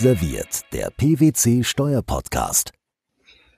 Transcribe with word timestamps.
Serviert, 0.00 0.62
der 0.72 0.88
PwC 0.96 1.62
Steuerpodcast. 1.62 2.72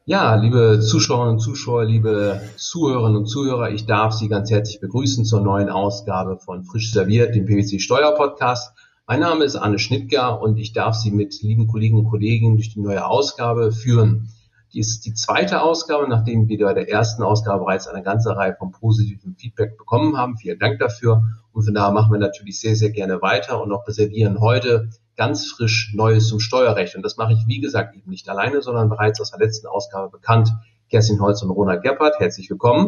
Ja, 0.07 0.35
liebe 0.35 0.81
Zuschauerinnen 0.81 1.35
und 1.35 1.39
Zuschauer, 1.39 1.85
liebe 1.85 2.41
Zuhörerinnen 2.57 3.19
und 3.19 3.27
Zuhörer, 3.27 3.71
ich 3.71 3.87
darf 3.87 4.13
Sie 4.13 4.27
ganz 4.27 4.51
herzlich 4.51 4.81
begrüßen 4.81 5.25
zur 5.25 5.41
neuen 5.41 5.69
Ausgabe 5.69 6.41
von 6.41 6.65
Frisch 6.65 6.91
serviert, 6.91 7.37
dem 7.37 7.47
PwC 7.47 7.79
Steuerpodcast. 7.79 8.77
Mein 9.07 9.21
Name 9.21 9.45
ist 9.45 9.55
Arne 9.55 9.79
Schnittger 9.79 10.43
und 10.43 10.57
ich 10.59 10.73
darf 10.73 10.97
Sie 10.97 11.13
mit 11.13 11.41
lieben 11.43 11.69
Kollegen 11.69 11.99
und 11.99 12.11
Kollegen 12.11 12.57
durch 12.57 12.75
die 12.75 12.81
neue 12.81 13.07
Ausgabe 13.07 13.71
führen. 13.71 14.29
Die 14.73 14.81
ist 14.81 15.07
die 15.07 15.15
zweite 15.15 15.63
Ausgabe, 15.63 16.09
nachdem 16.09 16.49
wir 16.49 16.59
bei 16.59 16.75
der 16.75 16.91
ersten 16.91 17.23
Ausgabe 17.23 17.61
bereits 17.61 17.87
eine 17.87 18.03
ganze 18.03 18.35
Reihe 18.35 18.57
von 18.59 18.73
positiven 18.73 19.37
Feedback 19.37 19.79
bekommen 19.79 20.17
haben. 20.17 20.37
Vielen 20.39 20.59
Dank 20.59 20.81
dafür. 20.81 21.23
Und 21.53 21.63
von 21.63 21.73
daher 21.75 21.93
machen 21.93 22.11
wir 22.11 22.19
natürlich 22.19 22.59
sehr, 22.59 22.75
sehr 22.75 22.91
gerne 22.91 23.23
weiter 23.23 23.63
und 23.63 23.71
auch 23.71 23.87
reservieren 23.87 24.41
heute 24.41 24.89
ganz 25.17 25.47
frisch 25.47 25.93
Neues 25.95 26.29
zum 26.29 26.41
Steuerrecht. 26.41 26.97
Und 26.97 27.03
das 27.03 27.17
mache 27.17 27.33
ich, 27.33 27.47
wie 27.47 27.61
gesagt, 27.61 27.97
eben 27.97 28.11
nicht 28.11 28.29
alleine, 28.29 28.63
sondern 28.63 28.89
bereits 28.89 29.21
aus 29.21 29.31
der 29.31 29.41
letzten 29.41 29.67
Ausgabe 29.67 30.11
bekannt. 30.11 30.51
Kerstin 30.91 31.21
Holz 31.21 31.43
und 31.43 31.51
Ronald 31.51 31.83
Geppert, 31.83 32.19
herzlich 32.19 32.51
willkommen. 32.51 32.87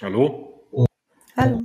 Hallo. 0.00 0.64
Und 0.70 0.86
hallo. 1.36 1.62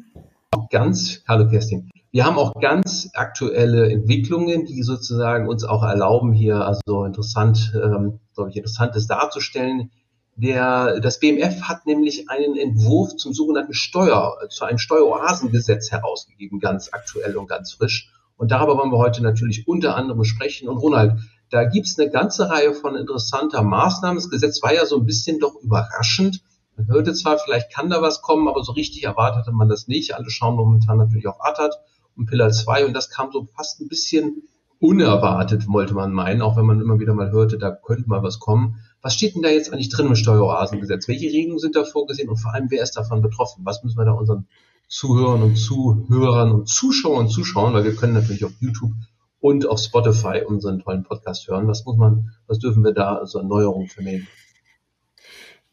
Ganz, 0.69 1.23
hallo 1.27 1.47
Kerstin. 1.49 1.89
Wir 2.11 2.25
haben 2.25 2.37
auch 2.37 2.59
ganz 2.59 3.09
aktuelle 3.13 3.91
Entwicklungen, 3.91 4.65
die 4.65 4.81
sozusagen 4.81 5.47
uns 5.47 5.63
auch 5.63 5.83
erlauben, 5.83 6.33
hier 6.33 6.65
also 6.65 7.05
interessant, 7.05 7.73
ähm, 7.75 8.19
glaube 8.33 8.49
ich, 8.49 8.57
Interessantes 8.57 9.07
darzustellen. 9.07 9.91
Der, 10.35 10.99
das 10.99 11.19
BMF 11.19 11.63
hat 11.63 11.85
nämlich 11.85 12.29
einen 12.29 12.57
Entwurf 12.57 13.15
zum 13.17 13.33
sogenannten 13.33 13.73
Steuer, 13.73 14.37
zu 14.49 14.65
einem 14.65 14.77
Steueroasengesetz 14.77 15.91
herausgegeben, 15.91 16.59
ganz 16.59 16.89
aktuell 16.91 17.37
und 17.37 17.47
ganz 17.47 17.73
frisch. 17.73 18.11
Und 18.37 18.51
darüber 18.51 18.77
wollen 18.77 18.91
wir 18.91 18.97
heute 18.97 19.21
natürlich 19.21 19.67
unter 19.67 19.95
anderem 19.95 20.23
sprechen. 20.23 20.69
Und 20.69 20.77
Ronald, 20.77 21.19
da 21.49 21.65
gibt's 21.65 21.99
eine 21.99 22.09
ganze 22.09 22.49
Reihe 22.49 22.73
von 22.73 22.95
interessanter 22.95 23.63
Maßnahmen. 23.63 24.17
Das 24.17 24.29
Gesetz 24.29 24.61
war 24.63 24.73
ja 24.73 24.85
so 24.85 24.97
ein 24.97 25.05
bisschen 25.05 25.39
doch 25.39 25.55
überraschend. 25.61 26.41
Man 26.75 26.87
hörte 26.87 27.13
zwar, 27.13 27.39
vielleicht 27.39 27.73
kann 27.73 27.89
da 27.89 28.01
was 28.01 28.21
kommen, 28.21 28.47
aber 28.47 28.63
so 28.63 28.71
richtig 28.73 29.03
erwartete 29.03 29.51
man 29.51 29.67
das 29.67 29.87
nicht. 29.87 30.13
Alle 30.13 30.29
schauen 30.29 30.55
momentan 30.55 30.97
natürlich 30.97 31.27
auf 31.27 31.43
Attert 31.43 31.75
und 32.15 32.27
Pillar 32.27 32.51
2 32.51 32.85
und 32.85 32.93
das 32.93 33.09
kam 33.09 33.31
so 33.31 33.47
fast 33.55 33.81
ein 33.81 33.87
bisschen 33.87 34.43
unerwartet, 34.79 35.67
wollte 35.67 35.95
man 35.95 36.11
meinen, 36.11 36.43
auch 36.43 36.55
wenn 36.55 36.65
man 36.65 36.79
immer 36.79 36.99
wieder 36.99 37.15
mal 37.15 37.31
hörte, 37.31 37.57
da 37.57 37.71
könnte 37.71 38.07
mal 38.07 38.21
was 38.21 38.39
kommen. 38.39 38.75
Was 39.01 39.15
steht 39.15 39.35
denn 39.35 39.41
da 39.41 39.49
jetzt 39.49 39.73
eigentlich 39.73 39.89
drin 39.89 40.07
im 40.07 40.15
Steueroasengesetz? 40.15 41.07
Welche 41.07 41.27
Regelungen 41.27 41.59
sind 41.59 41.75
da 41.75 41.83
vorgesehen 41.83 42.29
und 42.29 42.37
vor 42.37 42.53
allem, 42.53 42.69
wer 42.69 42.83
ist 42.83 42.95
davon 42.97 43.21
betroffen? 43.21 43.65
Was 43.65 43.83
müssen 43.83 43.97
wir 43.97 44.05
da 44.05 44.11
unseren 44.11 44.47
Zuhörern 44.87 45.43
und 45.43 45.55
Zuhörern 45.55 46.51
und 46.51 46.69
Zuschauern 46.69 47.29
zuschauen, 47.29 47.73
weil 47.73 47.83
wir 47.83 47.95
können 47.95 48.13
natürlich 48.13 48.45
auf 48.45 48.53
YouTube 48.59 48.93
und 49.39 49.67
auf 49.67 49.79
Spotify 49.79 50.43
unseren 50.45 50.79
tollen 50.79 51.03
Podcast 51.03 51.47
hören. 51.47 51.67
Was 51.67 51.85
muss 51.85 51.97
man, 51.97 52.31
was 52.47 52.59
dürfen 52.59 52.83
wir 52.83 52.93
da 52.93 53.25
so 53.25 53.39
Erneuerungen 53.39 53.87
vermelden? 53.87 54.27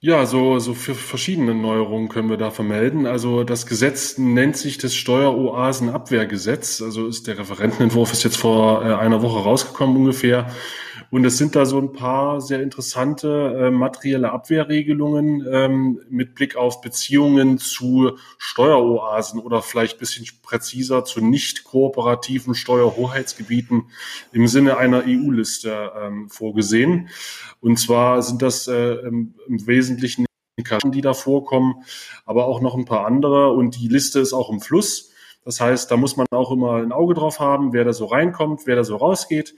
Ja, 0.01 0.27
so, 0.27 0.59
so 0.59 0.75
für 0.75 0.95
verschiedene 0.95 1.55
Neuerungen 1.55 2.11
können 2.11 2.29
wir 2.29 2.37
da 2.37 2.51
vermelden. 2.51 3.07
Also 3.07 3.43
das 3.43 3.65
Gesetz 3.65 4.19
nennt 4.19 4.55
sich 4.55 4.77
das 4.77 4.95
Steueroasenabwehrgesetz. 4.95 6.83
Also 6.83 7.07
ist 7.07 7.27
der 7.27 7.39
Referentenentwurf 7.39 8.13
ist 8.13 8.23
jetzt 8.23 8.37
vor 8.37 8.85
äh, 8.85 8.93
einer 8.93 9.23
Woche 9.23 9.39
rausgekommen 9.39 9.97
ungefähr. 9.97 10.51
Und 11.11 11.25
es 11.25 11.39
sind 11.39 11.57
da 11.57 11.67
so 11.67 11.79
ein 11.79 11.93
paar 11.93 12.41
sehr 12.41 12.63
interessante 12.63 13.29
äh, 13.67 13.71
materielle 13.71 14.33
Abwehrregelungen 14.33 15.47
ähm, 15.51 16.01
mit 16.09 16.35
Blick 16.35 16.57
auf 16.57 16.81
Beziehungen 16.81 17.59
zu 17.59 18.13
Steueroasen 18.39 19.41
oder 19.41 19.63
vielleicht 19.63 19.99
bisschen 19.99 20.27
präziser 20.43 21.05
zu 21.05 21.21
nicht 21.21 21.65
kooperativen 21.65 22.55
Steuerhoheitsgebieten 22.55 23.85
im 24.33 24.47
Sinne 24.47 24.77
einer 24.77 25.05
EU-Liste 25.07 25.93
ähm, 26.01 26.29
vorgesehen. 26.29 27.09
Und 27.61 27.79
zwar 27.79 28.23
sind 28.23 28.43
das 28.43 28.69
äh, 28.69 28.95
im, 29.07 29.35
im 29.47 29.67
Wesentlichen 29.67 30.27
die 30.87 31.01
da 31.01 31.15
vorkommen, 31.15 31.85
aber 32.25 32.47
auch 32.47 32.61
noch 32.61 32.77
ein 32.77 32.85
paar 32.85 33.07
andere. 33.07 33.51
Und 33.51 33.77
die 33.77 33.89
Liste 33.89 34.21
ist 34.21 34.33
auch 34.33 34.51
im 34.51 34.61
Fluss. 34.61 35.14
Das 35.45 35.61
heißt, 35.61 35.91
da 35.91 35.97
muss 35.97 36.17
man 36.17 36.27
auch 36.31 36.51
immer 36.51 36.77
ein 36.77 36.93
Auge 36.93 37.15
drauf 37.15 37.39
haben, 37.39 37.73
wer 37.73 37.85
da 37.85 37.93
so 37.93 38.07
reinkommt, 38.07 38.63
wer 38.67 38.77
da 38.77 38.85
so 38.85 38.97
rausgeht. 38.97 39.55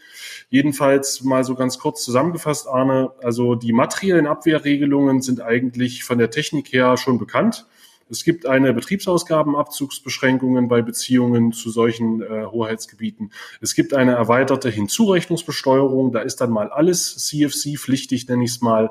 Jedenfalls 0.50 1.22
mal 1.22 1.44
so 1.44 1.54
ganz 1.54 1.78
kurz 1.78 2.04
zusammengefasst, 2.04 2.66
Arne, 2.68 3.12
also 3.22 3.54
die 3.54 3.72
materiellen 3.72 4.26
Abwehrregelungen 4.26 5.22
sind 5.22 5.40
eigentlich 5.40 6.04
von 6.04 6.18
der 6.18 6.30
Technik 6.30 6.72
her 6.72 6.96
schon 6.96 7.18
bekannt. 7.18 7.66
Es 8.08 8.22
gibt 8.22 8.46
eine 8.46 8.72
Betriebsausgabenabzugsbeschränkungen 8.72 10.68
bei 10.68 10.80
Beziehungen 10.80 11.50
zu 11.52 11.70
solchen 11.70 12.22
äh, 12.22 12.46
Hoheitsgebieten. 12.46 13.32
Es 13.60 13.74
gibt 13.74 13.94
eine 13.94 14.12
erweiterte 14.12 14.70
Hinzurechnungsbesteuerung. 14.70 16.12
Da 16.12 16.20
ist 16.20 16.40
dann 16.40 16.50
mal 16.50 16.70
alles 16.70 17.16
CFC-pflichtig, 17.16 18.28
nenne 18.28 18.44
ich 18.44 18.50
es 18.50 18.60
mal. 18.60 18.90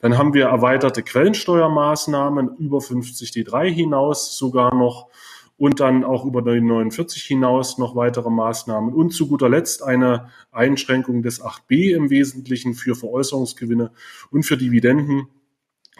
Dann 0.00 0.16
haben 0.16 0.32
wir 0.32 0.46
erweiterte 0.46 1.02
Quellensteuermaßnahmen 1.02 2.56
über 2.58 2.80
50 2.80 3.30
D3 3.30 3.68
hinaus 3.68 4.38
sogar 4.38 4.72
noch 4.76 5.08
und 5.62 5.78
dann 5.78 6.02
auch 6.02 6.24
über 6.24 6.42
die 6.42 6.60
49 6.60 7.22
hinaus 7.22 7.78
noch 7.78 7.94
weitere 7.94 8.30
Maßnahmen. 8.30 8.92
Und 8.92 9.10
zu 9.10 9.28
guter 9.28 9.48
Letzt 9.48 9.84
eine 9.84 10.28
Einschränkung 10.50 11.22
des 11.22 11.40
8b 11.40 11.94
im 11.94 12.10
Wesentlichen 12.10 12.74
für 12.74 12.96
Veräußerungsgewinne 12.96 13.92
und 14.32 14.42
für 14.42 14.56
Dividenden. 14.56 15.28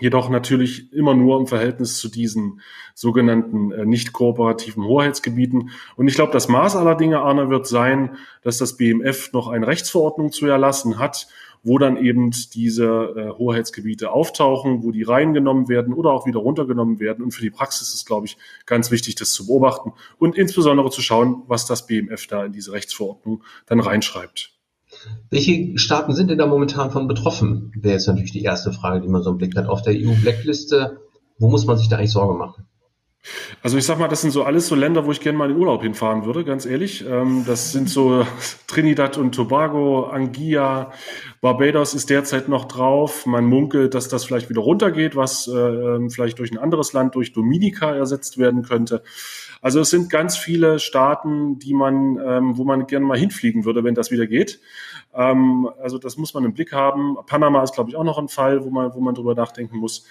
Jedoch 0.01 0.31
natürlich 0.31 0.93
immer 0.93 1.15
nur 1.15 1.39
im 1.39 1.47
Verhältnis 1.47 1.99
zu 1.99 2.09
diesen 2.09 2.61
sogenannten 2.97 3.71
äh, 3.71 3.87
nicht 3.87 4.13
kooperativen 4.13 4.83
Hoheitsgebieten. 4.83 5.71
Und 5.95 6.09
ich 6.09 6.17
glaube, 6.17 6.33
das 6.33 6.49
Maß 6.49 6.75
aller 6.75 6.97
Dinge, 6.97 7.21
Arne, 7.21 7.49
wird 7.49 7.69
sein, 7.69 8.17
dass 8.43 8.59
das 8.59 8.77
BMF 8.77 9.33
noch 9.33 9.47
eine 9.47 9.69
Rechtsverordnung 9.69 10.33
zu 10.33 10.45
erlassen 10.47 10.99
hat 10.99 11.29
wo 11.63 11.79
dann 11.79 11.97
eben 11.97 12.31
diese 12.55 12.85
äh, 12.85 13.39
Hoheitsgebiete 13.39 14.11
auftauchen, 14.11 14.83
wo 14.83 14.91
die 14.91 15.03
reingenommen 15.03 15.69
werden 15.69 15.95
oder 15.95 16.11
auch 16.11 16.27
wieder 16.27 16.41
runtergenommen 16.41 16.99
werden. 16.99 17.25
Und 17.25 17.33
für 17.33 17.43
die 17.43 17.51
Praxis 17.51 17.95
ist, 17.95 18.07
glaube 18.07 18.27
ich, 18.27 18.37
ganz 18.67 18.91
wichtig, 18.91 19.15
das 19.15 19.33
zu 19.33 19.47
beobachten 19.47 19.93
und 20.19 20.37
insbesondere 20.37 20.91
zu 20.91 21.03
schauen, 21.03 21.43
was 21.47 21.67
das 21.67 21.87
BMF 21.87 22.27
da 22.27 22.45
in 22.45 22.53
diese 22.53 22.73
Rechtsverordnung 22.73 23.43
dann 23.67 23.81
reinschreibt. 23.81 24.53
Welche 25.31 25.79
Staaten 25.79 26.15
sind 26.15 26.31
denn 26.31 26.39
da 26.39 26.47
momentan 26.47 26.91
von 26.91 27.09
betroffen? 27.09 27.73
Wäre 27.77 27.95
jetzt 27.95 28.07
natürlich 28.07 28.33
die 28.33 28.43
erste 28.43 28.73
Frage, 28.73 29.01
die 29.01 29.09
man 29.09 29.23
so 29.23 29.31
im 29.31 29.39
Blick 29.39 29.57
hat. 29.57 29.67
Auf 29.67 29.83
der 29.83 29.95
EU-Blackliste, 29.95 31.01
wo 31.39 31.49
muss 31.49 31.67
man 31.67 31.79
sich 31.79 31.89
da 31.89 31.97
eigentlich 31.97 32.13
Sorge 32.13 32.35
machen? 32.35 32.67
Also 33.63 33.79
ich 33.79 33.87
sag 33.87 33.99
mal, 34.01 34.09
das 34.09 34.21
sind 34.21 34.33
so 34.33 34.43
alles 34.43 34.67
so 34.67 34.75
Länder, 34.75 35.07
wo 35.07 35.13
ich 35.13 35.21
gerne 35.21 35.39
mal 35.39 35.49
in 35.49 35.55
den 35.55 35.61
Urlaub 35.61 35.83
hinfahren 35.83 36.25
würde, 36.25 36.45
ganz 36.45 36.67
ehrlich. 36.67 37.05
Ähm, 37.07 37.45
das 37.47 37.71
sind 37.71 37.89
so 37.89 38.27
Trinidad 38.67 39.17
und 39.17 39.33
Tobago, 39.33 40.07
Anguilla, 40.07 40.93
Barbados 41.41 41.95
ist 41.95 42.11
derzeit 42.11 42.49
noch 42.49 42.65
drauf. 42.65 43.25
Man 43.25 43.45
munkelt, 43.45 43.95
dass 43.95 44.09
das 44.09 44.25
vielleicht 44.25 44.51
wieder 44.51 44.63
runtergeht, 44.63 45.15
was 45.15 45.47
äh, 45.47 45.53
ähm, 45.53 46.11
vielleicht 46.11 46.41
durch 46.41 46.51
ein 46.51 46.59
anderes 46.59 46.93
Land, 46.93 47.15
durch 47.15 47.33
Dominika 47.33 47.95
ersetzt 47.95 48.39
werden 48.39 48.63
könnte. 48.63 49.03
Also 49.61 49.79
es 49.79 49.91
sind 49.91 50.11
ganz 50.11 50.37
viele 50.37 50.81
Staaten, 50.81 51.61
die 51.61 51.75
man, 51.75 52.19
ähm, 52.25 52.59
wo 52.59 52.65
man 52.65 52.89
gerne 52.89 53.07
mal 53.07 53.17
hinfliegen 53.17 53.65
würde, 53.65 53.85
wenn 53.85 53.95
das 53.95 54.11
wieder 54.11 54.27
geht. 54.27 54.61
Also 55.15 55.99
das 55.99 56.17
muss 56.17 56.33
man 56.33 56.47
im 56.47 56.55
Blick 56.55 56.73
haben. 56.73 57.19
Panama 57.27 57.63
ist, 57.63 57.75
glaube 57.75 57.91
ich, 57.91 57.97
auch 57.97 58.03
noch 58.03 58.17
ein 58.17 58.29
Fall, 58.29 58.65
wo 58.65 58.71
man, 58.71 58.95
wo 58.95 59.01
man 59.01 59.15
drüber 59.15 59.35
nachdenken 59.35 59.77
muss. 59.77 60.07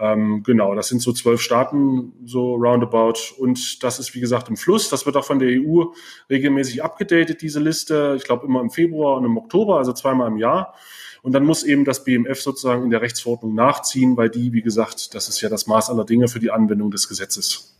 Ähm, 0.00 0.42
genau, 0.42 0.74
das 0.74 0.88
sind 0.88 1.02
so 1.02 1.12
zwölf 1.12 1.42
Staaten, 1.42 2.12
so 2.24 2.54
roundabout. 2.54 3.34
Und 3.38 3.82
das 3.82 3.98
ist, 3.98 4.14
wie 4.14 4.20
gesagt, 4.20 4.48
im 4.48 4.56
Fluss. 4.56 4.88
Das 4.88 5.04
wird 5.04 5.16
auch 5.16 5.26
von 5.26 5.38
der 5.38 5.60
EU 5.60 5.84
regelmäßig 6.30 6.82
abgedatet, 6.82 7.42
diese 7.42 7.60
Liste. 7.60 8.14
Ich 8.16 8.24
glaube, 8.24 8.46
immer 8.46 8.62
im 8.62 8.70
Februar 8.70 9.18
und 9.18 9.26
im 9.26 9.36
Oktober, 9.36 9.76
also 9.76 9.92
zweimal 9.92 10.28
im 10.28 10.38
Jahr. 10.38 10.74
Und 11.22 11.32
dann 11.32 11.44
muss 11.44 11.64
eben 11.64 11.84
das 11.84 12.02
BMF 12.04 12.40
sozusagen 12.40 12.84
in 12.84 12.90
der 12.90 13.02
Rechtsverordnung 13.02 13.54
nachziehen, 13.54 14.16
weil 14.16 14.30
die, 14.30 14.54
wie 14.54 14.62
gesagt, 14.62 15.14
das 15.14 15.28
ist 15.28 15.42
ja 15.42 15.50
das 15.50 15.66
Maß 15.66 15.90
aller 15.90 16.06
Dinge 16.06 16.28
für 16.28 16.40
die 16.40 16.50
Anwendung 16.50 16.90
des 16.90 17.06
Gesetzes. 17.06 17.76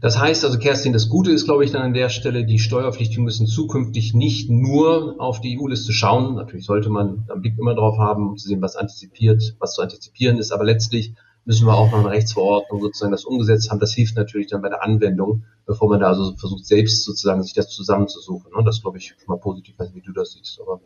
Das 0.00 0.18
heißt 0.18 0.44
also, 0.44 0.58
Kerstin, 0.58 0.92
das 0.92 1.08
Gute 1.08 1.32
ist, 1.32 1.44
glaube 1.44 1.64
ich, 1.64 1.72
dann 1.72 1.82
an 1.82 1.94
der 1.94 2.08
Stelle, 2.08 2.44
die 2.44 2.58
Steuerpflichtigen 2.58 3.24
müssen 3.24 3.46
zukünftig 3.46 4.14
nicht 4.14 4.48
nur 4.48 5.16
auf 5.18 5.40
die 5.40 5.58
EU-Liste 5.58 5.92
schauen. 5.92 6.36
Natürlich 6.36 6.66
sollte 6.66 6.88
man 6.88 7.24
einen 7.28 7.42
Blick 7.42 7.58
immer 7.58 7.74
drauf 7.74 7.98
haben, 7.98 8.28
um 8.28 8.36
zu 8.36 8.46
sehen, 8.46 8.62
was 8.62 8.76
antizipiert, 8.76 9.56
was 9.58 9.74
zu 9.74 9.82
antizipieren 9.82 10.38
ist. 10.38 10.52
Aber 10.52 10.64
letztlich 10.64 11.14
müssen 11.44 11.66
wir 11.66 11.74
auch 11.74 11.90
noch 11.90 12.00
eine 12.00 12.10
Rechtsverordnung 12.10 12.80
sozusagen 12.80 13.10
das 13.10 13.24
umgesetzt 13.24 13.70
haben. 13.70 13.80
Das 13.80 13.94
hilft 13.94 14.16
natürlich 14.16 14.48
dann 14.48 14.62
bei 14.62 14.68
der 14.68 14.84
Anwendung, 14.84 15.44
bevor 15.66 15.88
man 15.88 16.00
da 16.00 16.08
also 16.08 16.36
versucht, 16.36 16.66
selbst 16.66 17.04
sozusagen 17.04 17.42
sich 17.42 17.54
das 17.54 17.70
zusammenzusuchen. 17.70 18.52
Und 18.52 18.66
das 18.66 18.82
glaube 18.82 18.98
ich 18.98 19.08
schon 19.08 19.16
mal 19.26 19.40
positiv, 19.40 19.76
wie 19.94 20.02
du 20.02 20.12
das 20.12 20.32
siehst. 20.32 20.60
Aber 20.60 20.80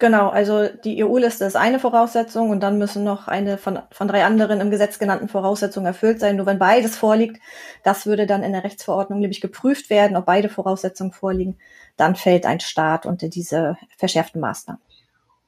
Genau, 0.00 0.28
also 0.28 0.66
die 0.84 1.04
EU-Liste 1.04 1.44
ist 1.44 1.54
eine 1.54 1.78
Voraussetzung 1.78 2.50
und 2.50 2.60
dann 2.60 2.78
müssen 2.78 3.04
noch 3.04 3.28
eine 3.28 3.58
von, 3.58 3.78
von 3.92 4.08
drei 4.08 4.24
anderen 4.24 4.60
im 4.60 4.70
Gesetz 4.70 4.98
genannten 4.98 5.28
Voraussetzungen 5.28 5.86
erfüllt 5.86 6.18
sein. 6.18 6.36
Nur 6.36 6.46
wenn 6.46 6.58
beides 6.58 6.96
vorliegt, 6.96 7.40
das 7.84 8.04
würde 8.04 8.26
dann 8.26 8.42
in 8.42 8.52
der 8.52 8.64
Rechtsverordnung 8.64 9.20
nämlich 9.20 9.40
geprüft 9.40 9.90
werden, 9.90 10.16
ob 10.16 10.26
beide 10.26 10.48
Voraussetzungen 10.48 11.12
vorliegen, 11.12 11.58
dann 11.96 12.16
fällt 12.16 12.44
ein 12.44 12.58
Staat 12.58 13.06
unter 13.06 13.28
diese 13.28 13.76
verschärften 13.96 14.40
Maßnahmen. 14.40 14.82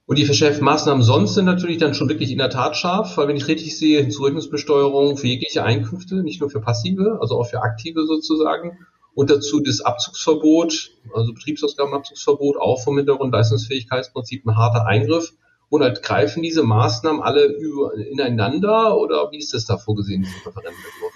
Und 0.06 0.19
die 0.19 0.25
verschärften 0.25 0.64
Maßnahmen 0.64 1.02
sonst 1.02 1.34
sind 1.34 1.46
natürlich 1.46 1.78
dann 1.78 1.94
schon 1.94 2.08
wirklich 2.08 2.31
in 2.31 2.38
der 2.38 2.50
Tat 2.50 2.76
scharf, 2.76 3.16
weil 3.16 3.26
wenn 3.26 3.37
ich 3.37 3.49
richtig 3.49 3.76
sehe, 3.76 4.00
Hinzurechnungsbesteuerung 4.00 5.16
für 5.16 5.26
jegliche 5.26 5.64
Einkünfte, 5.64 6.22
nicht 6.22 6.40
nur 6.40 6.50
für 6.50 6.60
passive, 6.60 7.19
also 7.20 7.40
auch 7.40 7.49
für 7.49 7.62
aktive 7.62 8.06
sozusagen 8.06 8.78
Und 9.16 9.30
dazu 9.30 9.60
das 9.60 9.80
Abzugsverbot, 9.80 10.90
also 11.14 11.32
Betriebsausgabenabzugsverbot, 11.32 12.58
auch 12.58 12.84
vom 12.84 12.98
Hintergrund 12.98 13.32
Leistungsfähigkeitsprinzip 13.32 14.44
ein 14.44 14.58
harter 14.58 14.86
Eingriff. 14.86 15.32
Und 15.70 15.82
halt 15.82 16.02
greifen 16.02 16.42
diese 16.42 16.62
Maßnahmen 16.62 17.22
alle 17.22 17.46
über, 17.46 17.94
ineinander 17.94 18.96
oder 18.98 19.32
wie 19.32 19.38
ist 19.38 19.54
das 19.54 19.64
da 19.64 19.78
vorgesehen, 19.78 20.22
diesen 20.22 20.36
Referentenentwurf? 20.44 21.12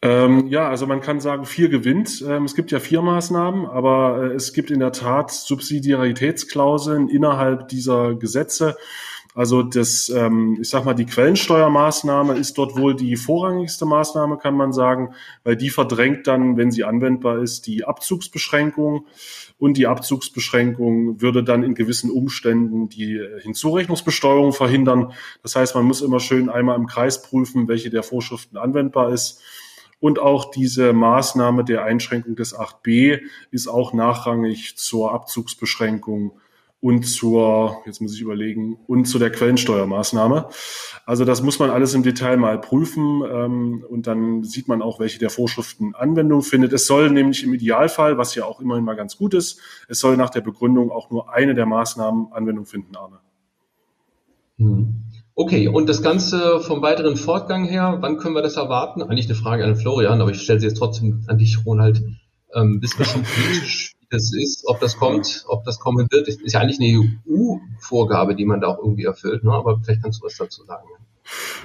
Ähm, 0.00 0.46
ja, 0.46 0.68
also 0.68 0.86
man 0.86 1.00
kann 1.00 1.18
sagen, 1.18 1.44
vier 1.46 1.68
gewinnt. 1.68 2.24
Ähm, 2.26 2.44
es 2.44 2.54
gibt 2.54 2.70
ja 2.70 2.78
vier 2.78 3.02
Maßnahmen, 3.02 3.66
aber 3.66 4.22
äh, 4.22 4.34
es 4.34 4.52
gibt 4.52 4.70
in 4.70 4.78
der 4.78 4.92
Tat 4.92 5.32
Subsidiaritätsklauseln 5.32 7.08
innerhalb 7.08 7.66
dieser 7.68 8.14
Gesetze. 8.14 8.76
Also 9.38 9.62
das, 9.62 10.08
ähm, 10.08 10.58
ich 10.60 10.68
sag 10.68 10.84
mal, 10.84 10.94
die 10.94 11.06
Quellensteuermaßnahme 11.06 12.34
ist 12.34 12.58
dort 12.58 12.76
wohl 12.76 12.96
die 12.96 13.14
vorrangigste 13.14 13.86
Maßnahme, 13.86 14.36
kann 14.36 14.56
man 14.56 14.72
sagen, 14.72 15.14
weil 15.44 15.54
die 15.54 15.70
verdrängt 15.70 16.26
dann, 16.26 16.56
wenn 16.56 16.72
sie 16.72 16.82
anwendbar 16.82 17.38
ist, 17.38 17.68
die 17.68 17.84
Abzugsbeschränkung. 17.84 19.06
Und 19.56 19.76
die 19.76 19.86
Abzugsbeschränkung 19.86 21.20
würde 21.20 21.44
dann 21.44 21.62
in 21.62 21.76
gewissen 21.76 22.10
Umständen 22.10 22.88
die 22.88 23.24
Hinzurechnungsbesteuerung 23.42 24.52
verhindern. 24.52 25.12
Das 25.44 25.54
heißt, 25.54 25.76
man 25.76 25.84
muss 25.84 26.02
immer 26.02 26.18
schön 26.18 26.48
einmal 26.48 26.74
im 26.74 26.88
Kreis 26.88 27.22
prüfen, 27.22 27.68
welche 27.68 27.90
der 27.90 28.02
Vorschriften 28.02 28.56
anwendbar 28.56 29.12
ist. 29.12 29.40
Und 30.00 30.18
auch 30.18 30.50
diese 30.50 30.92
Maßnahme 30.92 31.62
der 31.62 31.84
Einschränkung 31.84 32.34
des 32.34 32.58
8b 32.58 33.20
ist 33.52 33.68
auch 33.68 33.92
nachrangig 33.92 34.76
zur 34.76 35.12
Abzugsbeschränkung 35.12 36.40
und 36.80 37.04
zur, 37.04 37.82
jetzt 37.86 38.00
muss 38.00 38.14
ich 38.14 38.20
überlegen, 38.20 38.78
und 38.86 39.06
zu 39.06 39.18
der 39.18 39.30
Quellensteuermaßnahme. 39.30 40.48
Also 41.04 41.24
das 41.24 41.42
muss 41.42 41.58
man 41.58 41.70
alles 41.70 41.94
im 41.94 42.02
Detail 42.02 42.36
mal 42.36 42.60
prüfen 42.60 43.22
ähm, 43.28 43.84
und 43.88 44.06
dann 44.06 44.44
sieht 44.44 44.68
man 44.68 44.82
auch, 44.82 45.00
welche 45.00 45.18
der 45.18 45.30
Vorschriften 45.30 45.94
Anwendung 45.94 46.42
findet. 46.42 46.72
Es 46.72 46.86
soll 46.86 47.10
nämlich 47.10 47.42
im 47.42 47.52
Idealfall, 47.54 48.18
was 48.18 48.34
ja 48.34 48.44
auch 48.44 48.60
immerhin 48.60 48.84
mal 48.84 48.94
ganz 48.94 49.16
gut 49.16 49.34
ist, 49.34 49.60
es 49.88 49.98
soll 49.98 50.16
nach 50.16 50.30
der 50.30 50.40
Begründung 50.40 50.90
auch 50.90 51.10
nur 51.10 51.32
eine 51.32 51.54
der 51.54 51.66
Maßnahmen 51.66 52.32
Anwendung 52.32 52.66
finden, 52.66 52.94
Arne. 52.94 53.18
Hm. 54.58 55.04
Okay, 55.34 55.68
und 55.68 55.88
das 55.88 56.02
Ganze 56.02 56.60
vom 56.60 56.82
weiteren 56.82 57.16
Fortgang 57.16 57.64
her, 57.64 57.98
wann 58.00 58.18
können 58.18 58.34
wir 58.34 58.42
das 58.42 58.56
erwarten? 58.56 59.02
Eigentlich 59.02 59.26
eine 59.26 59.36
Frage 59.36 59.64
an 59.64 59.76
Florian, 59.76 60.20
aber 60.20 60.32
ich 60.32 60.42
stelle 60.42 60.58
sie 60.58 60.66
jetzt 60.66 60.78
trotzdem 60.78 61.22
an 61.28 61.38
dich, 61.38 61.64
Ronald. 61.64 62.02
Ähm, 62.54 62.82
wissen 62.82 62.98
wir 62.98 63.06
schon 63.06 63.22
politisch, 63.22 63.94
das 64.10 64.32
ist, 64.34 64.66
ob 64.66 64.80
das 64.80 64.96
kommt, 64.96 65.44
ob 65.48 65.64
das 65.64 65.78
kommen 65.78 66.08
wird? 66.10 66.28
Ist 66.28 66.52
ja 66.52 66.60
eigentlich 66.60 66.80
eine 66.80 67.10
EU-Vorgabe, 67.28 68.34
die 68.34 68.44
man 68.44 68.60
da 68.60 68.68
auch 68.68 68.78
irgendwie 68.78 69.04
erfüllt, 69.04 69.44
ne? 69.44 69.52
aber 69.52 69.80
vielleicht 69.82 70.02
kannst 70.02 70.20
du 70.20 70.26
was 70.26 70.36
dazu 70.36 70.64
sagen. 70.64 70.88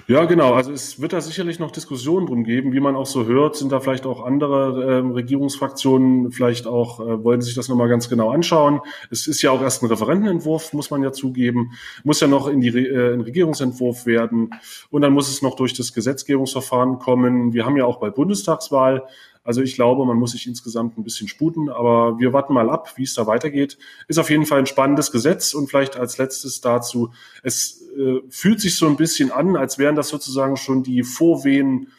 Ja, 0.08 0.26
genau. 0.26 0.54
Also 0.54 0.74
es 0.74 1.00
wird 1.02 1.14
da 1.14 1.22
sicherlich 1.22 1.60
noch 1.60 1.72
Diskussionen 1.72 2.28
drum 2.28 2.44
geben. 2.44 2.74
Wie 2.74 2.82
man 2.82 2.96
auch 2.96 3.06
so 3.06 3.26
hört, 3.26 3.56
sind 3.56 3.72
da 3.72 3.80
vielleicht 3.80 4.06
auch 4.06 4.26
andere 4.26 4.84
äh, 4.84 5.14
Regierungsfraktionen, 5.14 6.32
vielleicht 6.32 6.68
auch 6.68 7.00
äh, 7.00 7.24
wollen 7.24 7.42
sich 7.42 7.56
das 7.56 7.70
nochmal 7.70 7.88
ganz 7.88 8.10
genau 8.10 8.30
anschauen. 8.30 8.82
Es 9.10 9.28
ist 9.28 9.42
ja 9.42 9.52
auch 9.52 9.62
erst 9.62 9.82
ein 9.82 9.88
Referentenentwurf, 9.88 10.74
muss 10.74 10.92
man 10.92 11.04
ja 11.04 11.14
zugeben. 11.14 11.72
Muss 12.04 12.20
ja 12.20 12.28
noch 12.28 12.48
in 12.48 12.60
die 12.60 12.70
äh, 12.70 13.14
in 13.14 13.22
Regierungsentwurf 13.22 14.06
werden. 14.06 14.50
Und 14.90 15.02
dann 15.02 15.14
muss 15.14 15.30
es 15.30 15.42
noch 15.42 15.56
durch 15.56 15.74
das 15.74 15.94
Gesetzgebungsverfahren 15.94 17.00
kommen. 17.00 17.54
Wir 17.54 17.66
haben 17.66 17.78
ja 17.78 17.86
auch 17.86 18.00
bei 18.02 18.10
Bundestagswahl 18.10 19.04
also 19.44 19.62
ich 19.62 19.76
glaube, 19.76 20.06
man 20.06 20.18
muss 20.18 20.32
sich 20.32 20.48
insgesamt 20.48 20.98
ein 20.98 21.04
bisschen 21.04 21.28
sputen, 21.28 21.70
aber 21.70 22.18
wir 22.18 22.32
warten 22.32 22.54
mal 22.54 22.70
ab, 22.70 22.94
wie 22.96 23.04
es 23.04 23.14
da 23.14 23.28
weitergeht. 23.28 23.78
Ist 24.08 24.20
auf 24.20 24.30
jeden 24.30 24.46
Fall 24.46 24.60
ein 24.60 24.66
spannendes 24.66 25.12
Gesetz 25.12 25.54
und 25.54 25.70
vielleicht 25.70 25.98
als 25.98 26.18
letztes 26.18 26.62
dazu, 26.62 27.12
es 27.44 27.82
äh, 27.98 28.22
fühlt 28.30 28.62
sich 28.62 28.78
so 28.78 28.88
ein 28.88 28.96
bisschen 28.96 29.32
an, 29.32 29.58
als 29.58 29.78
wären 29.78 29.96
das 29.96 30.08
sozusagen 30.10 30.56
schon 30.56 30.84
die 30.84 31.04
Vorwehen 31.04 31.90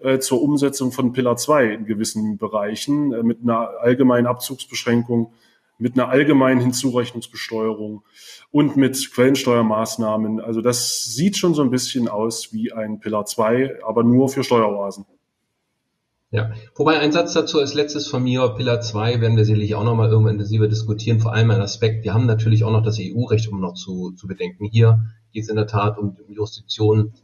äh, 0.00 0.18
zur 0.18 0.42
Umsetzung 0.42 0.92
von 0.92 1.12
Pillar 1.12 1.36
2 1.36 1.74
in 1.74 1.84
gewissen 1.84 2.38
Bereichen 2.38 3.12
äh, 3.12 3.22
mit 3.22 3.42
einer 3.42 3.70
allgemeinen 3.80 4.26
Abzugsbeschränkung, 4.26 5.34
mit 5.76 5.94
einer 5.94 6.08
allgemeinen 6.08 6.60
Hinzurechnungsbesteuerung 6.60 8.02
und 8.50 8.76
mit 8.76 9.12
Quellensteuermaßnahmen. 9.12 10.40
Also 10.40 10.62
das 10.62 11.04
sieht 11.04 11.36
schon 11.36 11.52
so 11.52 11.62
ein 11.62 11.70
bisschen 11.70 12.08
aus 12.08 12.52
wie 12.52 12.72
ein 12.72 13.00
Pillar 13.00 13.26
2, 13.26 13.84
aber 13.84 14.04
nur 14.04 14.30
für 14.30 14.42
Steueroasen. 14.42 15.04
Ja, 16.34 16.50
wobei 16.74 16.98
ein 16.98 17.12
Satz 17.12 17.32
dazu 17.32 17.60
als 17.60 17.74
letztes 17.74 18.08
von 18.08 18.24
mir, 18.24 18.48
Pillar 18.56 18.80
2 18.80 19.20
werden 19.20 19.36
wir 19.36 19.44
sicherlich 19.44 19.76
auch 19.76 19.84
nochmal 19.84 20.08
irgendwann 20.08 20.32
intensiver 20.32 20.66
diskutieren, 20.66 21.20
vor 21.20 21.32
allem 21.32 21.52
ein 21.52 21.60
Aspekt, 21.60 22.02
wir 22.02 22.12
haben 22.12 22.26
natürlich 22.26 22.64
auch 22.64 22.72
noch 22.72 22.82
das 22.82 22.98
EU-Recht, 22.98 23.52
um 23.52 23.60
noch 23.60 23.74
zu, 23.74 24.10
zu 24.16 24.26
bedenken. 24.26 24.64
Hier 24.64 24.98
geht 25.30 25.44
es 25.44 25.48
in 25.48 25.54
der 25.54 25.68
Tat 25.68 25.96
um 25.96 26.16
Jurisdiktionen, 26.26 27.14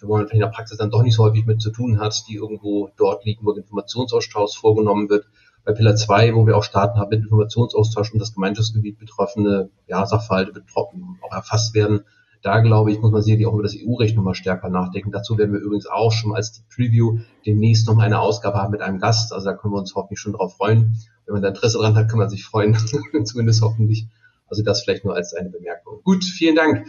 wo 0.00 0.16
man 0.16 0.28
in 0.28 0.38
der 0.38 0.46
Praxis 0.46 0.78
dann 0.78 0.92
doch 0.92 1.02
nicht 1.02 1.16
so 1.16 1.24
häufig 1.24 1.46
mit 1.46 1.60
zu 1.60 1.72
tun 1.72 1.98
hat, 1.98 2.14
die 2.28 2.36
irgendwo 2.36 2.90
dort 2.96 3.24
liegen, 3.24 3.44
wo 3.44 3.50
Informationsaustausch 3.50 4.56
vorgenommen 4.60 5.10
wird. 5.10 5.26
Bei 5.64 5.72
Pillar 5.72 5.96
2, 5.96 6.36
wo 6.36 6.46
wir 6.46 6.56
auch 6.56 6.62
Staaten 6.62 7.00
haben 7.00 7.08
mit 7.08 7.24
Informationsaustausch 7.24 8.12
und 8.12 8.20
das 8.20 8.34
Gemeinschaftsgebiet 8.34 9.00
betroffene 9.00 9.70
ja, 9.88 10.06
Sachverhalte 10.06 10.52
betroffen, 10.52 11.18
auch 11.22 11.32
erfasst 11.32 11.74
werden, 11.74 12.02
da 12.42 12.60
glaube 12.60 12.90
ich, 12.90 13.00
muss 13.00 13.12
man 13.12 13.22
sicherlich 13.22 13.46
auch 13.46 13.52
über 13.52 13.62
das 13.62 13.76
EU-Recht 13.76 14.16
nochmal 14.16 14.34
stärker 14.34 14.70
nachdenken. 14.70 15.10
Dazu 15.10 15.36
werden 15.36 15.52
wir 15.52 15.60
übrigens 15.60 15.86
auch 15.86 16.12
schon 16.12 16.34
als 16.34 16.62
Preview 16.74 17.18
demnächst 17.44 17.86
nochmal 17.86 18.06
eine 18.06 18.20
Ausgabe 18.20 18.58
haben 18.58 18.70
mit 18.70 18.80
einem 18.80 18.98
Gast. 18.98 19.32
Also 19.32 19.50
da 19.50 19.54
können 19.54 19.74
wir 19.74 19.78
uns 19.78 19.94
hoffentlich 19.94 20.20
schon 20.20 20.32
drauf 20.32 20.56
freuen. 20.56 20.96
Wenn 21.26 21.34
man 21.34 21.42
da 21.42 21.48
Interesse 21.48 21.78
dran 21.78 21.94
hat, 21.96 22.08
kann 22.08 22.18
man 22.18 22.30
sich 22.30 22.44
freuen. 22.44 22.76
Zumindest 23.24 23.62
hoffentlich. 23.62 24.06
Also 24.48 24.62
das 24.62 24.82
vielleicht 24.82 25.04
nur 25.04 25.14
als 25.14 25.34
eine 25.34 25.50
Bemerkung. 25.50 26.00
Gut, 26.02 26.24
vielen 26.24 26.56
Dank. 26.56 26.86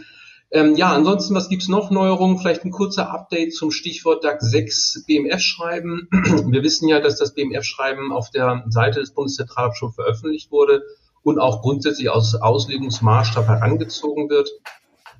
Ähm, 0.50 0.76
ja, 0.76 0.92
ansonsten, 0.92 1.34
was 1.34 1.48
gibt's 1.48 1.68
noch 1.68 1.90
Neuerungen? 1.90 2.38
Vielleicht 2.38 2.64
ein 2.64 2.70
kurzer 2.70 3.10
Update 3.10 3.54
zum 3.54 3.70
Stichwort 3.70 4.24
DAG 4.24 4.40
6 4.40 5.04
BMF-Schreiben. 5.06 6.08
Wir 6.50 6.62
wissen 6.62 6.88
ja, 6.88 7.00
dass 7.00 7.16
das 7.16 7.34
BMF-Schreiben 7.34 8.12
auf 8.12 8.30
der 8.30 8.64
Seite 8.68 9.00
des 9.00 9.12
Bundeszentralamts 9.12 9.78
schon 9.78 9.92
veröffentlicht 9.92 10.50
wurde 10.50 10.82
und 11.22 11.38
auch 11.38 11.62
grundsätzlich 11.62 12.10
aus 12.10 12.34
Auslegungsmaßstab 12.34 13.46
herangezogen 13.46 14.28
wird 14.28 14.50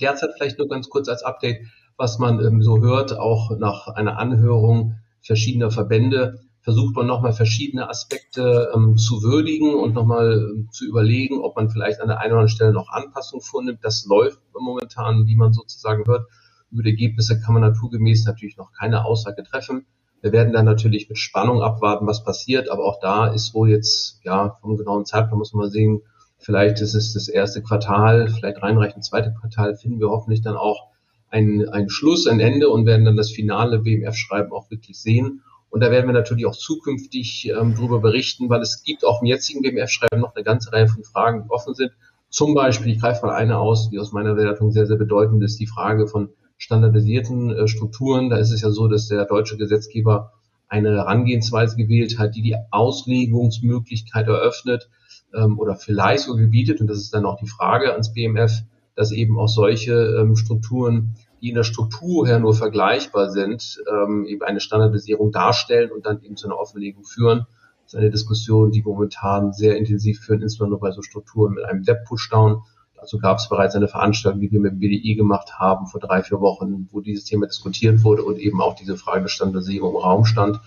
derzeit 0.00 0.30
vielleicht 0.36 0.58
nur 0.58 0.68
ganz 0.68 0.88
kurz 0.88 1.08
als 1.08 1.22
Update, 1.22 1.66
was 1.96 2.18
man 2.18 2.44
ähm, 2.44 2.62
so 2.62 2.80
hört, 2.80 3.18
auch 3.18 3.56
nach 3.58 3.88
einer 3.88 4.18
Anhörung 4.18 4.96
verschiedener 5.20 5.70
Verbände, 5.70 6.40
versucht 6.62 6.94
man 6.94 7.06
nochmal 7.06 7.32
verschiedene 7.32 7.88
Aspekte 7.88 8.70
ähm, 8.74 8.96
zu 8.96 9.22
würdigen 9.22 9.74
und 9.74 9.94
nochmal 9.94 10.32
ähm, 10.32 10.68
zu 10.70 10.86
überlegen, 10.86 11.40
ob 11.40 11.56
man 11.56 11.70
vielleicht 11.70 12.00
an 12.00 12.08
der 12.08 12.18
einen 12.18 12.32
oder 12.32 12.40
anderen 12.40 12.48
Stelle 12.48 12.72
noch 12.72 12.88
Anpassungen 12.88 13.42
vornimmt. 13.42 13.80
Das 13.82 14.04
läuft 14.06 14.40
momentan, 14.58 15.26
wie 15.26 15.36
man 15.36 15.52
sozusagen 15.52 16.04
hört. 16.06 16.26
Über 16.70 16.82
die 16.82 16.90
Ergebnisse 16.90 17.40
kann 17.40 17.54
man 17.54 17.62
naturgemäß 17.62 18.24
natürlich 18.24 18.56
noch 18.56 18.72
keine 18.72 19.04
Aussage 19.04 19.42
treffen. 19.42 19.86
Wir 20.22 20.30
werden 20.30 20.52
dann 20.52 20.64
natürlich 20.64 21.08
mit 21.08 21.18
Spannung 21.18 21.62
abwarten, 21.62 22.06
was 22.06 22.22
passiert, 22.22 22.70
aber 22.70 22.84
auch 22.84 23.00
da 23.00 23.26
ist 23.26 23.54
wohl 23.54 23.68
jetzt, 23.68 24.20
ja, 24.22 24.56
vom 24.60 24.76
genauen 24.76 25.04
Zeitplan 25.04 25.38
muss 25.38 25.52
man 25.52 25.66
mal 25.66 25.70
sehen, 25.70 26.02
Vielleicht 26.42 26.80
ist 26.80 26.94
es 26.94 27.14
das 27.14 27.28
erste 27.28 27.62
Quartal, 27.62 28.28
vielleicht 28.28 28.62
reinreichend 28.62 29.04
zweite 29.04 29.32
Quartal, 29.32 29.76
finden 29.76 30.00
wir 30.00 30.10
hoffentlich 30.10 30.42
dann 30.42 30.56
auch 30.56 30.88
ein, 31.30 31.68
ein 31.68 31.88
Schluss, 31.88 32.26
ein 32.26 32.40
Ende 32.40 32.68
und 32.68 32.84
werden 32.84 33.04
dann 33.04 33.16
das 33.16 33.30
finale 33.30 33.78
BMF-Schreiben 33.78 34.52
auch 34.52 34.70
wirklich 34.70 35.00
sehen. 35.00 35.42
Und 35.70 35.80
da 35.82 35.90
werden 35.90 36.06
wir 36.06 36.12
natürlich 36.12 36.44
auch 36.46 36.56
zukünftig 36.56 37.48
ähm, 37.48 37.74
darüber 37.76 38.00
berichten, 38.00 38.50
weil 38.50 38.60
es 38.60 38.82
gibt 38.82 39.04
auch 39.04 39.22
im 39.22 39.26
jetzigen 39.26 39.62
BMF-Schreiben 39.62 40.20
noch 40.20 40.34
eine 40.34 40.44
ganze 40.44 40.72
Reihe 40.72 40.88
von 40.88 41.04
Fragen, 41.04 41.44
die 41.44 41.50
offen 41.50 41.74
sind. 41.74 41.92
Zum 42.28 42.54
Beispiel, 42.54 42.92
ich 42.92 43.00
greife 43.00 43.24
mal 43.24 43.34
eine 43.34 43.58
aus, 43.58 43.88
die 43.90 43.98
aus 43.98 44.12
meiner 44.12 44.34
Bewertung 44.34 44.72
sehr, 44.72 44.86
sehr 44.86 44.98
bedeutend 44.98 45.42
ist, 45.44 45.60
die 45.60 45.66
Frage 45.66 46.08
von 46.08 46.30
standardisierten 46.58 47.50
äh, 47.50 47.68
Strukturen. 47.68 48.30
Da 48.30 48.36
ist 48.36 48.50
es 48.50 48.62
ja 48.62 48.70
so, 48.70 48.88
dass 48.88 49.06
der 49.06 49.24
deutsche 49.26 49.56
Gesetzgeber 49.56 50.32
eine 50.68 50.90
Herangehensweise 50.90 51.76
gewählt 51.76 52.18
hat, 52.18 52.34
die 52.34 52.42
die 52.42 52.56
Auslegungsmöglichkeit 52.70 54.26
eröffnet, 54.26 54.88
ähm, 55.34 55.58
oder 55.58 55.76
vielleicht 55.76 56.24
so 56.24 56.36
gebietet, 56.36 56.80
und 56.80 56.88
das 56.88 56.98
ist 56.98 57.14
dann 57.14 57.24
auch 57.24 57.36
die 57.36 57.48
Frage 57.48 57.92
ans 57.92 58.12
BMF, 58.12 58.52
dass 58.94 59.12
eben 59.12 59.38
auch 59.38 59.48
solche 59.48 59.92
ähm, 59.92 60.36
Strukturen, 60.36 61.14
die 61.40 61.48
in 61.48 61.54
der 61.54 61.64
Struktur 61.64 62.26
her 62.26 62.38
nur 62.38 62.54
vergleichbar 62.54 63.30
sind, 63.30 63.82
ähm, 63.90 64.26
eben 64.26 64.42
eine 64.42 64.60
Standardisierung 64.60 65.32
darstellen 65.32 65.90
und 65.90 66.06
dann 66.06 66.22
eben 66.22 66.36
zu 66.36 66.46
einer 66.46 66.58
Offenlegung 66.58 67.04
führen. 67.04 67.46
Das 67.84 67.94
ist 67.94 67.98
eine 67.98 68.10
Diskussion, 68.10 68.70
die 68.70 68.82
momentan 68.82 69.52
sehr 69.52 69.76
intensiv 69.76 70.20
führen, 70.20 70.42
insbesondere 70.42 70.80
bei 70.80 70.90
so 70.92 71.02
Strukturen 71.02 71.54
mit 71.54 71.64
einem 71.64 71.82
Debt-Pushdown. 71.82 72.62
Dazu 72.94 73.18
gab 73.18 73.38
es 73.38 73.48
bereits 73.48 73.74
eine 73.74 73.88
Veranstaltung, 73.88 74.40
die 74.40 74.52
wir 74.52 74.60
mit 74.60 74.72
dem 74.72 74.78
BDI 74.78 75.16
gemacht 75.16 75.58
haben 75.58 75.88
vor 75.88 76.00
drei, 76.00 76.22
vier 76.22 76.40
Wochen, 76.40 76.88
wo 76.92 77.00
dieses 77.00 77.24
Thema 77.24 77.46
diskutiert 77.46 78.04
wurde 78.04 78.22
und 78.22 78.38
eben 78.38 78.60
auch 78.60 78.76
diese 78.76 78.96
Frage 78.96 79.22
der 79.22 79.28
Standardisierung 79.28 79.90
im 79.90 79.96
Raum 79.96 80.24
stand. 80.24 80.60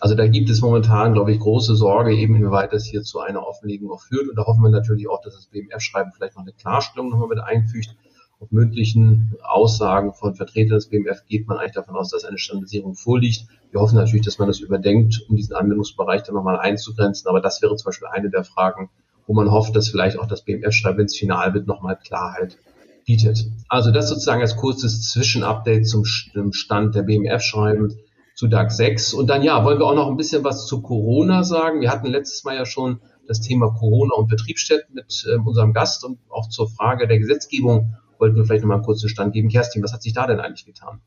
Also 0.00 0.14
da 0.14 0.26
gibt 0.26 0.50
es 0.50 0.60
momentan, 0.60 1.14
glaube 1.14 1.32
ich, 1.32 1.38
große 1.38 1.74
Sorge, 1.74 2.14
eben 2.14 2.36
inwieweit 2.36 2.72
das 2.72 2.84
hier 2.84 3.02
zu 3.02 3.20
einer 3.20 3.46
Offenlegung 3.46 3.90
auch 3.90 4.02
führt. 4.02 4.28
Und 4.28 4.36
da 4.36 4.44
hoffen 4.44 4.62
wir 4.62 4.70
natürlich 4.70 5.08
auch, 5.08 5.22
dass 5.22 5.34
das 5.34 5.46
BMF-Schreiben 5.46 6.12
vielleicht 6.14 6.36
noch 6.36 6.42
eine 6.42 6.52
Klarstellung 6.52 7.10
nochmal 7.10 7.28
mit 7.28 7.40
einfügt. 7.40 7.96
Auf 8.38 8.50
mündlichen 8.50 9.34
Aussagen 9.42 10.12
von 10.12 10.34
Vertretern 10.34 10.74
des 10.74 10.90
BMF 10.90 11.24
geht 11.26 11.48
man 11.48 11.56
eigentlich 11.56 11.72
davon 11.72 11.96
aus, 11.96 12.10
dass 12.10 12.24
eine 12.24 12.36
Standardisierung 12.36 12.94
vorliegt. 12.94 13.46
Wir 13.70 13.80
hoffen 13.80 13.96
natürlich, 13.96 14.26
dass 14.26 14.38
man 14.38 14.48
das 14.48 14.60
überdenkt, 14.60 15.24
um 15.28 15.36
diesen 15.36 15.54
Anwendungsbereich 15.54 16.22
dann 16.22 16.34
nochmal 16.34 16.58
einzugrenzen. 16.58 17.28
Aber 17.28 17.40
das 17.40 17.62
wäre 17.62 17.74
zum 17.76 17.86
Beispiel 17.86 18.08
eine 18.08 18.28
der 18.28 18.44
Fragen, 18.44 18.90
wo 19.26 19.32
man 19.32 19.50
hofft, 19.50 19.74
dass 19.74 19.88
vielleicht 19.88 20.18
auch 20.18 20.26
das 20.26 20.42
BMF-Schreiben, 20.42 20.98
wenn 20.98 21.06
es 21.06 21.16
final 21.16 21.54
wird, 21.54 21.66
nochmal 21.66 21.96
Klarheit 21.96 22.58
bietet. 23.06 23.46
Also 23.68 23.90
das 23.90 24.10
sozusagen 24.10 24.42
als 24.42 24.56
kurzes 24.56 25.08
Zwischenupdate 25.10 25.86
zum 25.88 26.04
Stand 26.04 26.94
der 26.94 27.02
BMF-Schreiben. 27.02 27.96
Zu 28.36 28.46
DAG 28.46 28.70
6. 28.70 29.14
Und 29.14 29.28
dann 29.28 29.42
ja, 29.42 29.64
wollen 29.64 29.78
wir 29.78 29.86
auch 29.86 29.94
noch 29.94 30.08
ein 30.08 30.16
bisschen 30.16 30.44
was 30.44 30.66
zu 30.66 30.82
Corona 30.82 31.42
sagen. 31.42 31.80
Wir 31.80 31.90
hatten 31.90 32.06
letztes 32.06 32.44
Mal 32.44 32.54
ja 32.54 32.66
schon 32.66 33.00
das 33.26 33.40
Thema 33.40 33.70
Corona 33.70 34.14
und 34.14 34.28
Betriebsstätten 34.28 34.94
mit 34.94 35.26
äh, 35.28 35.36
unserem 35.38 35.72
Gast 35.72 36.04
und 36.04 36.20
auch 36.28 36.48
zur 36.48 36.68
Frage 36.68 37.08
der 37.08 37.18
Gesetzgebung 37.18 37.96
wollten 38.18 38.36
wir 38.36 38.44
vielleicht 38.44 38.62
noch 38.62 38.68
mal 38.68 38.76
einen 38.76 38.84
kurzen 38.84 39.08
Stand 39.08 39.32
geben. 39.32 39.48
Kerstin, 39.48 39.82
was 39.82 39.92
hat 39.92 40.02
sich 40.02 40.12
da 40.12 40.26
denn 40.26 40.40
eigentlich 40.40 40.64
getan? 40.64 41.00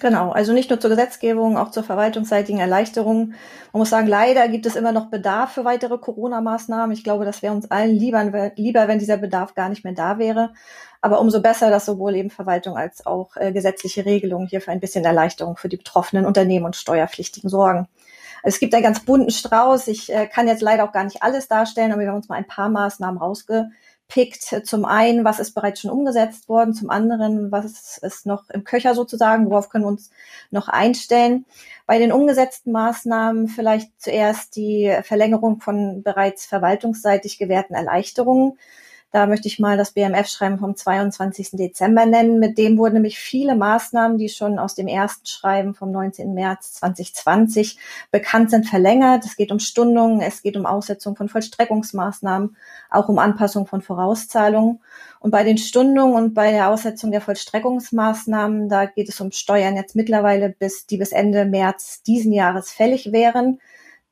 Genau, 0.00 0.30
also 0.30 0.54
nicht 0.54 0.70
nur 0.70 0.80
zur 0.80 0.88
Gesetzgebung, 0.88 1.58
auch 1.58 1.70
zur 1.70 1.82
verwaltungsseitigen 1.82 2.58
Erleichterung. 2.58 3.34
Man 3.72 3.80
muss 3.80 3.90
sagen, 3.90 4.06
leider 4.06 4.48
gibt 4.48 4.64
es 4.64 4.74
immer 4.74 4.92
noch 4.92 5.10
Bedarf 5.10 5.52
für 5.52 5.66
weitere 5.66 5.98
Corona-Maßnahmen. 5.98 6.92
Ich 6.92 7.04
glaube, 7.04 7.26
das 7.26 7.42
wäre 7.42 7.52
uns 7.52 7.70
allen 7.70 7.94
lieber, 7.94 8.52
lieber, 8.56 8.88
wenn 8.88 8.98
dieser 8.98 9.18
Bedarf 9.18 9.54
gar 9.54 9.68
nicht 9.68 9.84
mehr 9.84 9.92
da 9.92 10.18
wäre. 10.18 10.54
Aber 11.00 11.20
umso 11.20 11.40
besser, 11.40 11.70
dass 11.70 11.86
sowohl 11.86 12.14
eben 12.16 12.30
Verwaltung 12.30 12.76
als 12.76 13.06
auch 13.06 13.36
äh, 13.36 13.52
gesetzliche 13.52 14.04
Regelungen 14.04 14.46
hier 14.46 14.60
für 14.60 14.70
ein 14.70 14.80
bisschen 14.80 15.04
Erleichterung 15.04 15.56
für 15.56 15.68
die 15.68 15.78
betroffenen 15.78 16.26
Unternehmen 16.26 16.66
und 16.66 16.76
Steuerpflichtigen 16.76 17.48
sorgen. 17.48 17.88
Es 18.42 18.58
gibt 18.58 18.74
einen 18.74 18.82
ganz 18.82 19.00
bunten 19.00 19.30
Strauß. 19.30 19.88
Ich 19.88 20.12
äh, 20.12 20.26
kann 20.26 20.48
jetzt 20.48 20.62
leider 20.62 20.84
auch 20.84 20.92
gar 20.92 21.04
nicht 21.04 21.22
alles 21.22 21.48
darstellen, 21.48 21.92
aber 21.92 22.02
wir 22.02 22.08
haben 22.08 22.16
uns 22.16 22.28
mal 22.28 22.36
ein 22.36 22.46
paar 22.46 22.68
Maßnahmen 22.68 23.20
rausge 23.20 23.70
pickt. 24.10 24.66
Zum 24.66 24.84
einen, 24.84 25.24
was 25.24 25.38
ist 25.38 25.52
bereits 25.54 25.80
schon 25.80 25.90
umgesetzt 25.90 26.48
worden, 26.48 26.74
zum 26.74 26.90
anderen, 26.90 27.50
was 27.50 27.96
ist 27.98 28.26
noch 28.26 28.50
im 28.50 28.64
Köcher 28.64 28.94
sozusagen, 28.94 29.48
worauf 29.48 29.70
können 29.70 29.84
wir 29.84 29.88
uns 29.88 30.10
noch 30.50 30.68
einstellen. 30.68 31.46
Bei 31.86 31.98
den 31.98 32.12
umgesetzten 32.12 32.72
Maßnahmen 32.72 33.48
vielleicht 33.48 33.90
zuerst 33.98 34.56
die 34.56 34.94
Verlängerung 35.02 35.60
von 35.60 36.02
bereits 36.02 36.44
verwaltungsseitig 36.44 37.38
gewährten 37.38 37.74
Erleichterungen. 37.74 38.58
Da 39.12 39.26
möchte 39.26 39.48
ich 39.48 39.58
mal 39.58 39.76
das 39.76 39.90
BMF-Schreiben 39.90 40.60
vom 40.60 40.76
22. 40.76 41.50
Dezember 41.52 42.06
nennen. 42.06 42.38
Mit 42.38 42.58
dem 42.58 42.78
wurden 42.78 42.94
nämlich 42.94 43.18
viele 43.18 43.56
Maßnahmen, 43.56 44.18
die 44.18 44.28
schon 44.28 44.60
aus 44.60 44.76
dem 44.76 44.86
ersten 44.86 45.26
Schreiben 45.26 45.74
vom 45.74 45.90
19. 45.90 46.32
März 46.32 46.74
2020 46.74 47.76
bekannt 48.12 48.50
sind, 48.50 48.68
verlängert. 48.68 49.24
Es 49.24 49.36
geht 49.36 49.50
um 49.50 49.58
Stundungen, 49.58 50.20
es 50.20 50.42
geht 50.42 50.56
um 50.56 50.64
Aussetzung 50.64 51.16
von 51.16 51.28
Vollstreckungsmaßnahmen, 51.28 52.56
auch 52.88 53.08
um 53.08 53.18
Anpassung 53.18 53.66
von 53.66 53.82
Vorauszahlungen. 53.82 54.78
Und 55.18 55.32
bei 55.32 55.42
den 55.42 55.58
Stundungen 55.58 56.14
und 56.14 56.32
bei 56.34 56.52
der 56.52 56.68
Aussetzung 56.68 57.10
der 57.10 57.20
Vollstreckungsmaßnahmen, 57.20 58.68
da 58.68 58.86
geht 58.86 59.08
es 59.08 59.20
um 59.20 59.32
Steuern 59.32 59.74
jetzt 59.74 59.96
mittlerweile 59.96 60.50
bis, 60.50 60.86
die 60.86 60.98
bis 60.98 61.10
Ende 61.10 61.46
März 61.46 62.04
diesen 62.04 62.32
Jahres 62.32 62.70
fällig 62.70 63.10
wären. 63.10 63.60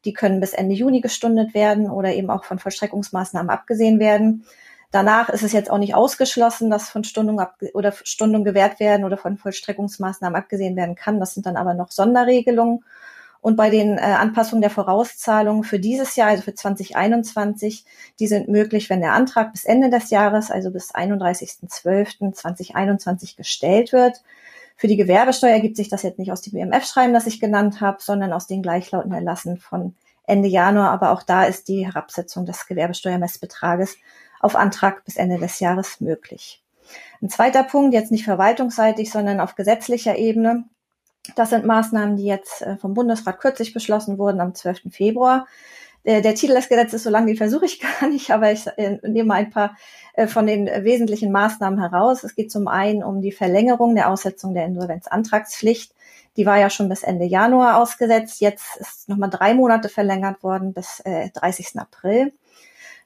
Die 0.04 0.12
können 0.12 0.40
bis 0.40 0.54
Ende 0.54 0.74
Juni 0.74 1.00
gestundet 1.00 1.54
werden 1.54 1.88
oder 1.88 2.14
eben 2.14 2.30
auch 2.30 2.42
von 2.42 2.58
Vollstreckungsmaßnahmen 2.58 3.50
abgesehen 3.50 4.00
werden. 4.00 4.44
Danach 4.90 5.28
ist 5.28 5.42
es 5.42 5.52
jetzt 5.52 5.70
auch 5.70 5.78
nicht 5.78 5.94
ausgeschlossen, 5.94 6.70
dass 6.70 6.88
von 6.88 7.04
Stundung 7.04 7.40
ab 7.40 7.56
oder 7.74 7.92
Stundung 8.04 8.44
gewährt 8.44 8.80
werden 8.80 9.04
oder 9.04 9.18
von 9.18 9.36
Vollstreckungsmaßnahmen 9.36 10.38
abgesehen 10.38 10.76
werden 10.76 10.94
kann. 10.94 11.20
Das 11.20 11.34
sind 11.34 11.44
dann 11.44 11.58
aber 11.58 11.74
noch 11.74 11.90
Sonderregelungen. 11.90 12.82
Und 13.40 13.56
bei 13.56 13.70
den 13.70 13.96
äh, 13.98 14.00
Anpassungen 14.00 14.62
der 14.62 14.70
Vorauszahlungen 14.70 15.62
für 15.62 15.78
dieses 15.78 16.16
Jahr, 16.16 16.28
also 16.28 16.42
für 16.42 16.54
2021, 16.54 17.84
die 18.18 18.26
sind 18.26 18.48
möglich, 18.48 18.90
wenn 18.90 19.00
der 19.00 19.12
Antrag 19.12 19.52
bis 19.52 19.64
Ende 19.64 19.90
des 19.90 20.10
Jahres, 20.10 20.50
also 20.50 20.72
bis 20.72 20.92
31.12.2021 20.94 23.36
gestellt 23.36 23.92
wird. 23.92 24.24
Für 24.76 24.88
die 24.88 24.96
Gewerbesteuer 24.96 25.52
ergibt 25.52 25.76
sich 25.76 25.88
das 25.88 26.02
jetzt 26.02 26.18
nicht 26.18 26.32
aus 26.32 26.42
dem 26.42 26.54
BMF-Schreiben, 26.54 27.12
das 27.12 27.26
ich 27.26 27.40
genannt 27.40 27.80
habe, 27.80 27.98
sondern 28.00 28.32
aus 28.32 28.46
den 28.46 28.62
gleichlautenden 28.62 29.18
Erlassen 29.18 29.58
von 29.58 29.94
Ende 30.24 30.48
Januar. 30.48 30.90
Aber 30.90 31.12
auch 31.12 31.22
da 31.22 31.44
ist 31.44 31.68
die 31.68 31.86
Herabsetzung 31.86 32.44
des 32.44 32.66
Gewerbesteuermessbetrages 32.66 33.96
auf 34.40 34.56
Antrag 34.56 35.04
bis 35.04 35.16
Ende 35.16 35.38
des 35.38 35.60
Jahres 35.60 36.00
möglich. 36.00 36.62
Ein 37.20 37.28
zweiter 37.28 37.64
Punkt, 37.64 37.94
jetzt 37.94 38.12
nicht 38.12 38.24
verwaltungsseitig, 38.24 39.10
sondern 39.10 39.40
auf 39.40 39.54
gesetzlicher 39.54 40.16
Ebene. 40.16 40.64
Das 41.36 41.50
sind 41.50 41.66
Maßnahmen, 41.66 42.16
die 42.16 42.24
jetzt 42.24 42.62
äh, 42.62 42.76
vom 42.76 42.94
Bundesrat 42.94 43.40
kürzlich 43.40 43.74
beschlossen 43.74 44.18
wurden 44.18 44.40
am 44.40 44.54
12. 44.54 44.82
Februar. 44.90 45.46
Der, 46.04 46.22
der 46.22 46.34
Titel 46.34 46.54
des 46.54 46.68
Gesetzes, 46.68 47.02
so 47.02 47.10
lange 47.10 47.26
den 47.26 47.36
versuche 47.36 47.66
ich 47.66 47.80
gar 48.00 48.08
nicht, 48.08 48.30
aber 48.30 48.52
ich 48.52 48.66
äh, 48.76 48.98
nehme 49.02 49.34
ein 49.34 49.50
paar 49.50 49.76
äh, 50.14 50.26
von 50.26 50.46
den 50.46 50.66
wesentlichen 50.66 51.32
Maßnahmen 51.32 51.80
heraus. 51.80 52.24
Es 52.24 52.34
geht 52.34 52.50
zum 52.50 52.68
einen 52.68 53.02
um 53.02 53.20
die 53.20 53.32
Verlängerung 53.32 53.94
der 53.94 54.08
Aussetzung 54.08 54.54
der 54.54 54.64
Insolvenzantragspflicht. 54.64 55.94
Die 56.36 56.46
war 56.46 56.58
ja 56.58 56.70
schon 56.70 56.88
bis 56.88 57.02
Ende 57.02 57.24
Januar 57.24 57.78
ausgesetzt. 57.78 58.40
Jetzt 58.40 58.76
ist 58.76 59.08
nochmal 59.08 59.30
drei 59.30 59.54
Monate 59.54 59.88
verlängert 59.88 60.42
worden 60.42 60.72
bis 60.72 61.00
äh, 61.00 61.30
30. 61.30 61.78
April. 61.78 62.32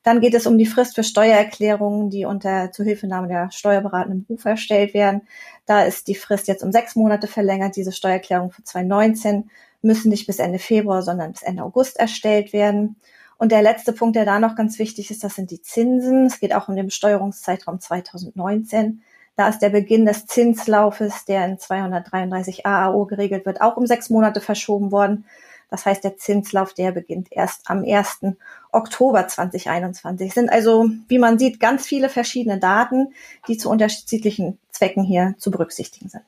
Dann 0.02 0.20
geht 0.20 0.34
es 0.34 0.46
um 0.46 0.58
die 0.58 0.66
Frist 0.66 0.94
für 0.94 1.04
Steuererklärungen, 1.04 2.10
die 2.10 2.24
unter 2.24 2.72
Zuhilfenahme 2.72 3.28
der 3.28 3.50
steuerberatenden 3.52 4.24
Beruf 4.24 4.44
erstellt 4.44 4.94
werden. 4.94 5.22
Da 5.64 5.82
ist 5.82 6.08
die 6.08 6.16
Frist 6.16 6.48
jetzt 6.48 6.64
um 6.64 6.72
sechs 6.72 6.96
Monate 6.96 7.28
verlängert. 7.28 7.76
Diese 7.76 7.92
Steuererklärungen 7.92 8.50
für 8.50 8.64
2019 8.64 9.50
müssen 9.80 10.08
nicht 10.08 10.26
bis 10.26 10.38
Ende 10.38 10.58
Februar, 10.58 11.02
sondern 11.02 11.32
bis 11.32 11.42
Ende 11.42 11.62
August 11.62 11.98
erstellt 11.98 12.52
werden. 12.52 12.96
Und 13.38 13.52
der 13.52 13.62
letzte 13.62 13.92
Punkt, 13.92 14.16
der 14.16 14.24
da 14.24 14.38
noch 14.38 14.54
ganz 14.54 14.78
wichtig 14.78 15.10
ist, 15.10 15.24
das 15.24 15.34
sind 15.34 15.50
die 15.50 15.62
Zinsen. 15.62 16.26
Es 16.26 16.40
geht 16.40 16.54
auch 16.54 16.68
um 16.68 16.76
den 16.76 16.86
Besteuerungszeitraum 16.86 17.80
2019. 17.80 19.02
Da 19.36 19.48
ist 19.48 19.60
der 19.60 19.70
Beginn 19.70 20.04
des 20.04 20.26
Zinslaufes, 20.26 21.24
der 21.24 21.46
in 21.46 21.58
233 21.58 22.66
AAO 22.66 23.06
geregelt 23.06 23.46
wird, 23.46 23.60
auch 23.60 23.76
um 23.76 23.86
sechs 23.86 24.10
Monate 24.10 24.40
verschoben 24.40 24.92
worden. 24.92 25.24
Das 25.70 25.86
heißt, 25.86 26.04
der 26.04 26.16
Zinslauf, 26.16 26.74
der 26.74 26.92
beginnt 26.92 27.28
erst 27.32 27.62
am 27.70 27.82
1. 27.82 28.34
Oktober 28.72 29.28
2021. 29.28 30.28
Es 30.28 30.34
sind 30.34 30.50
also, 30.50 30.88
wie 31.08 31.18
man 31.18 31.38
sieht, 31.38 31.60
ganz 31.60 31.86
viele 31.86 32.08
verschiedene 32.08 32.58
Daten, 32.58 33.12
die 33.48 33.56
zu 33.56 33.70
unterschiedlichen 33.70 34.58
Zwecken 34.70 35.04
hier 35.04 35.34
zu 35.38 35.50
berücksichtigen 35.50 36.08
sind. 36.08 36.24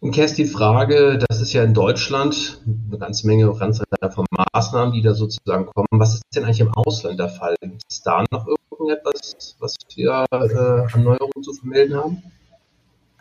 Und 0.00 0.10
Kerstin, 0.10 0.46
die 0.46 0.50
Frage, 0.50 1.16
das 1.28 1.40
ist 1.40 1.52
ja 1.52 1.62
in 1.62 1.74
Deutschland 1.74 2.60
eine 2.66 2.98
ganze 2.98 3.24
Menge 3.24 3.54
ganze 3.56 3.84
von 4.12 4.26
Maßnahmen, 4.52 4.92
die 4.92 5.00
da 5.00 5.14
sozusagen 5.14 5.66
kommen. 5.66 5.86
Was 5.92 6.14
ist 6.14 6.24
denn 6.34 6.44
eigentlich 6.44 6.58
im 6.58 6.74
Ausland 6.74 7.20
der 7.20 7.28
Fall? 7.28 7.54
Gibt 7.60 7.84
es 7.88 8.02
da 8.02 8.24
noch 8.32 8.48
irgendetwas, 8.48 9.54
was 9.60 9.76
wir 9.94 10.24
äh, 10.32 10.92
an 10.92 11.04
Neuerungen 11.04 11.42
zu 11.44 11.52
vermelden 11.52 11.96
haben? 11.96 12.22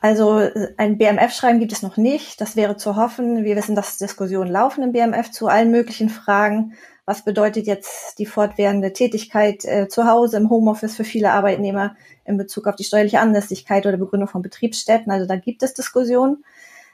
Also 0.01 0.41
ein 0.77 0.97
BMF-Schreiben 0.97 1.59
gibt 1.59 1.71
es 1.71 1.83
noch 1.83 1.97
nicht. 1.97 2.41
Das 2.41 2.55
wäre 2.55 2.75
zu 2.75 2.95
hoffen. 2.95 3.43
Wir 3.43 3.55
wissen, 3.55 3.75
dass 3.75 3.99
Diskussionen 3.99 4.49
laufen 4.49 4.83
im 4.83 4.91
BMF 4.91 5.29
zu 5.29 5.47
allen 5.47 5.69
möglichen 5.69 6.09
Fragen. 6.09 6.73
Was 7.11 7.25
bedeutet 7.25 7.67
jetzt 7.67 8.19
die 8.19 8.25
fortwährende 8.25 8.93
Tätigkeit 8.93 9.65
äh, 9.65 9.89
zu 9.89 10.05
Hause 10.05 10.37
im 10.37 10.49
Homeoffice 10.49 10.95
für 10.95 11.03
viele 11.03 11.33
Arbeitnehmer 11.33 11.97
in 12.23 12.37
Bezug 12.37 12.67
auf 12.67 12.77
die 12.77 12.85
steuerliche 12.85 13.19
Anlässigkeit 13.19 13.85
oder 13.85 13.97
Begründung 13.97 14.29
von 14.29 14.41
Betriebsstätten? 14.41 15.11
Also 15.11 15.27
da 15.27 15.35
gibt 15.35 15.61
es 15.61 15.73
Diskussionen. 15.73 16.45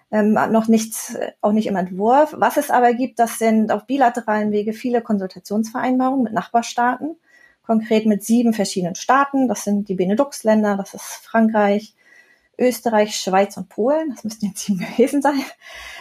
Ähm, 0.09 0.33
noch 0.33 0.67
nichts, 0.67 1.13
äh, 1.13 1.33
auch 1.41 1.51
nicht 1.51 1.67
im 1.67 1.75
Entwurf. 1.75 2.33
Was 2.35 2.57
es 2.57 2.71
aber 2.71 2.95
gibt, 2.95 3.19
das 3.19 3.37
sind 3.37 3.71
auf 3.71 3.85
bilateralen 3.85 4.51
Wege 4.51 4.73
viele 4.73 5.03
Konsultationsvereinbarungen 5.03 6.23
mit 6.23 6.33
Nachbarstaaten, 6.33 7.15
konkret 7.63 8.07
mit 8.07 8.23
sieben 8.23 8.53
verschiedenen 8.53 8.95
Staaten. 8.95 9.47
Das 9.47 9.65
sind 9.65 9.87
die 9.87 9.93
Benelux-Länder, 9.93 10.77
das 10.77 10.95
ist 10.95 11.03
Frankreich, 11.25 11.93
Österreich, 12.57 13.15
Schweiz 13.15 13.57
und 13.57 13.69
Polen. 13.69 14.11
Das 14.13 14.23
müssten 14.23 14.47
jetzt 14.47 14.65
sieben 14.65 14.79
gewesen 14.97 15.21
sein. 15.21 15.41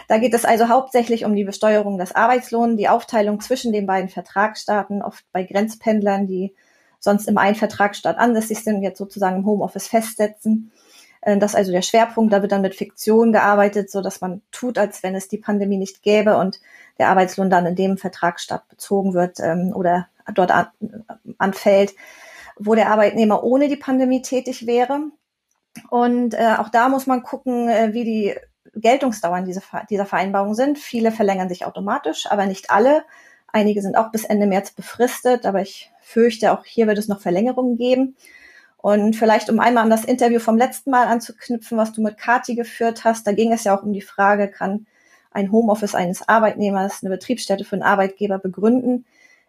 Da 0.08 0.18
geht 0.18 0.34
es 0.34 0.44
also 0.44 0.68
hauptsächlich 0.68 1.24
um 1.24 1.34
die 1.34 1.44
Besteuerung 1.44 1.98
des 1.98 2.14
Arbeitslohns, 2.14 2.76
die 2.76 2.88
Aufteilung 2.88 3.40
zwischen 3.40 3.72
den 3.72 3.86
beiden 3.86 4.08
Vertragsstaaten, 4.08 5.02
oft 5.02 5.24
bei 5.32 5.42
Grenzpendlern, 5.42 6.26
die 6.26 6.54
sonst 6.98 7.28
im 7.28 7.38
einen 7.38 7.56
Vertragsstaat 7.56 8.18
ansässig 8.18 8.64
sind, 8.64 8.82
jetzt 8.82 8.98
sozusagen 8.98 9.36
im 9.36 9.46
Homeoffice 9.46 9.88
festsetzen. 9.88 10.72
Äh, 11.20 11.38
das 11.38 11.52
ist 11.52 11.56
also 11.56 11.72
der 11.72 11.82
Schwerpunkt. 11.82 12.32
Da 12.32 12.40
wird 12.40 12.52
dann 12.52 12.62
mit 12.62 12.74
Fiktion 12.74 13.32
gearbeitet, 13.32 13.90
so 13.90 14.00
dass 14.00 14.20
man 14.20 14.42
tut, 14.50 14.78
als 14.78 15.02
wenn 15.02 15.14
es 15.14 15.28
die 15.28 15.38
Pandemie 15.38 15.76
nicht 15.76 16.02
gäbe 16.02 16.36
und 16.38 16.60
der 16.98 17.08
Arbeitslohn 17.08 17.50
dann 17.50 17.66
in 17.66 17.76
dem 17.76 17.98
Vertragsstaat 17.98 18.68
bezogen 18.68 19.12
wird 19.12 19.40
ähm, 19.40 19.72
oder 19.74 20.08
dort 20.34 20.50
an, 20.50 20.68
anfällt, 21.38 21.94
wo 22.58 22.74
der 22.74 22.90
Arbeitnehmer 22.90 23.44
ohne 23.44 23.68
die 23.68 23.76
Pandemie 23.76 24.22
tätig 24.22 24.66
wäre. 24.66 25.00
Und 25.90 26.34
äh, 26.34 26.54
auch 26.58 26.68
da 26.68 26.88
muss 26.88 27.06
man 27.06 27.22
gucken, 27.22 27.68
äh, 27.68 27.92
wie 27.92 28.04
die 28.04 28.34
Geltungsdauern 28.74 29.44
dieser, 29.44 29.62
dieser 29.88 30.06
Vereinbarung 30.06 30.54
sind. 30.54 30.78
Viele 30.78 31.12
verlängern 31.12 31.48
sich 31.48 31.64
automatisch, 31.64 32.26
aber 32.30 32.46
nicht 32.46 32.70
alle. 32.70 33.04
Einige 33.52 33.80
sind 33.80 33.96
auch 33.96 34.10
bis 34.10 34.24
Ende 34.24 34.46
März 34.46 34.72
befristet, 34.72 35.46
aber 35.46 35.62
ich 35.62 35.90
fürchte, 36.00 36.52
auch 36.52 36.64
hier 36.64 36.86
wird 36.86 36.98
es 36.98 37.08
noch 37.08 37.20
Verlängerungen 37.20 37.76
geben. 37.76 38.16
Und 38.76 39.16
vielleicht, 39.16 39.50
um 39.50 39.58
einmal 39.58 39.84
an 39.84 39.90
das 39.90 40.04
Interview 40.04 40.38
vom 40.38 40.56
letzten 40.56 40.90
Mal 40.90 41.06
anzuknüpfen, 41.06 41.78
was 41.78 41.92
du 41.92 42.02
mit 42.02 42.18
Kati 42.18 42.54
geführt 42.54 43.04
hast, 43.04 43.26
da 43.26 43.32
ging 43.32 43.52
es 43.52 43.64
ja 43.64 43.76
auch 43.76 43.82
um 43.82 43.92
die 43.92 44.02
Frage, 44.02 44.48
kann 44.48 44.86
ein 45.32 45.50
Homeoffice 45.50 45.94
eines 45.94 46.28
Arbeitnehmers 46.28 47.02
eine 47.02 47.10
Betriebsstätte 47.10 47.64
für 47.64 47.76
einen 47.76 47.82
Arbeitgeber 47.82 48.38
begründen? 48.38 49.04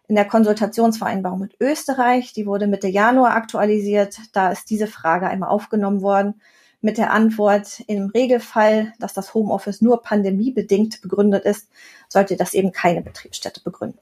In 0.08 0.14
der 0.14 0.24
Konsultationsvereinbarung 0.24 1.38
mit 1.38 1.56
Österreich. 1.60 2.32
Die 2.32 2.46
wurde 2.46 2.66
Mitte 2.66 2.88
Januar 2.88 3.36
aktualisiert. 3.36 4.18
Da 4.32 4.50
ist 4.50 4.70
diese 4.70 4.86
Frage 4.86 5.28
einmal 5.28 5.50
aufgenommen 5.50 6.02
worden 6.02 6.40
mit 6.80 6.96
der 6.96 7.12
Antwort, 7.12 7.80
im 7.88 8.06
Regelfall, 8.10 8.92
dass 9.00 9.12
das 9.12 9.34
Homeoffice 9.34 9.82
nur 9.82 10.02
pandemiebedingt 10.02 11.02
begründet 11.02 11.44
ist, 11.44 11.68
sollte 12.08 12.36
das 12.36 12.54
eben 12.54 12.72
keine 12.72 13.02
Betriebsstätte 13.02 13.60
begründen. 13.62 13.98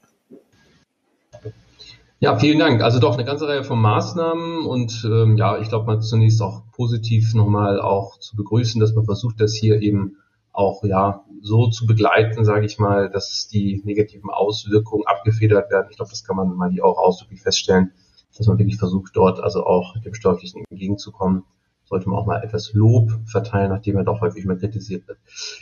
Ja, 2.19 2.37
vielen 2.39 2.59
Dank. 2.59 2.81
Also 2.81 2.99
doch 2.99 3.13
eine 3.13 3.25
ganze 3.25 3.47
Reihe 3.47 3.63
von 3.63 3.79
Maßnahmen 3.79 4.65
und 4.65 5.03
ähm, 5.05 5.37
ja, 5.37 5.59
ich 5.59 5.69
glaube 5.69 5.85
mal 5.85 6.01
zunächst 6.01 6.41
auch 6.41 6.63
positiv 6.71 7.33
nochmal 7.35 7.79
auch 7.79 8.17
zu 8.17 8.35
begrüßen, 8.35 8.79
dass 8.81 8.93
man 8.93 9.05
versucht, 9.05 9.39
das 9.39 9.53
hier 9.53 9.81
eben 9.81 10.17
auch 10.57 10.83
ja 10.83 11.23
so 11.41 11.67
zu 11.67 11.85
begleiten, 11.85 12.43
sage 12.43 12.65
ich 12.65 12.79
mal, 12.79 13.09
dass 13.09 13.47
die 13.47 13.81
negativen 13.85 14.31
Auswirkungen 14.31 15.05
abgefedert 15.05 15.69
werden. 15.69 15.87
Ich 15.91 15.97
glaube, 15.97 16.09
das 16.09 16.23
kann 16.23 16.35
man 16.35 16.55
mal 16.55 16.71
hier 16.71 16.83
auch 16.83 16.97
ausdrücklich 16.97 17.41
feststellen, 17.41 17.91
dass 18.35 18.47
man 18.47 18.57
wirklich 18.57 18.77
versucht, 18.77 19.15
dort 19.15 19.39
also 19.39 19.65
auch 19.65 19.95
dem 20.01 20.15
Steuerpflichtigen 20.15 20.65
entgegenzukommen. 20.69 21.43
Sollte 21.85 22.09
man 22.09 22.19
auch 22.19 22.25
mal 22.25 22.43
etwas 22.43 22.73
Lob 22.73 23.11
verteilen, 23.25 23.69
nachdem 23.69 23.95
er 23.95 24.03
doch 24.03 24.19
häufig 24.19 24.43
mal 24.45 24.57
kritisiert 24.57 25.07
wird. 25.07 25.19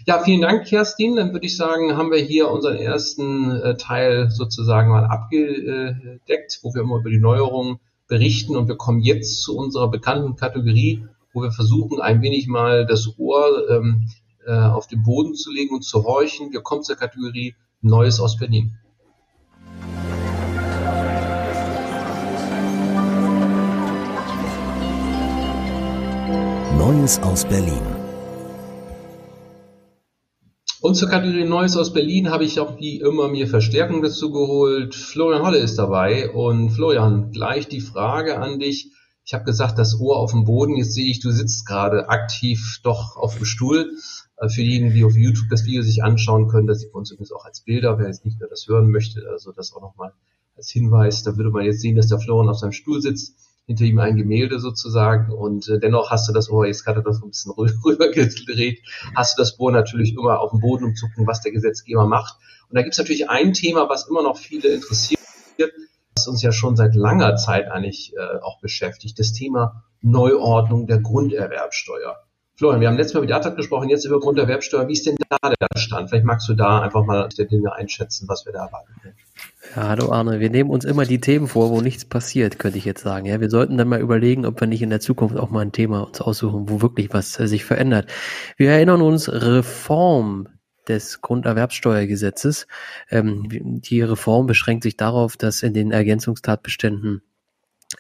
Ja, 0.08 0.20
vielen 0.20 0.42
Dank, 0.42 0.66
Kerstin. 0.66 1.18
Dann 1.18 1.34
würde 1.34 1.46
ich 1.46 1.56
sagen, 1.56 1.98
haben 1.98 2.10
wir 2.10 2.18
hier 2.18 2.50
unseren 2.50 2.78
ersten 2.78 3.52
äh, 3.52 3.78
Teil 3.78 4.32
sozusagen 4.32 4.90
mal 4.90 5.06
abgedeckt, 5.06 6.60
wo 6.64 6.74
wir 6.74 6.82
immer 6.82 6.98
über 6.98 7.12
die 7.12 7.20
Neuerungen 7.20 7.80
berichten. 8.08 8.56
Und 8.56 8.68
wir 8.70 8.78
kommen 8.78 9.02
jetzt 9.02 9.44
zu 9.44 9.56
unserer 9.56 9.92
bekannten 9.92 10.36
Kategorie, 10.36 11.06
wo 11.34 11.44
wir 11.44 11.52
versuchen, 11.52 12.02
ein 12.02 12.24
wenig 12.24 12.48
mal 12.48 12.88
das 12.88 13.20
Ohr 13.20 13.70
ähm, 13.70 14.08
äh, 14.46 14.54
auf 14.54 14.88
den 14.88 15.04
Boden 15.04 15.36
zu 15.36 15.52
legen 15.52 15.74
und 15.75 15.84
zu 15.84 16.04
horchen. 16.04 16.52
Wir 16.52 16.62
kommen 16.62 16.84
zur 16.84 16.96
Kategorie 16.96 17.56
Neues 17.82 18.20
aus 18.20 18.38
Berlin. 18.38 18.78
Neues 26.78 27.20
aus 27.22 27.46
Berlin. 27.46 27.82
Und 30.82 30.94
zur 30.94 31.10
Kategorie 31.10 31.46
Neues 31.46 31.75
aus 31.78 31.94
Berlin 31.94 32.30
habe 32.30 32.44
ich 32.44 32.60
auch 32.60 32.78
wie 32.80 33.00
immer 33.00 33.28
mir 33.28 33.48
Verstärkung 33.48 34.04
dazu 34.04 34.32
geholt. 34.32 34.94
Florian 34.94 35.42
Holle 35.42 35.58
ist 35.58 35.80
dabei. 35.80 36.30
Und 36.30 36.70
Florian, 36.70 37.32
gleich 37.32 37.68
die 37.68 37.82
Frage 37.82 38.38
an 38.38 38.60
dich. 38.60 38.92
Ich 39.25 39.34
habe 39.34 39.46
gesagt, 39.46 39.80
das 39.80 40.00
Ohr 40.00 40.18
auf 40.18 40.32
dem 40.32 40.44
Boden. 40.46 40.75
Jetzt 40.75 40.94
sehe 40.94 41.10
ich, 41.10 41.20
du 41.20 41.32
sitzt 41.32 41.66
gerade 41.66 42.10
aktiv 42.10 42.82
doch 42.84 43.18
auf 43.18 43.38
dem 43.38 43.46
Stuhl. 43.46 43.90
Äh, 44.38 44.50
für 44.50 44.62
diejenigen, 44.62 44.94
die 44.94 45.04
auf 45.04 45.15
YouTube 45.15 45.50
das 45.50 45.65
Video 45.65 45.82
sich 45.82 46.04
anschauen 46.04 46.48
können, 46.48 46.68
das 46.68 46.80
sieht 46.80 46.94
man 46.94 47.04
übrigens 47.04 47.32
auch 47.32 47.46
als 47.46 47.62
Bilder, 47.62 47.98
wer 47.98 48.08
jetzt 48.08 48.25
nicht 48.25 48.39
mehr 48.39 48.50
das 48.50 48.68
hören 48.68 48.89
möchte, 48.89 49.27
also 49.30 49.51
das 49.51 49.74
auch 49.74 49.82
nochmal 49.82 50.13
als 50.56 50.70
Hinweis. 50.70 51.24
Da 51.24 51.38
würde 51.38 51.51
man 51.51 51.65
jetzt 51.65 51.82
sehen, 51.82 51.96
dass 51.96 52.08
der 52.08 52.20
Florian 52.20 52.50
auf 52.50 52.60
seinem 52.60 52.72
Stuhl 52.72 53.01
sitzt 53.01 53.36
hinter 53.65 53.84
ihm 53.84 53.98
ein 54.00 54.15
Gemälde 54.15 54.60
sozusagen 54.60 55.32
und 55.32 55.68
äh, 55.70 55.80
dennoch 55.80 56.12
hast 56.12 56.30
du 56.30 56.34
das 56.34 56.50
Ohr, 56.50 56.68
jetzt 56.68 56.86
gerade 56.86 57.01
das 57.01 57.22
ein 57.22 57.30
bisschen 57.30 57.51
rüber 57.58 58.10
gedreht, 58.10 58.80
hast 59.15 59.38
du 59.38 59.42
das 59.42 59.60
Ohr 59.60 59.72
natürlich 59.72 60.13
immer 60.13 60.39
auf 60.39 60.51
dem 60.51 60.60
Boden 60.60 60.86
umzucken, 60.86 61.25
was 61.25 61.42
der 61.42 61.51
Gesetzgeber 61.51 62.06
macht. 62.06 62.36
Und 62.70 62.75
da 62.75 62.82
gibt 62.82 62.94
es 62.94 63.00
natürlich 63.00 63.30
ein 63.30 63.54
Thema, 63.54 63.89
was 63.89 64.08
immer 64.08 64.22
noch 64.22 64.38
viele 64.38 64.70
interessiert, 64.70 65.20
was 66.15 66.27
uns 66.27 66.42
ja 66.42 66.51
schon 66.51 66.75
seit 66.75 66.96
langer 66.96 67.36
Zeit 67.38 67.72
eigentlich 67.72 68.13
äh, 68.15 68.39
auch 68.42 68.60
beschäftigt, 68.60 69.18
das 69.20 69.34
Thema 69.34 69.84
Neuordnung 70.01 70.86
der 70.86 71.00
Grunderwerbsteuer. 71.00 72.25
Florian, 72.58 72.80
wir 72.80 72.88
haben 72.88 72.96
letztes 72.96 73.16
Mal 73.16 73.22
mit 73.22 73.34
Atat 73.34 73.58
gesprochen, 73.58 73.90
jetzt 73.90 74.06
über 74.06 74.18
Grunderwerbsteuer. 74.18 74.88
Wie 74.88 74.94
ist 74.94 75.06
denn 75.06 75.18
da 75.30 75.50
der 75.50 75.68
Stand? 75.78 76.10
Vielleicht 76.10 76.26
magst 76.26 76.48
du 76.48 76.54
da 76.54 76.82
einfach 76.82 77.04
mal 77.04 77.28
der 77.38 77.46
Dinge 77.48 77.74
einschätzen, 77.74 78.30
was 78.30 78.46
wir 78.46 78.54
da 78.54 78.66
erwarten 78.66 78.94
können. 79.02 79.16
Ja, 79.76 79.90
hallo 79.90 80.10
Arne. 80.10 80.40
Wir 80.40 80.50
nehmen 80.50 80.70
uns 80.70 80.86
immer 80.86 81.04
die 81.04 81.20
Themen 81.20 81.50
vor, 81.50 81.70
wo 81.70 81.82
nichts 81.82 82.06
passiert, 82.06 82.58
könnte 82.58 82.78
ich 82.78 82.86
jetzt 82.86 83.04
sagen. 83.04 83.26
Ja, 83.26 83.42
wir 83.42 83.50
sollten 83.50 83.78
dann 83.78 83.90
mal 83.90 84.00
überlegen, 84.00 84.46
ob 84.46 84.62
wir 84.62 84.68
nicht 84.68 84.82
in 84.82 84.90
der 84.90 85.02
Zukunft 85.02 85.36
auch 85.36 85.50
mal 85.50 85.62
ein 85.62 85.74
Thema 85.74 86.08
uns 86.08 86.22
aussuchen, 86.22 86.70
wo 86.70 86.82
wirklich 86.82 87.14
was 87.14 87.38
äh, 87.42 87.48
sich 87.48 87.66
verändert. 87.66 88.10
Wir 88.56 88.72
erinnern 88.72 89.02
uns 89.02 89.30
Reform 89.30 90.48
des 90.88 91.20
Grunderwerbsteuergesetzes. 91.20 92.68
Ähm, 93.10 93.82
die 93.82 94.01
Reform 94.01 94.46
beschränkt 94.46 94.84
sich 94.84 94.96
darauf, 94.96 95.36
dass 95.36 95.62
in 95.62 95.74
den 95.74 95.92
Ergänzungstatbeständen 95.92 97.22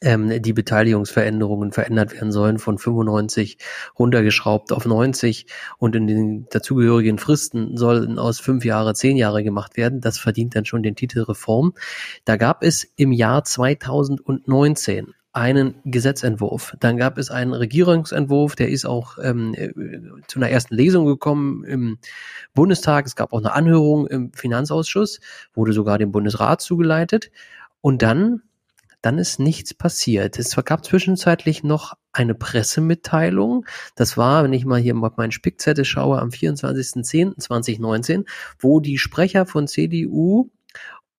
ähm, 0.01 0.41
die 0.41 0.53
Beteiligungsveränderungen 0.53 1.71
verändert 1.71 2.13
werden 2.13 2.31
sollen, 2.31 2.59
von 2.59 2.77
95 2.77 3.57
runtergeschraubt 3.97 4.71
auf 4.71 4.85
90 4.85 5.47
und 5.77 5.95
in 5.95 6.07
den 6.07 6.47
dazugehörigen 6.49 7.17
Fristen 7.17 7.77
sollen 7.77 8.19
aus 8.19 8.39
fünf 8.39 8.65
Jahre 8.65 8.93
zehn 8.93 9.17
Jahre 9.17 9.43
gemacht 9.43 9.77
werden. 9.77 10.01
Das 10.01 10.17
verdient 10.17 10.55
dann 10.55 10.65
schon 10.65 10.83
den 10.83 10.95
Titel 10.95 11.21
Reform. 11.21 11.73
Da 12.25 12.37
gab 12.37 12.63
es 12.63 12.87
im 12.95 13.11
Jahr 13.11 13.43
2019 13.43 15.13
einen 15.35 15.75
Gesetzentwurf. 15.83 16.77
Dann 16.79 16.95
gab 16.95 17.17
es 17.17 17.29
einen 17.29 17.53
Regierungsentwurf, 17.53 18.55
der 18.55 18.69
ist 18.69 18.85
auch 18.85 19.17
ähm, 19.21 19.53
äh, 19.53 19.69
zu 20.27 20.39
einer 20.39 20.49
ersten 20.49 20.75
Lesung 20.75 21.05
gekommen 21.05 21.65
im 21.65 21.97
Bundestag. 22.53 23.05
Es 23.05 23.17
gab 23.17 23.33
auch 23.33 23.39
eine 23.39 23.51
Anhörung 23.51 24.07
im 24.07 24.31
Finanzausschuss, 24.31 25.19
wurde 25.53 25.73
sogar 25.73 25.97
dem 25.97 26.13
Bundesrat 26.13 26.61
zugeleitet. 26.61 27.31
Und 27.81 28.01
dann 28.01 28.43
dann 29.05 29.19
ist 29.19 29.39
nichts 29.39 29.73
passiert. 29.75 30.39
Es 30.39 30.55
gab 30.65 30.83
zwischenzeitlich 30.83 31.63
noch 31.63 31.93
eine 32.11 32.33
Pressemitteilung. 32.33 33.67
Das 33.95 34.17
war, 34.17 34.43
wenn 34.43 34.53
ich 34.53 34.65
mal 34.65 34.79
hier 34.79 34.95
auf 34.95 35.17
meinen 35.17 35.31
Spickzettel 35.31 35.85
schaue, 35.85 36.19
am 36.19 36.29
24.10.2019, 36.29 38.25
wo 38.57 38.79
die 38.79 38.97
Sprecher 38.97 39.45
von 39.45 39.67
CDU 39.67 40.49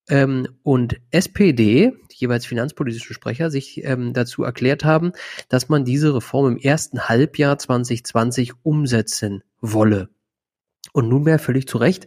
ähm, 0.08 0.48
und 0.64 0.96
SPD, 1.12 1.92
die 2.10 2.16
jeweils 2.16 2.44
finanzpolitischen 2.44 3.14
Sprecher, 3.14 3.52
sich 3.52 3.84
ähm, 3.84 4.12
dazu 4.12 4.42
erklärt 4.42 4.84
haben, 4.84 5.12
dass 5.48 5.68
man 5.68 5.84
diese 5.84 6.12
Reform 6.12 6.54
im 6.54 6.58
ersten 6.58 7.08
Halbjahr 7.08 7.56
2020 7.56 8.54
umsetzen 8.64 9.44
wolle. 9.60 10.08
Und 10.92 11.08
nunmehr 11.08 11.38
völlig 11.38 11.68
zu 11.68 11.78
Recht 11.78 12.06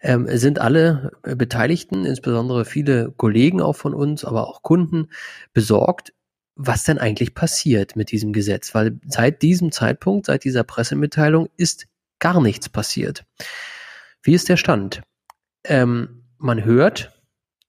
ähm, 0.00 0.26
sind 0.30 0.60
alle 0.60 1.12
äh, 1.22 1.34
Beteiligten, 1.34 2.04
insbesondere 2.04 2.64
viele 2.64 3.12
Kollegen 3.16 3.60
auch 3.60 3.76
von 3.76 3.94
uns, 3.94 4.24
aber 4.24 4.48
auch 4.48 4.62
Kunden, 4.62 5.08
besorgt, 5.52 6.12
was 6.54 6.84
denn 6.84 6.98
eigentlich 6.98 7.34
passiert 7.34 7.96
mit 7.96 8.10
diesem 8.10 8.32
Gesetz. 8.32 8.74
Weil 8.74 8.98
seit 9.06 9.42
diesem 9.42 9.72
Zeitpunkt, 9.72 10.26
seit 10.26 10.44
dieser 10.44 10.64
Pressemitteilung 10.64 11.48
ist 11.56 11.86
gar 12.18 12.40
nichts 12.40 12.68
passiert. 12.68 13.24
Wie 14.22 14.34
ist 14.34 14.48
der 14.48 14.56
Stand? 14.56 15.02
Ähm, 15.64 16.24
man 16.38 16.64
hört, 16.64 17.12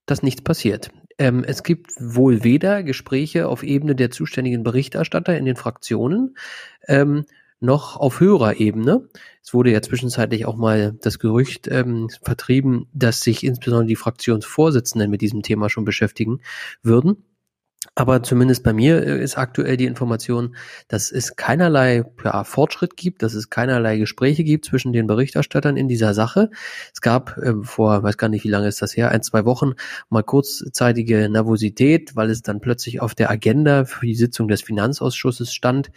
dass 0.06 0.24
nichts 0.24 0.42
passiert. 0.42 0.92
Ähm, 1.20 1.44
es 1.44 1.64
gibt 1.64 1.92
wohl 2.00 2.44
weder 2.44 2.82
Gespräche 2.82 3.48
auf 3.48 3.62
Ebene 3.62 3.94
der 3.94 4.10
zuständigen 4.10 4.64
Berichterstatter 4.64 5.38
in 5.38 5.46
den 5.46 5.56
Fraktionen, 5.56 6.36
ähm, 6.88 7.26
noch 7.60 7.98
auf 7.98 8.20
höherer 8.20 8.60
Ebene. 8.60 9.08
Es 9.44 9.54
wurde 9.54 9.72
ja 9.72 9.82
zwischenzeitlich 9.82 10.46
auch 10.46 10.56
mal 10.56 10.96
das 11.02 11.20
Gerücht 11.20 11.68
ähm, 11.68 12.10
vertrieben, 12.22 12.88
dass 12.94 13.22
sich 13.22 13.44
insbesondere 13.44 13.88
die 13.88 13.96
Fraktionsvorsitzenden 13.96 15.10
mit 15.10 15.22
diesem 15.22 15.42
Thema 15.42 15.70
schon 15.70 15.86
beschäftigen 15.86 16.42
würden. 16.82 17.24
Aber 17.96 18.24
zumindest 18.24 18.64
bei 18.64 18.74
mir 18.74 19.06
äh, 19.06 19.24
ist 19.24 19.38
aktuell 19.38 19.78
die 19.78 19.86
Information, 19.86 20.56
dass 20.90 21.12
es 21.12 21.38
keinerlei 21.38 22.04
ja, 22.24 22.44
Fortschritt 22.44 22.98
gibt, 22.98 23.24
dass 23.24 23.34
es 23.34 23.50
keinerlei 23.50 23.98
Gespräche 23.98 24.44
gibt 24.44 24.66
zwischen 24.66 24.92
den 24.92 25.08
Berichterstattern 25.08 25.78
in 25.78 25.88
dieser 25.88 26.14
Sache. 26.14 26.50
Es 26.94 27.00
gab 27.00 27.38
äh, 27.38 27.54
vor, 27.64 28.04
weiß 28.04 28.18
gar 28.18 28.28
nicht, 28.28 28.44
wie 28.44 28.50
lange 28.50 28.68
ist 28.68 28.82
das 28.82 28.98
her, 28.98 29.12
ein, 29.12 29.24
zwei 29.24 29.46
Wochen 29.46 29.74
mal 30.10 30.24
kurzzeitige 30.24 31.30
Nervosität, 31.30 32.16
weil 32.18 32.30
es 32.30 32.42
dann 32.42 32.60
plötzlich 32.60 33.00
auf 33.02 33.16
der 33.16 33.32
Agenda 33.32 33.86
für 33.86 34.06
die 34.06 34.16
Sitzung 34.16 34.50
des 34.50 34.62
Finanzausschusses 34.62 35.54
stand, 35.54 35.90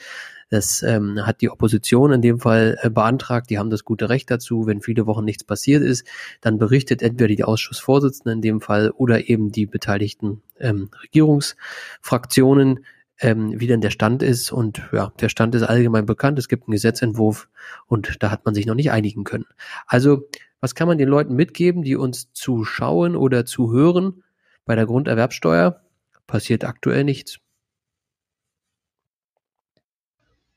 das 0.52 0.82
ähm, 0.82 1.24
hat 1.24 1.40
die 1.40 1.48
Opposition 1.48 2.12
in 2.12 2.20
dem 2.20 2.38
Fall 2.38 2.76
äh, 2.82 2.90
beantragt. 2.90 3.48
Die 3.48 3.58
haben 3.58 3.70
das 3.70 3.86
gute 3.86 4.10
Recht 4.10 4.30
dazu. 4.30 4.66
Wenn 4.66 4.82
viele 4.82 5.06
Wochen 5.06 5.24
nichts 5.24 5.44
passiert 5.44 5.82
ist, 5.82 6.06
dann 6.42 6.58
berichtet 6.58 7.00
entweder 7.00 7.34
die 7.34 7.42
Ausschussvorsitzende 7.42 8.32
in 8.32 8.42
dem 8.42 8.60
Fall 8.60 8.90
oder 8.90 9.30
eben 9.30 9.50
die 9.50 9.64
beteiligten 9.64 10.42
ähm, 10.60 10.90
Regierungsfraktionen, 11.04 12.84
ähm, 13.20 13.58
wie 13.58 13.66
denn 13.66 13.80
der 13.80 13.88
Stand 13.88 14.22
ist. 14.22 14.52
Und 14.52 14.82
ja, 14.92 15.14
der 15.20 15.30
Stand 15.30 15.54
ist 15.54 15.62
allgemein 15.62 16.04
bekannt. 16.04 16.38
Es 16.38 16.48
gibt 16.48 16.64
einen 16.64 16.72
Gesetzentwurf 16.72 17.48
und 17.86 18.22
da 18.22 18.30
hat 18.30 18.44
man 18.44 18.54
sich 18.54 18.66
noch 18.66 18.74
nicht 18.74 18.90
einigen 18.90 19.24
können. 19.24 19.46
Also, 19.86 20.28
was 20.60 20.74
kann 20.74 20.86
man 20.86 20.98
den 20.98 21.08
Leuten 21.08 21.34
mitgeben, 21.34 21.82
die 21.82 21.96
uns 21.96 22.30
zuschauen 22.34 23.16
oder 23.16 23.46
zuhören? 23.46 24.22
Bei 24.66 24.74
der 24.74 24.84
Grunderwerbsteuer 24.84 25.80
passiert 26.26 26.64
aktuell 26.66 27.04
nichts. 27.04 27.38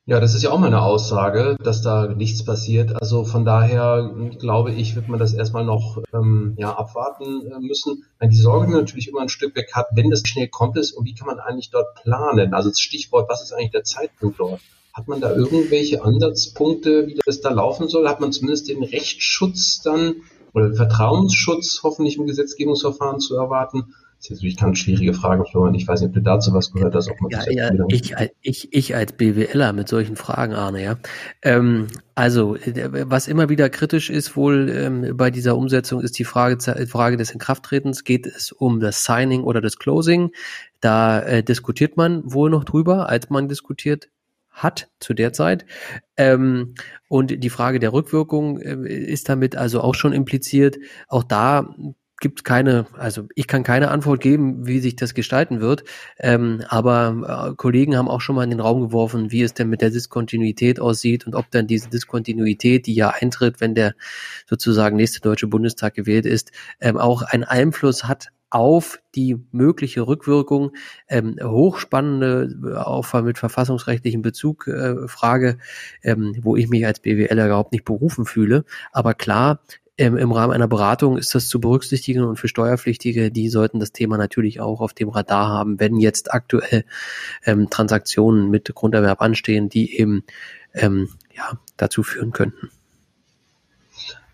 Ja, 0.08 0.20
das 0.20 0.36
ist 0.36 0.44
ja 0.44 0.52
auch 0.52 0.60
mal 0.60 0.68
eine 0.68 0.84
Aussage, 0.84 1.58
dass 1.64 1.82
da 1.82 2.06
nichts 2.06 2.46
passiert. 2.46 2.96
Also 3.02 3.26
von 3.26 3.44
daher 3.44 4.14
glaube 4.38 4.72
ich, 4.72 4.96
wird 4.96 5.08
man 5.08 5.20
das 5.20 5.34
erstmal 5.34 5.66
noch 5.66 5.98
ähm, 6.14 6.54
ja, 6.60 6.78
abwarten 6.78 7.52
äh, 7.52 7.60
müssen. 7.60 8.04
Weil 8.20 8.30
die 8.30 8.36
Sorge, 8.36 8.72
natürlich 8.72 9.08
immer 9.08 9.22
ein 9.22 9.30
Stück 9.30 9.56
weg 9.56 9.72
hat, 9.74 9.88
wenn 9.94 10.12
das 10.12 10.22
schnell 10.24 10.48
kommt 10.48 10.78
ist 10.78 10.92
und 10.92 11.06
wie 11.06 11.16
kann 11.16 11.26
man 11.26 11.40
eigentlich 11.40 11.72
dort 11.72 11.96
planen? 12.04 12.54
Also 12.54 12.70
das 12.70 12.80
Stichwort, 12.80 13.28
was 13.30 13.42
ist 13.42 13.52
eigentlich 13.52 13.72
der 13.72 13.84
Zeitpunkt 13.84 14.40
dort? 14.40 14.62
Hat 14.94 15.08
man 15.08 15.22
da 15.22 15.34
irgendwelche 15.34 16.04
Ansatzpunkte, 16.04 17.08
wie 17.08 17.20
das 17.26 17.42
da 17.42 17.50
laufen 17.50 17.88
soll? 17.88 18.08
Hat 18.08 18.20
man 18.20 18.32
zumindest 18.32 18.70
den 18.70 18.84
Rechtsschutz 18.84 19.82
dann 19.82 20.18
oder 20.54 20.72
Vertrauensschutz 20.76 21.80
hoffentlich 21.82 22.18
im 22.18 22.28
Gesetzgebungsverfahren 22.28 23.20
zu 23.20 23.36
erwarten? 23.36 23.96
Das 24.28 24.38
ist 24.38 24.44
natürlich 24.44 24.62
eine 24.64 24.76
schwierige 24.76 25.14
Frage, 25.14 25.46
Florian. 25.46 25.76
Ich 25.76 25.88
weiß 25.88 26.02
nicht, 26.02 26.10
ob 26.10 26.16
du 26.16 26.22
dazu 26.22 26.52
was 26.54 26.72
gehört 26.72 26.96
hast. 26.96 27.10
Ob 27.10 27.22
man 27.22 27.30
ja, 27.32 27.44
ja, 27.50 27.72
ich, 27.90 28.16
ich, 28.42 28.74
ich 28.74 28.96
als 28.96 29.14
BWLer 29.14 29.72
mit 29.74 29.88
solchen 29.88 30.16
Fragen, 30.16 30.54
Arne, 30.54 30.84
ja. 30.84 30.98
Ähm, 31.44 31.88
also, 32.16 32.56
was 32.56 33.28
immer 33.28 33.50
wieder 33.50 33.70
kritisch 33.70 34.10
ist 34.10 34.36
wohl 34.36 34.70
ähm, 34.70 35.16
bei 35.16 35.30
dieser 35.30 35.56
Umsetzung, 35.56 36.02
ist 36.02 36.18
die 36.18 36.24
Frage, 36.24 36.58
Frage 36.88 37.18
des 37.18 37.32
Inkrafttretens. 37.32 38.04
Geht 38.04 38.26
es 38.26 38.52
um 38.52 38.80
das 38.80 39.06
Signing 39.06 39.44
oder 39.44 39.62
das 39.62 39.78
Closing? 39.78 40.32
Da 40.82 41.20
äh, 41.20 41.44
diskutiert 41.44 41.96
man 41.96 42.22
wohl 42.26 42.50
noch 42.50 42.64
drüber, 42.64 43.10
als 43.10 43.30
man 43.30 43.48
diskutiert 43.48 44.10
hat 44.50 44.90
zu 45.00 45.14
der 45.14 45.34
Zeit. 45.34 45.66
Ähm, 46.18 46.74
und 47.10 47.44
die 47.44 47.50
Frage 47.50 47.80
der 47.80 47.94
Rückwirkung 47.94 48.60
äh, 48.60 48.88
ist 48.88 49.30
damit 49.30 49.56
also 49.56 49.82
auch 49.82 49.94
schon 49.94 50.14
impliziert. 50.14 50.78
Auch 51.08 51.24
da 51.24 51.76
gibt 52.26 52.44
keine, 52.44 52.88
also 52.98 53.28
ich 53.36 53.46
kann 53.46 53.62
keine 53.62 53.92
Antwort 53.92 54.20
geben, 54.20 54.66
wie 54.66 54.80
sich 54.80 54.96
das 54.96 55.14
gestalten 55.14 55.62
wird. 55.62 55.84
Ähm, 56.18 56.64
aber 56.70 57.52
äh, 57.52 57.56
Kollegen 57.56 57.96
haben 57.96 58.10
auch 58.10 58.20
schon 58.20 58.36
mal 58.36 58.44
in 58.44 58.50
den 58.50 58.62
Raum 58.62 58.82
geworfen, 58.82 59.32
wie 59.32 59.44
es 59.44 59.54
denn 59.54 59.70
mit 59.70 59.82
der 59.82 59.92
Diskontinuität 59.92 60.80
aussieht 60.80 61.28
und 61.28 61.36
ob 61.36 61.52
dann 61.52 61.68
diese 61.68 61.88
Diskontinuität, 61.92 62.88
die 62.88 62.96
ja 62.96 63.10
eintritt, 63.10 63.62
wenn 63.62 63.76
der 63.76 63.94
sozusagen 64.48 64.96
nächste 64.96 65.22
deutsche 65.22 65.46
Bundestag 65.46 65.94
gewählt 65.94 66.26
ist, 66.26 66.52
ähm, 66.82 66.98
auch 66.98 67.22
einen 67.22 67.44
Einfluss 67.44 68.06
hat 68.06 68.32
auf 68.50 68.98
die 69.14 69.38
mögliche 69.52 70.08
Rückwirkung. 70.08 70.72
Ähm, 71.08 71.38
hochspannende, 71.40 72.84
auch 72.84 73.14
mit 73.22 73.38
verfassungsrechtlichem 73.38 74.24
Bezug 74.24 74.66
äh, 74.68 75.08
Frage, 75.08 75.60
ähm, 76.02 76.36
wo 76.42 76.56
ich 76.56 76.70
mich 76.70 76.88
als 76.88 77.02
BWLer 77.02 77.46
überhaupt 77.46 77.72
nicht 77.72 77.86
berufen 77.86 78.26
fühle. 78.26 78.66
Aber 78.92 79.14
klar, 79.14 79.60
ähm, 79.98 80.18
im 80.18 80.32
Rahmen 80.32 80.54
einer 80.54 80.68
Beratung 80.68 81.18
ist 81.18 81.34
das 81.36 81.48
zu 81.48 81.60
berücksichtigen 81.60 82.24
und 82.24 82.38
für 82.38 82.48
Steuerpflichtige, 82.48 83.32
die 83.32 83.50
sollten 83.50 83.80
das 83.80 83.92
Thema 83.92 84.18
natürlich 84.18 84.60
auch 84.60 84.82
auf 84.82 84.94
dem 84.94 85.10
Radar 85.10 85.48
haben, 85.48 85.80
wenn 85.80 85.98
jetzt 85.98 86.34
aktuell 86.34 86.86
ähm, 87.46 87.70
Transaktionen 87.70 88.50
mit 88.50 88.74
Grunderwerb 88.76 89.22
anstehen, 89.22 89.70
die 89.70 89.98
eben 89.98 90.24
ähm, 90.74 91.10
ja, 91.36 91.60
dazu 91.78 92.04
führen 92.04 92.32
könnten. 92.32 92.70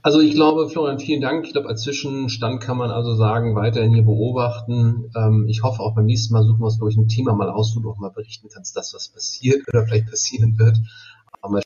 Also 0.03 0.19
ich 0.19 0.33
glaube, 0.33 0.67
Florian, 0.67 0.99
vielen 0.99 1.21
Dank. 1.21 1.45
Ich 1.45 1.53
glaube, 1.53 1.69
als 1.69 1.83
Zwischenstand 1.83 2.59
kann 2.59 2.77
man 2.77 2.89
also 2.89 3.13
sagen, 3.13 3.55
weiterhin 3.55 3.93
hier 3.93 4.03
beobachten. 4.03 5.11
Ähm, 5.15 5.45
ich 5.47 5.61
hoffe 5.61 5.81
auch 5.81 5.93
beim 5.93 6.05
nächsten 6.05 6.33
Mal 6.33 6.43
suchen 6.43 6.59
wir 6.59 6.65
uns, 6.65 6.79
glaube 6.79 6.91
ich, 6.91 6.97
ein 6.97 7.07
Thema 7.07 7.35
mal 7.35 7.51
aus, 7.51 7.75
wo 7.75 7.81
du 7.81 7.91
auch 7.91 7.99
mal 7.99 8.09
berichten 8.09 8.49
kannst, 8.51 8.75
dass 8.75 8.95
was 8.95 9.09
passiert 9.09 9.67
oder 9.67 9.85
vielleicht 9.85 10.09
passieren 10.09 10.57
wird. 10.57 10.79
Aber 11.39 11.51
mal 11.51 11.61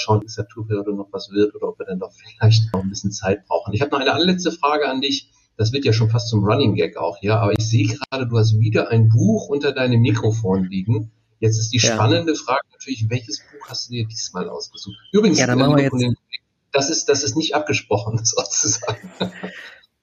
schauen, 0.00 0.22
ist 0.22 0.38
der 0.38 0.48
Tourperiode 0.48 0.94
noch 0.94 1.08
was 1.12 1.30
wird 1.30 1.54
oder 1.54 1.68
ob 1.68 1.78
wir 1.78 1.86
dann 1.86 1.98
doch 1.98 2.12
vielleicht 2.12 2.72
noch 2.72 2.82
ein 2.82 2.88
bisschen 2.88 3.12
Zeit 3.12 3.46
brauchen. 3.46 3.72
Ich 3.74 3.80
habe 3.80 3.90
noch 3.90 4.00
eine 4.00 4.12
allerletzte 4.12 4.52
Frage 4.52 4.88
an 4.88 5.00
dich. 5.00 5.30
Das 5.56 5.72
wird 5.72 5.84
ja 5.84 5.92
schon 5.92 6.08
fast 6.08 6.28
zum 6.28 6.44
Running 6.44 6.74
Gag 6.74 6.96
auch, 6.96 7.18
ja. 7.22 7.38
Aber 7.38 7.52
ich 7.52 7.66
sehe 7.66 7.86
gerade, 7.86 8.26
du 8.26 8.38
hast 8.38 8.58
wieder 8.58 8.88
ein 8.88 9.08
Buch 9.08 9.48
unter 9.48 9.72
deinem 9.72 10.00
Mikrofon 10.00 10.64
liegen. 10.64 11.12
Jetzt 11.38 11.58
ist 11.58 11.72
die 11.72 11.78
ja. 11.78 11.94
spannende 11.94 12.34
Frage 12.34 12.66
natürlich, 12.72 13.08
welches 13.08 13.40
Buch 13.40 13.68
hast 13.68 13.88
du 13.88 13.92
dir 13.92 14.06
diesmal 14.06 14.48
ausgesucht? 14.48 14.96
Übrigens, 15.12 15.38
ja, 15.38 15.46
dann 15.46 15.58
machen 15.58 15.76
wir 15.76 15.84
jetzt 15.84 16.16
das 16.72 16.88
ist, 16.88 17.08
das 17.08 17.22
ist 17.22 17.36
nicht 17.36 17.54
abgesprochen, 17.54 18.20
sozusagen. 18.24 19.10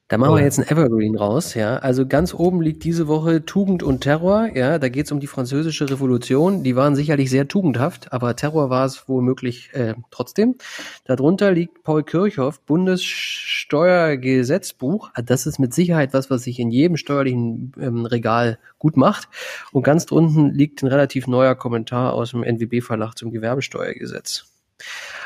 Da 0.10 0.17
machen 0.17 0.38
wir 0.38 0.43
jetzt 0.43 0.58
ein 0.58 0.65
Evergreen 0.65 1.17
raus, 1.17 1.54
ja. 1.54 1.80
Also 1.80 2.08
ganz 2.08 2.34
oben 2.34 2.62
liegt 2.62 2.86
diese 2.86 3.10
Woche 3.10 3.43
Tugend 3.43 3.84
und 3.84 4.00
Terror, 4.00 4.48
ja. 4.56 4.80
Da 4.80 4.88
geht 4.88 5.08
es 5.08 5.12
um 5.12 5.20
die 5.20 5.28
französische 5.28 5.89
Revolution. 5.89 6.63
Die 6.63 6.78
waren 6.78 6.96
sicherlich 6.96 7.30
sehr 7.30 7.50
tugendhaft, 7.50 8.13
aber 8.13 8.38
Terror 8.38 8.70
war 8.70 8.86
es 8.86 9.10
womöglich 9.10 9.74
äh, 9.74 9.96
trotzdem. 10.10 10.56
Darunter 11.04 11.52
liegt 11.52 11.84
Paul 11.84 12.04
Kirchhoff, 12.04 12.62
Bundessteuergesetzbuch. 12.62 15.10
Das 15.26 15.46
ist 15.46 15.60
mit 15.60 15.74
Sicherheit 15.74 16.13
was, 16.13 16.30
was 16.30 16.43
sich 16.43 16.58
in 16.60 16.72
jedem 16.72 16.96
steuerlichen 16.96 17.74
ähm, 17.78 18.06
Regal 18.06 18.60
gut 18.80 18.96
macht. 18.96 19.28
Und 19.74 19.84
ganz 19.84 20.06
drunten 20.06 20.54
liegt 20.54 20.84
ein 20.84 20.88
relativ 20.88 21.28
neuer 21.28 21.56
Kommentar 21.56 22.13
aus 22.13 22.32
dem 22.32 22.43
NWB-Verlag 22.43 23.17
zum 23.17 23.32
Gewerbesteuergesetz. 23.32 24.46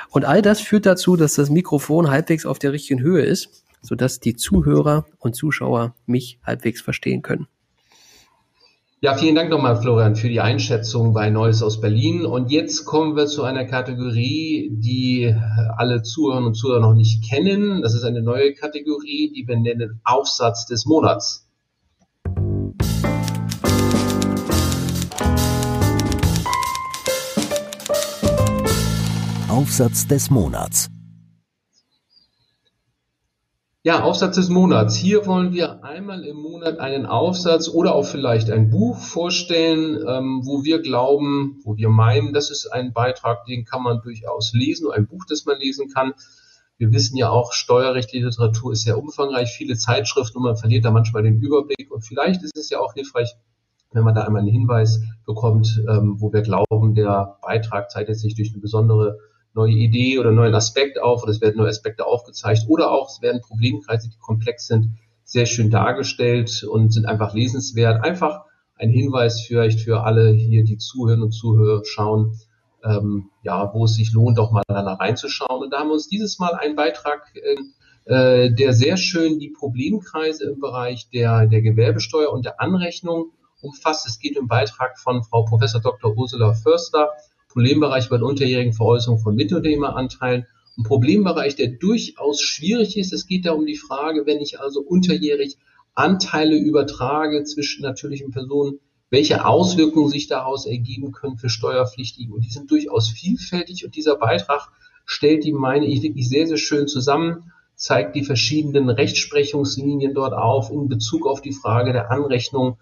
Und 0.09 0.25
all 0.25 0.41
das 0.41 0.59
führt 0.59 0.87
dazu, 0.87 1.15
dass 1.15 1.35
das 1.35 1.51
Mikrofon 1.51 2.09
halbwegs 2.09 2.47
auf 2.47 2.57
der 2.59 2.73
richtigen 2.73 3.01
Höhe 3.01 3.23
ist, 3.23 3.60
sodass 3.81 4.19
die 4.19 4.35
Zuhörer 4.35 5.05
und 5.19 5.35
Zuschauer 5.35 5.95
mich 6.05 6.39
halbwegs 6.43 6.81
verstehen 6.81 7.21
können. 7.21 7.47
Ja, 9.03 9.15
vielen 9.15 9.33
Dank 9.33 9.49
nochmal, 9.49 9.81
Florian, 9.81 10.15
für 10.15 10.29
die 10.29 10.41
Einschätzung 10.41 11.11
bei 11.11 11.31
Neues 11.31 11.63
aus 11.63 11.81
Berlin. 11.81 12.23
Und 12.23 12.51
jetzt 12.51 12.85
kommen 12.85 13.15
wir 13.15 13.25
zu 13.25 13.43
einer 13.43 13.65
Kategorie, 13.65 14.69
die 14.73 15.35
alle 15.75 16.03
Zuhörer 16.03 16.45
und 16.45 16.53
Zuhörer 16.53 16.81
noch 16.81 16.93
nicht 16.93 17.27
kennen. 17.27 17.81
Das 17.81 17.95
ist 17.95 18.03
eine 18.03 18.21
neue 18.21 18.53
Kategorie, 18.53 19.31
die 19.35 19.47
wir 19.47 19.57
nennen 19.57 20.01
Aufsatz 20.03 20.67
des 20.67 20.85
Monats. 20.85 21.47
Aufsatz 29.49 30.05
des 30.05 30.29
Monats. 30.29 30.91
Ja, 33.83 34.03
Aufsatz 34.03 34.35
des 34.35 34.49
Monats. 34.49 34.95
Hier 34.95 35.25
wollen 35.25 35.53
wir 35.53 35.83
einmal 35.83 36.23
im 36.23 36.37
Monat 36.37 36.77
einen 36.77 37.07
Aufsatz 37.07 37.67
oder 37.67 37.95
auch 37.95 38.05
vielleicht 38.05 38.51
ein 38.51 38.69
Buch 38.69 38.99
vorstellen, 38.99 39.97
ähm, 40.07 40.41
wo 40.45 40.63
wir 40.63 40.83
glauben, 40.83 41.59
wo 41.63 41.77
wir 41.77 41.89
meinen, 41.89 42.31
das 42.31 42.51
ist 42.51 42.67
ein 42.67 42.93
Beitrag, 42.93 43.43
den 43.45 43.65
kann 43.65 43.81
man 43.81 43.99
durchaus 44.03 44.53
lesen, 44.53 44.91
ein 44.91 45.07
Buch, 45.07 45.23
das 45.27 45.45
man 45.45 45.57
lesen 45.57 45.89
kann. 45.89 46.13
Wir 46.77 46.91
wissen 46.91 47.17
ja 47.17 47.31
auch, 47.31 47.53
steuerrechtliche 47.53 48.27
Literatur 48.27 48.73
ist 48.73 48.83
sehr 48.83 48.99
umfangreich, 48.99 49.49
viele 49.49 49.75
Zeitschriften 49.75 50.37
und 50.37 50.43
man 50.43 50.57
verliert 50.57 50.85
da 50.85 50.91
manchmal 50.91 51.23
den 51.23 51.39
Überblick. 51.39 51.89
Und 51.89 52.01
vielleicht 52.01 52.43
ist 52.43 52.55
es 52.55 52.69
ja 52.69 52.79
auch 52.79 52.93
hilfreich, 52.93 53.33
wenn 53.93 54.03
man 54.03 54.13
da 54.13 54.21
einmal 54.21 54.41
einen 54.41 54.51
Hinweis 54.51 55.01
bekommt, 55.25 55.83
ähm, 55.89 56.17
wo 56.19 56.31
wir 56.31 56.43
glauben, 56.43 56.93
der 56.93 57.39
Beitrag 57.41 57.89
zeichnet 57.89 58.19
sich 58.19 58.35
durch 58.35 58.51
eine 58.51 58.61
besondere 58.61 59.17
neue 59.53 59.73
Idee 59.73 60.19
oder 60.19 60.31
neuen 60.31 60.55
Aspekt 60.55 61.01
auf 61.01 61.23
oder 61.23 61.31
es 61.31 61.41
werden 61.41 61.57
neue 61.57 61.69
Aspekte 61.69 62.05
aufgezeigt 62.05 62.65
oder 62.67 62.91
auch 62.91 63.09
es 63.09 63.21
werden 63.21 63.41
Problemkreise, 63.41 64.09
die 64.09 64.17
komplex 64.17 64.67
sind, 64.67 64.97
sehr 65.23 65.45
schön 65.45 65.69
dargestellt 65.69 66.63
und 66.63 66.93
sind 66.93 67.05
einfach 67.05 67.33
lesenswert. 67.33 68.03
Einfach 68.03 68.45
ein 68.75 68.89
Hinweis 68.89 69.41
vielleicht 69.41 69.81
für 69.81 70.03
alle 70.03 70.31
hier, 70.31 70.63
die 70.63 70.77
zuhören 70.77 71.21
und 71.21 71.31
zuhören, 71.31 71.83
schauen, 71.85 72.37
ähm, 72.83 73.29
ja, 73.43 73.71
wo 73.73 73.85
es 73.85 73.95
sich 73.95 74.11
lohnt, 74.11 74.39
auch 74.39 74.51
mal 74.51 74.63
danach 74.67 74.99
reinzuschauen. 74.99 75.63
Und 75.63 75.71
da 75.71 75.79
haben 75.79 75.89
wir 75.89 75.93
uns 75.93 76.07
dieses 76.07 76.39
Mal 76.39 76.55
einen 76.55 76.75
Beitrag, 76.75 77.21
äh, 78.05 78.51
der 78.51 78.73
sehr 78.73 78.97
schön 78.97 79.39
die 79.39 79.49
Problemkreise 79.49 80.49
im 80.49 80.59
Bereich 80.59 81.09
der, 81.09 81.45
der 81.45 81.61
Gewerbesteuer 81.61 82.31
und 82.31 82.43
der 82.45 82.59
Anrechnung 82.59 83.31
umfasst. 83.61 84.07
Es 84.07 84.19
geht 84.19 84.35
im 84.35 84.47
Beitrag 84.47 84.97
von 84.97 85.23
Frau 85.23 85.45
Professor 85.45 85.81
Dr. 85.81 86.17
Ursula 86.17 86.53
Förster 86.53 87.11
Problembereich 87.51 88.09
bei 88.09 88.17
der 88.17 88.27
unterjährigen 88.27 88.73
Veräußerung 88.73 89.19
von 89.19 89.35
Mitternehmeranteilen. 89.35 90.45
Ein 90.77 90.83
Problembereich, 90.83 91.55
der 91.55 91.67
durchaus 91.67 92.41
schwierig 92.41 92.97
ist. 92.97 93.11
Es 93.11 93.27
geht 93.27 93.45
da 93.45 93.51
um 93.51 93.65
die 93.65 93.75
Frage, 93.75 94.25
wenn 94.25 94.39
ich 94.39 94.59
also 94.59 94.81
unterjährig 94.81 95.57
Anteile 95.93 96.55
übertrage 96.55 97.43
zwischen 97.43 97.83
natürlichen 97.83 98.31
Personen, 98.31 98.79
welche 99.09 99.45
Auswirkungen 99.45 100.09
sich 100.09 100.27
daraus 100.27 100.65
ergeben 100.65 101.11
können 101.11 101.37
für 101.37 101.49
Steuerpflichtige. 101.49 102.33
Und 102.33 102.45
die 102.45 102.49
sind 102.49 102.71
durchaus 102.71 103.09
vielfältig. 103.09 103.83
Und 103.83 103.97
dieser 103.97 104.15
Beitrag 104.15 104.69
stellt 105.05 105.43
die, 105.43 105.51
meine 105.51 105.87
ich, 105.87 106.01
wirklich 106.01 106.29
sehr, 106.29 106.47
sehr 106.47 106.57
schön 106.57 106.87
zusammen, 106.87 107.51
zeigt 107.75 108.15
die 108.15 108.23
verschiedenen 108.23 108.89
Rechtsprechungslinien 108.89 110.13
dort 110.13 110.33
auf 110.33 110.71
in 110.71 110.87
Bezug 110.87 111.27
auf 111.27 111.41
die 111.41 111.51
Frage 111.51 111.91
der 111.91 112.11
Anrechnung 112.11 112.77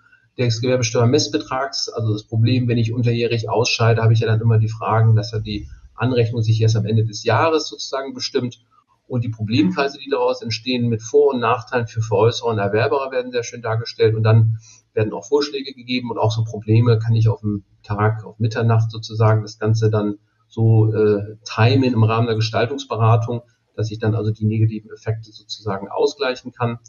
des 0.47 0.61
Gewerbesteuermessbetrags. 0.61 1.89
Also 1.89 2.13
das 2.13 2.23
Problem, 2.23 2.67
wenn 2.67 2.77
ich 2.77 2.93
unterjährig 2.93 3.49
ausscheide, 3.49 4.01
habe 4.01 4.13
ich 4.13 4.21
ja 4.21 4.27
dann 4.27 4.41
immer 4.41 4.57
die 4.57 4.69
Fragen, 4.69 5.15
dass 5.15 5.31
ja 5.31 5.39
die 5.39 5.67
Anrechnung 5.95 6.41
sich 6.41 6.61
erst 6.61 6.77
am 6.77 6.85
Ende 6.85 7.03
des 7.03 7.23
Jahres 7.23 7.67
sozusagen 7.67 8.13
bestimmt. 8.13 8.63
Und 9.05 9.23
die 9.23 9.29
Problemkreise, 9.29 9.97
die 9.97 10.09
daraus 10.09 10.41
entstehen, 10.41 10.87
mit 10.87 11.01
Vor- 11.01 11.33
und 11.33 11.39
Nachteilen 11.39 11.87
für 11.87 12.01
Veräußerer 12.01 12.49
und 12.49 12.59
Erwerber 12.59 13.09
werden 13.11 13.31
sehr 13.31 13.43
schön 13.43 13.61
dargestellt. 13.61 14.15
Und 14.15 14.23
dann 14.23 14.59
werden 14.93 15.13
auch 15.13 15.25
Vorschläge 15.25 15.73
gegeben 15.73 16.11
und 16.11 16.17
auch 16.17 16.31
so 16.31 16.43
Probleme 16.43 16.99
kann 16.99 17.15
ich 17.15 17.27
auf 17.27 17.41
dem 17.41 17.63
Tag, 17.83 18.23
auf 18.23 18.39
Mitternacht 18.39 18.91
sozusagen 18.91 19.41
das 19.41 19.59
Ganze 19.59 19.89
dann 19.89 20.19
so 20.47 20.93
äh, 20.93 21.37
timen 21.43 21.93
im 21.93 22.03
Rahmen 22.03 22.27
der 22.27 22.35
Gestaltungsberatung, 22.35 23.41
dass 23.75 23.91
ich 23.91 23.99
dann 23.99 24.15
also 24.15 24.31
die 24.31 24.45
negativen 24.45 24.91
Effekte 24.91 25.31
sozusagen 25.31 25.89
ausgleichen 25.89 26.51
kann 26.51 26.79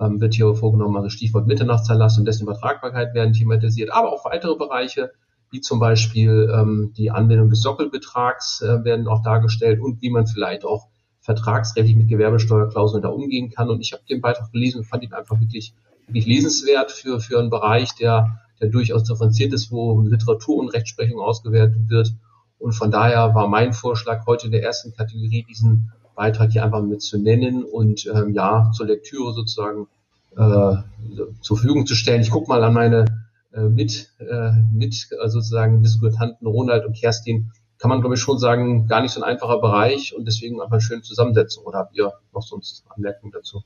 ähm, 0.00 0.20
wird 0.20 0.34
hier 0.34 0.54
vorgenommen, 0.54 0.96
also 0.96 1.08
Stichwort 1.08 1.46
Mitternachtserlass 1.46 2.18
und 2.18 2.24
dessen 2.24 2.44
Übertragbarkeit 2.44 3.14
werden 3.14 3.32
thematisiert, 3.32 3.92
aber 3.92 4.12
auch 4.12 4.24
weitere 4.24 4.56
Bereiche, 4.56 5.12
wie 5.50 5.60
zum 5.60 5.80
Beispiel 5.80 6.52
ähm, 6.54 6.92
die 6.96 7.10
Anwendung 7.10 7.50
des 7.50 7.62
Sockelbetrags 7.62 8.60
äh, 8.62 8.84
werden 8.84 9.08
auch 9.08 9.22
dargestellt 9.22 9.80
und 9.80 10.02
wie 10.02 10.10
man 10.10 10.26
vielleicht 10.26 10.64
auch 10.64 10.88
vertragsrechtlich 11.20 11.96
mit 11.96 12.08
Gewerbesteuerklauseln 12.08 13.02
da 13.02 13.08
umgehen 13.08 13.50
kann. 13.50 13.68
Und 13.70 13.80
ich 13.80 13.92
habe 13.92 14.02
den 14.08 14.20
Beitrag 14.20 14.52
gelesen 14.52 14.78
und 14.78 14.84
fand 14.84 15.02
ihn 15.02 15.12
einfach 15.12 15.40
wirklich, 15.40 15.74
wirklich 16.06 16.26
lesenswert 16.26 16.92
für, 16.92 17.20
für 17.20 17.38
einen 17.38 17.50
Bereich, 17.50 17.94
der, 17.94 18.40
der 18.60 18.68
durchaus 18.68 19.04
differenziert 19.04 19.52
ist, 19.52 19.70
wo 19.70 20.00
Literatur 20.00 20.56
und 20.56 20.68
Rechtsprechung 20.68 21.20
ausgewertet 21.20 21.88
wird. 21.88 22.12
Und 22.58 22.72
von 22.72 22.90
daher 22.90 23.34
war 23.34 23.46
mein 23.46 23.72
Vorschlag 23.72 24.26
heute 24.26 24.46
in 24.46 24.52
der 24.52 24.62
ersten 24.62 24.94
Kategorie, 24.94 25.44
diesen 25.48 25.92
Beitrag 26.18 26.50
hier 26.50 26.64
einfach 26.64 26.82
mit 26.82 27.00
zu 27.00 27.16
nennen 27.16 27.62
und 27.62 28.06
ähm, 28.12 28.34
ja, 28.34 28.72
zur 28.74 28.86
Lektüre 28.86 29.32
sozusagen 29.32 29.86
äh, 30.36 30.74
zur 31.40 31.56
Verfügung 31.56 31.86
zu 31.86 31.94
stellen. 31.94 32.20
Ich 32.20 32.30
gucke 32.30 32.48
mal 32.48 32.62
an 32.64 32.74
meine 32.74 33.04
äh, 33.54 33.60
mit, 33.60 34.10
äh, 34.18 34.50
mit 34.74 34.94
äh, 35.12 35.28
sozusagen 35.28 35.80
Diskutanten 35.80 36.46
Ronald 36.46 36.84
und 36.84 36.96
Kerstin. 36.96 37.52
Kann 37.78 37.88
man, 37.88 38.00
glaube 38.00 38.16
ich, 38.16 38.20
schon 38.20 38.38
sagen, 38.38 38.88
gar 38.88 39.00
nicht 39.00 39.12
so 39.12 39.22
ein 39.22 39.30
einfacher 39.30 39.60
Bereich 39.60 40.12
und 40.16 40.26
deswegen 40.26 40.60
einfach 40.60 40.72
eine 40.72 40.80
schöne 40.80 41.02
Zusammensetzung. 41.02 41.64
Oder 41.64 41.78
habt 41.78 41.96
ihr 41.96 42.12
noch 42.34 42.42
sonst 42.42 42.84
Anmerkungen 42.88 43.32
dazu? 43.32 43.62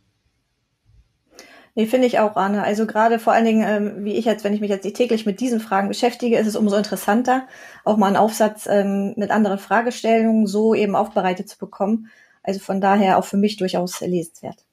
Nee, 1.74 1.86
finde 1.86 2.06
ich 2.06 2.18
auch, 2.18 2.36
Arne. 2.36 2.62
Also 2.62 2.86
gerade 2.86 3.18
vor 3.18 3.32
allen 3.32 3.46
Dingen, 3.46 3.64
ähm, 3.66 4.04
wie 4.04 4.12
ich 4.12 4.26
jetzt, 4.26 4.44
wenn 4.44 4.52
ich 4.52 4.60
mich 4.60 4.68
jetzt 4.68 4.84
täglich 4.94 5.24
mit 5.24 5.40
diesen 5.40 5.58
Fragen 5.58 5.88
beschäftige, 5.88 6.36
ist 6.36 6.46
es 6.46 6.56
umso 6.56 6.76
interessanter, 6.76 7.46
auch 7.84 7.96
mal 7.96 8.08
einen 8.08 8.16
Aufsatz 8.16 8.66
ähm, 8.70 9.14
mit 9.16 9.30
anderen 9.30 9.58
Fragestellungen 9.58 10.46
so 10.46 10.74
eben 10.74 10.94
aufbereitet 10.94 11.48
zu 11.48 11.58
bekommen. 11.58 12.08
Also 12.42 12.60
von 12.60 12.80
daher 12.80 13.18
auch 13.18 13.24
für 13.24 13.36
mich 13.36 13.56
durchaus 13.56 14.00
lesenswert. 14.00 14.64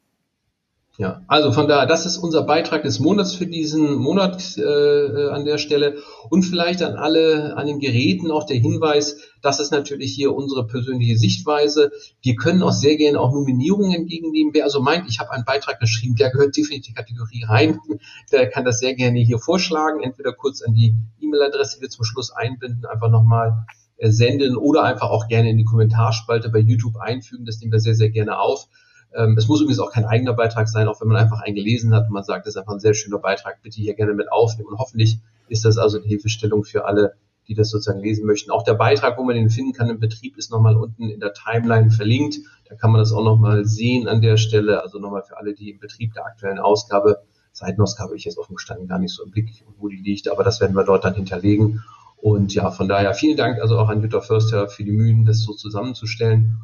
Ja, 0.99 1.21
also 1.27 1.53
von 1.53 1.69
daher, 1.69 1.85
das 1.85 2.05
ist 2.05 2.17
unser 2.17 2.43
Beitrag 2.43 2.83
des 2.83 2.99
Monats 2.99 3.33
für 3.33 3.47
diesen 3.47 3.95
Monat 3.95 4.57
äh, 4.57 4.61
äh, 4.61 5.29
an 5.29 5.45
der 5.45 5.57
Stelle. 5.57 5.99
Und 6.29 6.43
vielleicht 6.43 6.83
an 6.83 6.95
alle, 6.95 7.55
an 7.55 7.67
den 7.67 7.79
Geräten 7.79 8.31
auch 8.31 8.45
der 8.45 8.57
Hinweis, 8.57 9.21
das 9.41 9.61
ist 9.61 9.71
natürlich 9.71 10.13
hier 10.13 10.35
unsere 10.35 10.67
persönliche 10.67 11.17
Sichtweise. 11.17 11.93
Wir 12.21 12.35
können 12.35 12.61
auch 12.63 12.73
sehr 12.73 12.97
gerne 12.97 13.17
auch 13.17 13.31
Nominierungen 13.31 13.93
entgegennehmen. 13.93 14.53
Wer 14.53 14.65
also 14.65 14.81
meint, 14.81 15.07
ich 15.07 15.21
habe 15.21 15.31
einen 15.31 15.45
Beitrag 15.45 15.79
geschrieben, 15.79 16.17
der 16.17 16.31
gehört 16.31 16.57
definitiv 16.57 16.89
in 16.89 16.93
die 16.93 16.99
Kategorie 16.99 17.45
rein, 17.47 17.79
der 18.33 18.49
kann 18.49 18.65
das 18.65 18.79
sehr 18.79 18.93
gerne 18.93 19.19
hier 19.19 19.39
vorschlagen. 19.39 20.03
Entweder 20.03 20.33
kurz 20.33 20.61
an 20.61 20.73
die 20.73 20.95
E-Mail-Adresse, 21.21 21.77
die 21.77 21.83
wir 21.83 21.89
zum 21.89 22.03
Schluss 22.03 22.31
einbinden, 22.31 22.85
einfach 22.85 23.09
nochmal 23.09 23.65
senden 24.01 24.55
oder 24.55 24.83
einfach 24.83 25.09
auch 25.09 25.27
gerne 25.27 25.49
in 25.49 25.57
die 25.57 25.65
Kommentarspalte 25.65 26.49
bei 26.49 26.59
YouTube 26.59 26.97
einfügen. 26.97 27.45
Das 27.45 27.59
nehmen 27.59 27.71
wir 27.71 27.79
sehr, 27.79 27.95
sehr 27.95 28.09
gerne 28.09 28.39
auf. 28.39 28.67
Ähm, 29.13 29.35
es 29.37 29.47
muss 29.47 29.61
übrigens 29.61 29.79
auch 29.79 29.91
kein 29.91 30.05
eigener 30.05 30.33
Beitrag 30.33 30.69
sein, 30.69 30.87
auch 30.87 31.01
wenn 31.01 31.07
man 31.07 31.17
einfach 31.17 31.41
einen 31.41 31.55
gelesen 31.55 31.93
hat 31.93 32.07
und 32.07 32.13
man 32.13 32.23
sagt, 32.23 32.45
das 32.45 32.55
ist 32.55 32.57
einfach 32.57 32.73
ein 32.73 32.79
sehr 32.79 32.93
schöner 32.93 33.19
Beitrag, 33.19 33.61
bitte 33.61 33.81
hier 33.81 33.95
gerne 33.95 34.13
mit 34.13 34.31
aufnehmen. 34.31 34.69
Und 34.69 34.77
hoffentlich 34.77 35.19
ist 35.47 35.65
das 35.65 35.77
also 35.77 35.99
die 35.99 36.07
Hilfestellung 36.07 36.63
für 36.63 36.85
alle, 36.85 37.13
die 37.47 37.55
das 37.55 37.71
sozusagen 37.71 37.99
lesen 37.99 38.25
möchten. 38.25 38.51
Auch 38.51 38.63
der 38.63 38.75
Beitrag, 38.75 39.17
wo 39.17 39.23
man 39.23 39.35
den 39.35 39.49
finden 39.49 39.73
kann 39.73 39.89
im 39.89 39.99
Betrieb, 39.99 40.37
ist 40.37 40.51
nochmal 40.51 40.75
unten 40.75 41.09
in 41.09 41.19
der 41.19 41.33
Timeline 41.33 41.89
verlinkt. 41.89 42.37
Da 42.69 42.75
kann 42.75 42.91
man 42.91 42.99
das 42.99 43.11
auch 43.11 43.23
nochmal 43.23 43.65
sehen 43.65 44.07
an 44.07 44.21
der 44.21 44.37
Stelle. 44.37 44.83
Also 44.83 44.99
nochmal 44.99 45.23
für 45.23 45.37
alle, 45.37 45.55
die 45.55 45.71
im 45.71 45.79
Betrieb 45.79 46.13
der 46.13 46.25
aktuellen 46.25 46.59
Ausgabe, 46.59 47.23
Seitenausgabe 47.51 48.15
ich 48.15 48.25
jetzt 48.25 48.37
offen 48.37 48.55
gestanden 48.55 48.87
gar 48.87 48.99
nicht 48.99 49.13
so 49.13 49.23
im 49.23 49.31
Blick, 49.31 49.65
wo 49.79 49.87
die 49.87 49.97
liegt, 49.97 50.29
aber 50.29 50.43
das 50.43 50.61
werden 50.61 50.75
wir 50.75 50.83
dort 50.83 51.03
dann 51.03 51.15
hinterlegen. 51.15 51.83
Und 52.21 52.53
ja, 52.53 52.71
von 52.71 52.87
daher 52.87 53.13
vielen 53.13 53.37
Dank 53.37 53.61
also 53.61 53.77
auch 53.77 53.89
an 53.89 54.01
Jutta 54.01 54.21
Förster 54.21 54.67
für 54.67 54.83
die 54.83 54.91
Mühen, 54.91 55.25
das 55.25 55.41
so 55.41 55.53
zusammenzustellen. 55.53 56.57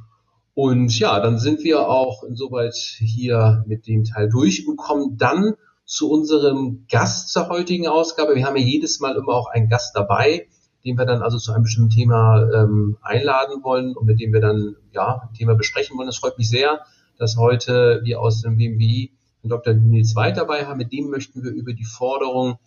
Und 0.54 0.98
ja, 1.00 1.20
dann 1.20 1.38
sind 1.38 1.64
wir 1.64 1.88
auch 1.88 2.24
insoweit 2.24 2.76
hier 2.76 3.64
mit 3.68 3.88
dem 3.88 4.04
Teil 4.04 4.30
durch 4.30 4.68
und 4.68 4.78
kommen 4.78 5.18
dann 5.18 5.56
zu 5.86 6.10
unserem 6.10 6.86
Gast 6.90 7.32
zur 7.32 7.50
heutigen 7.50 7.88
Ausgabe. 7.88 8.36
Wir 8.36 8.46
haben 8.46 8.58
ja 8.58 8.64
jedes 8.64 9.00
Mal 9.00 9.16
immer 9.16 9.34
auch 9.34 9.48
einen 9.48 9.70
Gast 9.70 9.96
dabei, 9.96 10.48
den 10.84 10.98
wir 10.98 11.06
dann 11.06 11.22
also 11.22 11.38
zu 11.38 11.52
einem 11.52 11.64
bestimmten 11.64 11.92
Thema 11.92 12.50
ähm, 12.54 12.98
einladen 13.02 13.64
wollen 13.64 13.96
und 13.96 14.06
mit 14.06 14.20
dem 14.20 14.34
wir 14.34 14.42
dann 14.42 14.76
ja 14.94 15.28
ein 15.28 15.34
Thema 15.34 15.56
besprechen 15.56 15.98
wollen. 15.98 16.10
Es 16.10 16.18
freut 16.18 16.38
mich 16.38 16.50
sehr, 16.50 16.82
dass 17.18 17.38
heute 17.38 18.02
wir 18.04 18.20
aus 18.20 18.42
dem 18.42 18.58
BMWI 18.58 19.12
Dr. 19.44 19.74
Nils 19.74 20.16
Weid 20.16 20.38
dabei 20.38 20.66
haben. 20.66 20.78
Mit 20.78 20.92
dem 20.92 21.10
möchten 21.10 21.44
wir 21.44 21.52
über 21.52 21.74
die 21.74 21.86
Forderung 21.86 22.58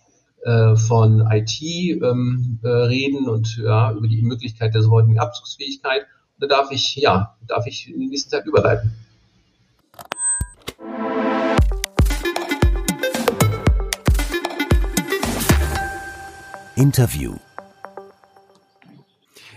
äh, 0.45 0.77
von 0.77 1.27
IT 1.31 1.61
ähm, 1.63 2.61
äh, 2.63 2.69
reden 2.69 3.29
und 3.29 3.57
ja, 3.59 3.93
über 3.93 4.09
die 4.09 4.23
Möglichkeit 4.23 4.75
der 4.75 4.83
sofortigen 4.83 5.19
Abzugsfähigkeit 5.19 6.07
da 6.41 6.47
darf 6.47 6.71
ich, 6.71 6.95
ja, 6.97 7.37
darf 7.47 7.67
ich 7.67 7.89
in 7.93 7.99
die 8.01 8.07
nächste 8.07 8.31
Zeit 8.31 8.47
überleiten. 8.47 8.93
Interview. 16.77 17.35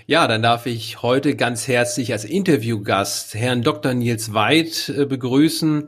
Ja, 0.07 0.27
dann 0.27 0.41
darf 0.41 0.65
ich 0.65 1.03
heute 1.03 1.35
ganz 1.35 1.67
herzlich 1.67 2.11
als 2.11 2.25
Interviewgast 2.25 3.35
Herrn 3.35 3.61
Dr. 3.61 3.93
Nils 3.93 4.33
Weid 4.33 4.89
äh, 4.89 5.05
begrüßen. 5.05 5.87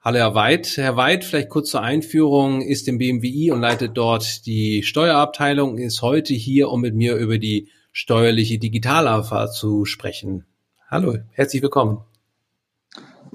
Hallo 0.00 0.18
Herr 0.18 0.34
Weid. 0.36 0.76
Herr 0.76 0.96
Weid, 0.96 1.24
vielleicht 1.24 1.48
kurz 1.48 1.70
zur 1.70 1.82
Einführung, 1.82 2.62
ist 2.62 2.86
im 2.86 2.98
BMWI 2.98 3.50
und 3.50 3.60
leitet 3.60 3.96
dort 3.96 4.46
die 4.46 4.84
Steuerabteilung, 4.84 5.76
ist 5.76 6.02
heute 6.02 6.34
hier, 6.34 6.68
um 6.70 6.82
mit 6.82 6.94
mir 6.94 7.16
über 7.16 7.38
die 7.38 7.68
steuerliche 7.90 8.60
Digitalabfahrt 8.60 9.52
zu 9.52 9.86
sprechen. 9.86 10.46
Hallo, 10.88 11.16
herzlich 11.32 11.62
willkommen. 11.62 11.98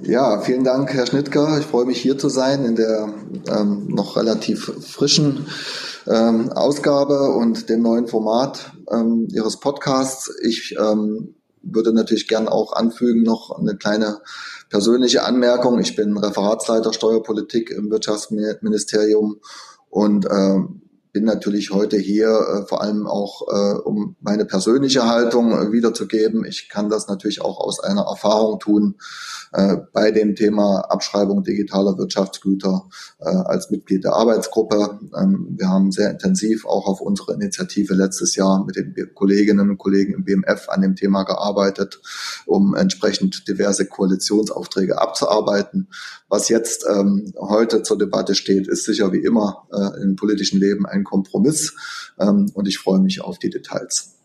Ja, 0.02 0.39
vielen 0.39 0.63
Dank, 0.63 0.93
Herr 0.93 1.06
Schnittger. 1.06 1.60
Ich 1.60 1.65
freue 1.65 1.86
mich 1.86 2.02
hier 2.02 2.17
zu 2.17 2.30
sein 2.30 2.63
in 2.63 2.78
der 2.78 3.13
ähm, 3.49 3.88
noch 3.89 4.15
relativ 4.15 4.71
frischen 4.88 5.47
ähm, 6.08 6.49
Ausgabe 6.54 7.34
und 7.34 7.67
dem 7.67 7.82
neuen 7.82 8.08
Format 8.08 8.71
ähm, 8.89 9.28
Ihres 9.34 9.60
Podcasts. 9.60 10.34
Ich 10.41 10.78
ähm, 10.80 11.36
würde 11.62 11.93
natürlich 11.93 12.30
gern 12.30 12.47
auch 12.47 12.71
anfügen 12.71 13.23
noch 13.23 13.52
eine 13.52 13.76
kleine 13.76 14.21
persönliche 14.73 15.23
Anmerkung. 15.23 15.79
Ich 15.79 15.95
bin 15.95 16.17
Referatsleiter 16.17 16.93
Steuerpolitik 16.93 17.69
im 17.69 17.91
Wirtschaftsministerium 17.91 19.39
und 19.91 20.25
ähm, 20.25 20.81
bin 21.12 21.25
natürlich 21.25 21.69
heute 21.69 21.97
hier 21.97 22.29
äh, 22.29 22.65
vor 22.65 22.81
allem 22.81 23.05
auch, 23.05 23.43
äh, 23.49 23.75
um 23.75 24.15
meine 24.19 24.45
persönliche 24.45 25.05
Haltung 25.07 25.51
äh, 25.51 25.71
wiederzugeben. 25.71 26.43
Ich 26.43 26.69
kann 26.69 26.89
das 26.89 27.07
natürlich 27.07 27.39
auch 27.39 27.59
aus 27.59 27.81
einer 27.81 28.01
Erfahrung 28.01 28.59
tun 28.59 28.95
äh, 29.53 29.77
bei 29.93 30.11
dem 30.11 30.35
Thema 30.35 30.79
Abschreibung 30.89 31.43
digitaler 31.43 31.97
Wirtschaftsgüter 31.97 32.89
äh, 33.19 33.29
als 33.29 33.69
Mitglied 33.69 34.03
der 34.03 34.13
Arbeitsgruppe. 34.13 34.99
Ähm, 35.15 35.55
wir 35.57 35.69
haben 35.69 35.91
sehr 35.91 36.09
intensiv 36.09 36.65
auch 36.65 36.87
auf 36.87 37.01
unsere 37.01 37.33
Initiative 37.33 37.93
letztes 37.93 38.35
Jahr 38.35 38.65
mit 38.65 38.75
den 38.75 38.95
Kolleginnen 39.13 39.69
und 39.69 39.77
Kollegen 39.77 40.13
im 40.13 40.23
BMF 40.23 40.69
an 40.69 40.81
dem 40.81 40.95
Thema 40.95 41.23
gearbeitet, 41.23 42.01
um 42.45 42.75
entsprechend 42.75 43.47
diverse 43.47 43.85
Koalitionsaufträge 43.85 44.99
abzuarbeiten. 44.99 45.87
Was 46.29 46.49
jetzt 46.49 46.85
ähm, 46.89 47.31
heute 47.37 47.83
zur 47.83 47.99
Debatte 47.99 48.33
steht, 48.33 48.67
ist 48.67 48.85
sicher 48.85 49.11
wie 49.13 49.23
immer 49.23 49.67
äh, 49.71 50.01
im 50.01 50.15
politischen 50.15 50.59
Leben 50.59 50.87
ein 50.87 51.03
Kompromiss. 51.03 51.75
Ähm, 52.19 52.49
und 52.55 52.67
ich 52.67 52.79
freue 52.79 52.99
mich 52.99 53.21
auf 53.21 53.37
die 53.37 53.51
Details. 53.51 54.22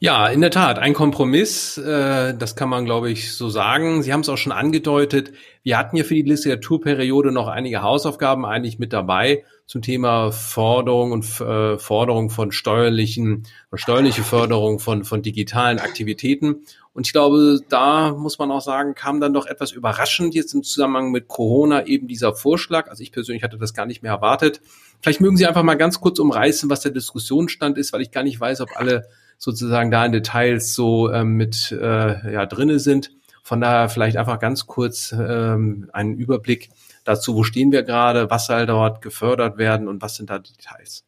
Ja, 0.00 0.28
in 0.28 0.40
der 0.40 0.52
Tat, 0.52 0.78
ein 0.78 0.94
Kompromiss, 0.94 1.76
äh, 1.76 2.32
das 2.32 2.54
kann 2.54 2.68
man, 2.68 2.84
glaube 2.84 3.10
ich, 3.10 3.34
so 3.34 3.48
sagen. 3.48 4.04
Sie 4.04 4.12
haben 4.12 4.20
es 4.20 4.28
auch 4.28 4.36
schon 4.36 4.52
angedeutet. 4.52 5.32
Wir 5.64 5.76
hatten 5.76 5.96
ja 5.96 6.04
für 6.04 6.14
die 6.14 6.22
Legislaturperiode 6.22 7.32
noch 7.32 7.48
einige 7.48 7.82
Hausaufgaben 7.82 8.46
eigentlich 8.46 8.78
mit 8.78 8.92
dabei 8.92 9.44
zum 9.66 9.82
Thema 9.82 10.30
Forderung 10.30 11.10
und 11.10 11.24
äh, 11.40 11.78
Forderung 11.78 12.30
von 12.30 12.52
steuerlichen, 12.52 13.48
steuerliche 13.74 14.22
Förderung 14.22 14.78
von, 14.78 15.02
von 15.02 15.20
digitalen 15.22 15.80
Aktivitäten. 15.80 16.62
Und 16.92 17.06
ich 17.08 17.12
glaube, 17.12 17.58
da 17.68 18.12
muss 18.12 18.38
man 18.38 18.52
auch 18.52 18.60
sagen, 18.60 18.94
kam 18.94 19.20
dann 19.20 19.34
doch 19.34 19.46
etwas 19.46 19.72
überraschend 19.72 20.32
jetzt 20.32 20.54
im 20.54 20.62
Zusammenhang 20.62 21.10
mit 21.10 21.26
Corona 21.26 21.86
eben 21.86 22.06
dieser 22.06 22.34
Vorschlag. 22.34 22.88
Also 22.88 23.02
ich 23.02 23.10
persönlich 23.10 23.42
hatte 23.42 23.58
das 23.58 23.74
gar 23.74 23.84
nicht 23.84 24.04
mehr 24.04 24.12
erwartet. 24.12 24.60
Vielleicht 25.00 25.20
mögen 25.20 25.36
Sie 25.36 25.46
einfach 25.46 25.64
mal 25.64 25.74
ganz 25.74 26.00
kurz 26.00 26.20
umreißen, 26.20 26.70
was 26.70 26.82
der 26.82 26.92
Diskussionsstand 26.92 27.78
ist, 27.78 27.92
weil 27.92 28.02
ich 28.02 28.12
gar 28.12 28.22
nicht 28.22 28.38
weiß, 28.38 28.60
ob 28.60 28.76
alle 28.76 29.08
sozusagen 29.38 29.90
da 29.90 30.04
in 30.04 30.12
Details 30.12 30.74
so 30.74 31.10
ähm, 31.10 31.34
mit 31.34 31.72
äh, 31.72 32.32
ja, 32.32 32.44
drinne 32.46 32.80
sind. 32.80 33.12
Von 33.42 33.60
daher 33.60 33.88
vielleicht 33.88 34.18
einfach 34.18 34.40
ganz 34.40 34.66
kurz 34.66 35.12
ähm, 35.12 35.88
einen 35.92 36.18
Überblick 36.18 36.68
dazu, 37.04 37.34
wo 37.34 37.44
stehen 37.44 37.72
wir 37.72 37.82
gerade, 37.82 38.28
was 38.28 38.46
soll 38.46 38.66
dort 38.66 39.00
gefördert 39.00 39.56
werden 39.56 39.88
und 39.88 40.02
was 40.02 40.16
sind 40.16 40.28
da 40.28 40.38
die 40.38 40.52
Details. 40.52 41.04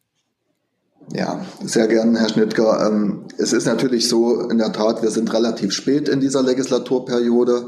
Ja, 1.13 1.45
sehr 1.63 1.87
gern, 1.87 2.15
Herr 2.15 2.29
Schnittger. 2.29 2.87
Ähm, 2.87 3.25
es 3.37 3.53
ist 3.53 3.65
natürlich 3.65 4.07
so, 4.07 4.49
in 4.49 4.57
der 4.57 4.71
Tat, 4.71 5.01
wir 5.01 5.11
sind 5.11 5.33
relativ 5.33 5.73
spät 5.73 6.07
in 6.07 6.21
dieser 6.21 6.41
Legislaturperiode. 6.41 7.65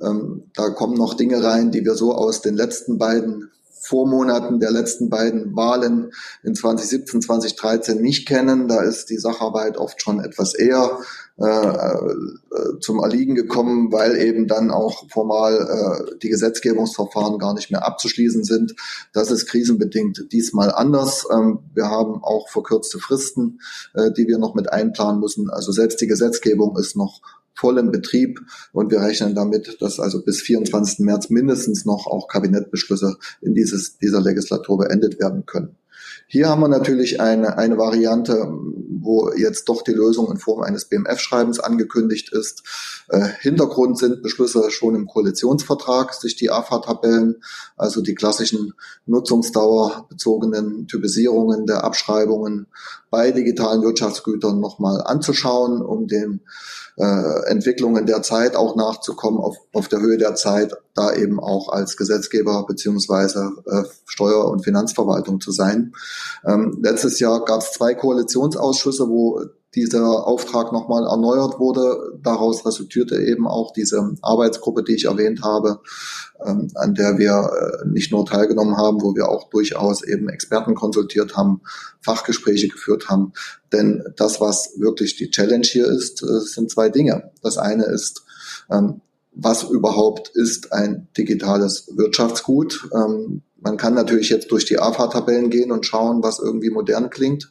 Ähm, 0.00 0.44
da 0.54 0.70
kommen 0.70 0.94
noch 0.94 1.14
Dinge 1.14 1.42
rein, 1.42 1.70
die 1.70 1.84
wir 1.84 1.94
so 1.94 2.14
aus 2.14 2.40
den 2.40 2.54
letzten 2.54 2.98
beiden 2.98 3.50
Vormonaten 3.88 4.60
der 4.60 4.70
letzten 4.70 5.08
beiden 5.08 5.56
Wahlen 5.56 6.12
in 6.42 6.54
2017, 6.54 7.22
2013 7.22 8.00
nicht 8.00 8.28
kennen. 8.28 8.68
Da 8.68 8.82
ist 8.82 9.08
die 9.08 9.16
Sacharbeit 9.16 9.78
oft 9.78 10.02
schon 10.02 10.20
etwas 10.20 10.54
eher 10.54 10.98
äh, 11.40 11.44
äh, 11.46 12.80
zum 12.80 12.98
Erliegen 12.98 13.36
gekommen, 13.36 13.92
weil 13.92 14.16
eben 14.16 14.48
dann 14.48 14.70
auch 14.70 15.08
formal 15.08 15.54
äh, 16.10 16.18
die 16.18 16.30
Gesetzgebungsverfahren 16.30 17.38
gar 17.38 17.54
nicht 17.54 17.70
mehr 17.70 17.86
abzuschließen 17.86 18.42
sind. 18.42 18.74
Das 19.12 19.30
ist 19.30 19.46
krisenbedingt 19.46 20.32
diesmal 20.32 20.72
anders. 20.72 21.26
Ähm, 21.32 21.60
wir 21.74 21.86
haben 21.86 22.24
auch 22.24 22.48
verkürzte 22.48 22.98
Fristen, 22.98 23.60
äh, 23.94 24.10
die 24.10 24.26
wir 24.26 24.38
noch 24.38 24.54
mit 24.54 24.72
einplanen 24.72 25.20
müssen. 25.20 25.48
Also 25.48 25.70
selbst 25.70 26.00
die 26.00 26.08
Gesetzgebung 26.08 26.76
ist 26.76 26.96
noch 26.96 27.20
voll 27.58 27.78
im 27.78 27.90
Betrieb 27.90 28.40
und 28.72 28.90
wir 28.90 29.00
rechnen 29.00 29.34
damit, 29.34 29.80
dass 29.80 29.98
also 29.98 30.22
bis 30.22 30.40
24. 30.42 31.00
März 31.00 31.28
mindestens 31.30 31.84
noch 31.84 32.06
auch 32.06 32.28
Kabinettbeschlüsse 32.28 33.16
in 33.40 33.54
dieses, 33.54 33.98
dieser 33.98 34.20
Legislatur 34.20 34.78
beendet 34.78 35.18
werden 35.18 35.44
können. 35.44 35.76
Hier 36.30 36.50
haben 36.50 36.60
wir 36.60 36.68
natürlich 36.68 37.22
eine, 37.22 37.56
eine 37.56 37.78
Variante, 37.78 38.52
wo 39.00 39.32
jetzt 39.32 39.66
doch 39.70 39.80
die 39.80 39.94
Lösung 39.94 40.30
in 40.30 40.36
Form 40.36 40.60
eines 40.60 40.84
BMF-Schreibens 40.84 41.58
angekündigt 41.58 42.34
ist. 42.34 42.64
Äh, 43.08 43.28
Hintergrund 43.40 43.98
sind 43.98 44.22
Beschlüsse 44.22 44.70
schon 44.70 44.94
im 44.94 45.06
Koalitionsvertrag, 45.06 46.12
sich 46.12 46.36
die 46.36 46.50
AFA-Tabellen, 46.50 47.42
also 47.78 48.02
die 48.02 48.14
klassischen 48.14 48.74
nutzungsdauerbezogenen 49.06 50.86
Typisierungen 50.86 51.64
der 51.64 51.82
Abschreibungen 51.84 52.66
bei 53.08 53.30
digitalen 53.30 53.80
Wirtschaftsgütern 53.80 54.60
nochmal 54.60 55.00
anzuschauen, 55.00 55.80
um 55.80 56.08
den 56.08 56.42
äh, 56.98 57.46
Entwicklungen 57.46 58.06
der 58.06 58.22
Zeit 58.22 58.56
auch 58.56 58.74
nachzukommen, 58.76 59.40
auf, 59.40 59.56
auf 59.72 59.88
der 59.88 60.00
Höhe 60.00 60.18
der 60.18 60.34
Zeit, 60.34 60.74
da 60.94 61.14
eben 61.14 61.38
auch 61.38 61.68
als 61.68 61.96
Gesetzgeber 61.96 62.66
beziehungsweise 62.66 63.52
äh, 63.66 63.84
Steuer- 64.04 64.50
und 64.50 64.64
Finanzverwaltung 64.64 65.40
zu 65.40 65.52
sein. 65.52 65.92
Ähm, 66.44 66.78
letztes 66.82 67.20
Jahr 67.20 67.44
gab 67.44 67.60
es 67.60 67.72
zwei 67.72 67.94
Koalitionsausschüsse, 67.94 69.08
wo 69.08 69.42
dieser 69.74 70.26
Auftrag 70.26 70.72
nochmal 70.72 71.06
erneuert 71.06 71.58
wurde. 71.58 72.18
Daraus 72.22 72.64
resultierte 72.64 73.16
eben 73.22 73.46
auch 73.46 73.72
diese 73.72 74.14
Arbeitsgruppe, 74.22 74.82
die 74.82 74.94
ich 74.94 75.04
erwähnt 75.04 75.42
habe, 75.42 75.80
ähm, 76.44 76.70
an 76.74 76.94
der 76.94 77.18
wir 77.18 77.50
äh, 77.84 77.88
nicht 77.88 78.10
nur 78.10 78.24
teilgenommen 78.24 78.76
haben, 78.76 79.02
wo 79.02 79.14
wir 79.14 79.28
auch 79.28 79.50
durchaus 79.50 80.02
eben 80.02 80.28
Experten 80.28 80.74
konsultiert 80.74 81.36
haben, 81.36 81.60
Fachgespräche 82.00 82.68
geführt 82.68 83.08
haben. 83.08 83.32
Denn 83.72 84.04
das, 84.16 84.40
was 84.40 84.72
wirklich 84.78 85.16
die 85.16 85.30
Challenge 85.30 85.66
hier 85.66 85.86
ist, 85.86 86.22
äh, 86.22 86.40
sind 86.40 86.70
zwei 86.70 86.88
Dinge. 86.88 87.30
Das 87.42 87.58
eine 87.58 87.84
ist, 87.84 88.24
ähm, 88.70 89.02
was 89.32 89.64
überhaupt 89.64 90.30
ist 90.34 90.72
ein 90.72 91.08
digitales 91.16 91.88
Wirtschaftsgut? 91.94 92.88
Ähm, 92.94 93.42
man 93.60 93.76
kann 93.76 93.94
natürlich 93.94 94.30
jetzt 94.30 94.50
durch 94.50 94.64
die 94.64 94.78
AFA-Tabellen 94.78 95.50
gehen 95.50 95.72
und 95.72 95.84
schauen, 95.84 96.22
was 96.22 96.38
irgendwie 96.38 96.70
modern 96.70 97.10
klingt. 97.10 97.50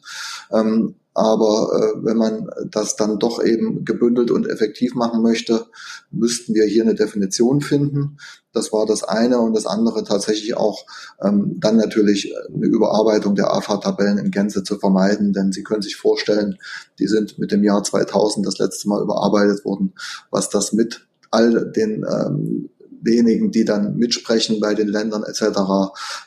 Aber 1.18 1.72
äh, 1.74 2.04
wenn 2.04 2.16
man 2.16 2.48
das 2.70 2.94
dann 2.94 3.18
doch 3.18 3.42
eben 3.42 3.84
gebündelt 3.84 4.30
und 4.30 4.46
effektiv 4.46 4.94
machen 4.94 5.20
möchte, 5.20 5.66
müssten 6.12 6.54
wir 6.54 6.64
hier 6.64 6.84
eine 6.84 6.94
Definition 6.94 7.60
finden. 7.60 8.18
Das 8.52 8.72
war 8.72 8.86
das 8.86 9.02
eine 9.02 9.40
und 9.40 9.52
das 9.52 9.66
andere 9.66 10.04
tatsächlich 10.04 10.56
auch 10.56 10.86
ähm, 11.20 11.56
dann 11.58 11.76
natürlich 11.76 12.32
eine 12.54 12.66
Überarbeitung 12.66 13.34
der 13.34 13.52
AFA-Tabellen 13.52 14.18
in 14.18 14.30
Gänze 14.30 14.62
zu 14.62 14.78
vermeiden, 14.78 15.32
denn 15.32 15.50
Sie 15.50 15.64
können 15.64 15.82
sich 15.82 15.96
vorstellen, 15.96 16.56
die 17.00 17.08
sind 17.08 17.36
mit 17.40 17.50
dem 17.50 17.64
Jahr 17.64 17.82
2000 17.82 18.46
das 18.46 18.58
letzte 18.58 18.88
Mal 18.88 19.02
überarbeitet 19.02 19.64
worden, 19.64 19.94
was 20.30 20.50
das 20.50 20.72
mit 20.72 21.08
all 21.32 21.72
den 21.72 22.06
ähm, 22.08 22.70
wenigen, 23.02 23.50
die 23.50 23.64
dann 23.64 23.96
mitsprechen 23.96 24.60
bei 24.60 24.74
den 24.74 24.88
Ländern 24.88 25.22
etc. 25.22 25.42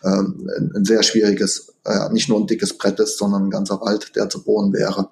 Ähm, 0.03 0.49
ein, 0.75 0.86
sehr 0.86 1.03
schwieriges, 1.03 1.73
äh, 1.86 2.10
nicht 2.12 2.29
nur 2.29 2.39
ein 2.39 2.47
dickes 2.47 2.77
Brett 2.77 2.99
ist, 2.99 3.17
sondern 3.17 3.45
ein 3.45 3.49
ganzer 3.49 3.81
Wald, 3.81 4.15
der 4.15 4.29
zu 4.29 4.43
bohren 4.43 4.73
wäre. 4.73 5.10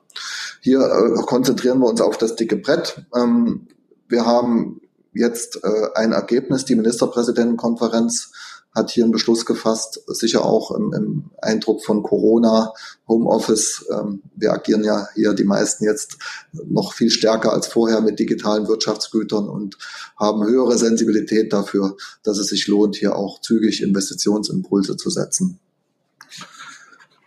Hier 0.61 0.79
äh, 0.79 1.21
konzentrieren 1.23 1.79
wir 1.79 1.87
uns 1.87 2.01
auf 2.01 2.17
das 2.17 2.35
dicke 2.35 2.57
Brett. 2.57 3.05
Ähm, 3.15 3.67
wir 4.07 4.25
haben 4.25 4.81
jetzt 5.13 5.59
äh, 5.63 5.87
ein 5.95 6.11
Ergebnis, 6.11 6.65
die 6.65 6.75
Ministerpräsidentenkonferenz 6.75 8.31
hat 8.73 8.91
hier 8.91 9.03
einen 9.03 9.12
Beschluss 9.12 9.45
gefasst, 9.45 10.01
sicher 10.08 10.45
auch 10.45 10.71
im, 10.71 10.93
im 10.93 11.32
Eindruck 11.41 11.84
von 11.84 12.03
Corona, 12.03 12.73
Homeoffice. 13.08 13.86
Ähm, 13.91 14.21
wir 14.36 14.53
agieren 14.53 14.84
ja 14.84 15.08
hier 15.15 15.34
die 15.34 15.43
meisten 15.43 15.84
jetzt 15.86 16.17
noch 16.51 16.93
viel 16.93 17.10
stärker 17.10 17.51
als 17.51 17.67
vorher 17.67 18.01
mit 18.01 18.19
digitalen 18.19 18.67
Wirtschaftsgütern 18.67 19.49
und 19.49 19.77
haben 20.17 20.45
höhere 20.45 20.77
Sensibilität 20.77 21.51
dafür, 21.51 21.97
dass 22.23 22.38
es 22.38 22.47
sich 22.47 22.67
lohnt, 22.67 22.95
hier 22.95 23.15
auch 23.15 23.41
zügig 23.41 23.82
Investitionsimpulse 23.82 24.97
zu 24.97 25.10
setzen. 25.10 25.60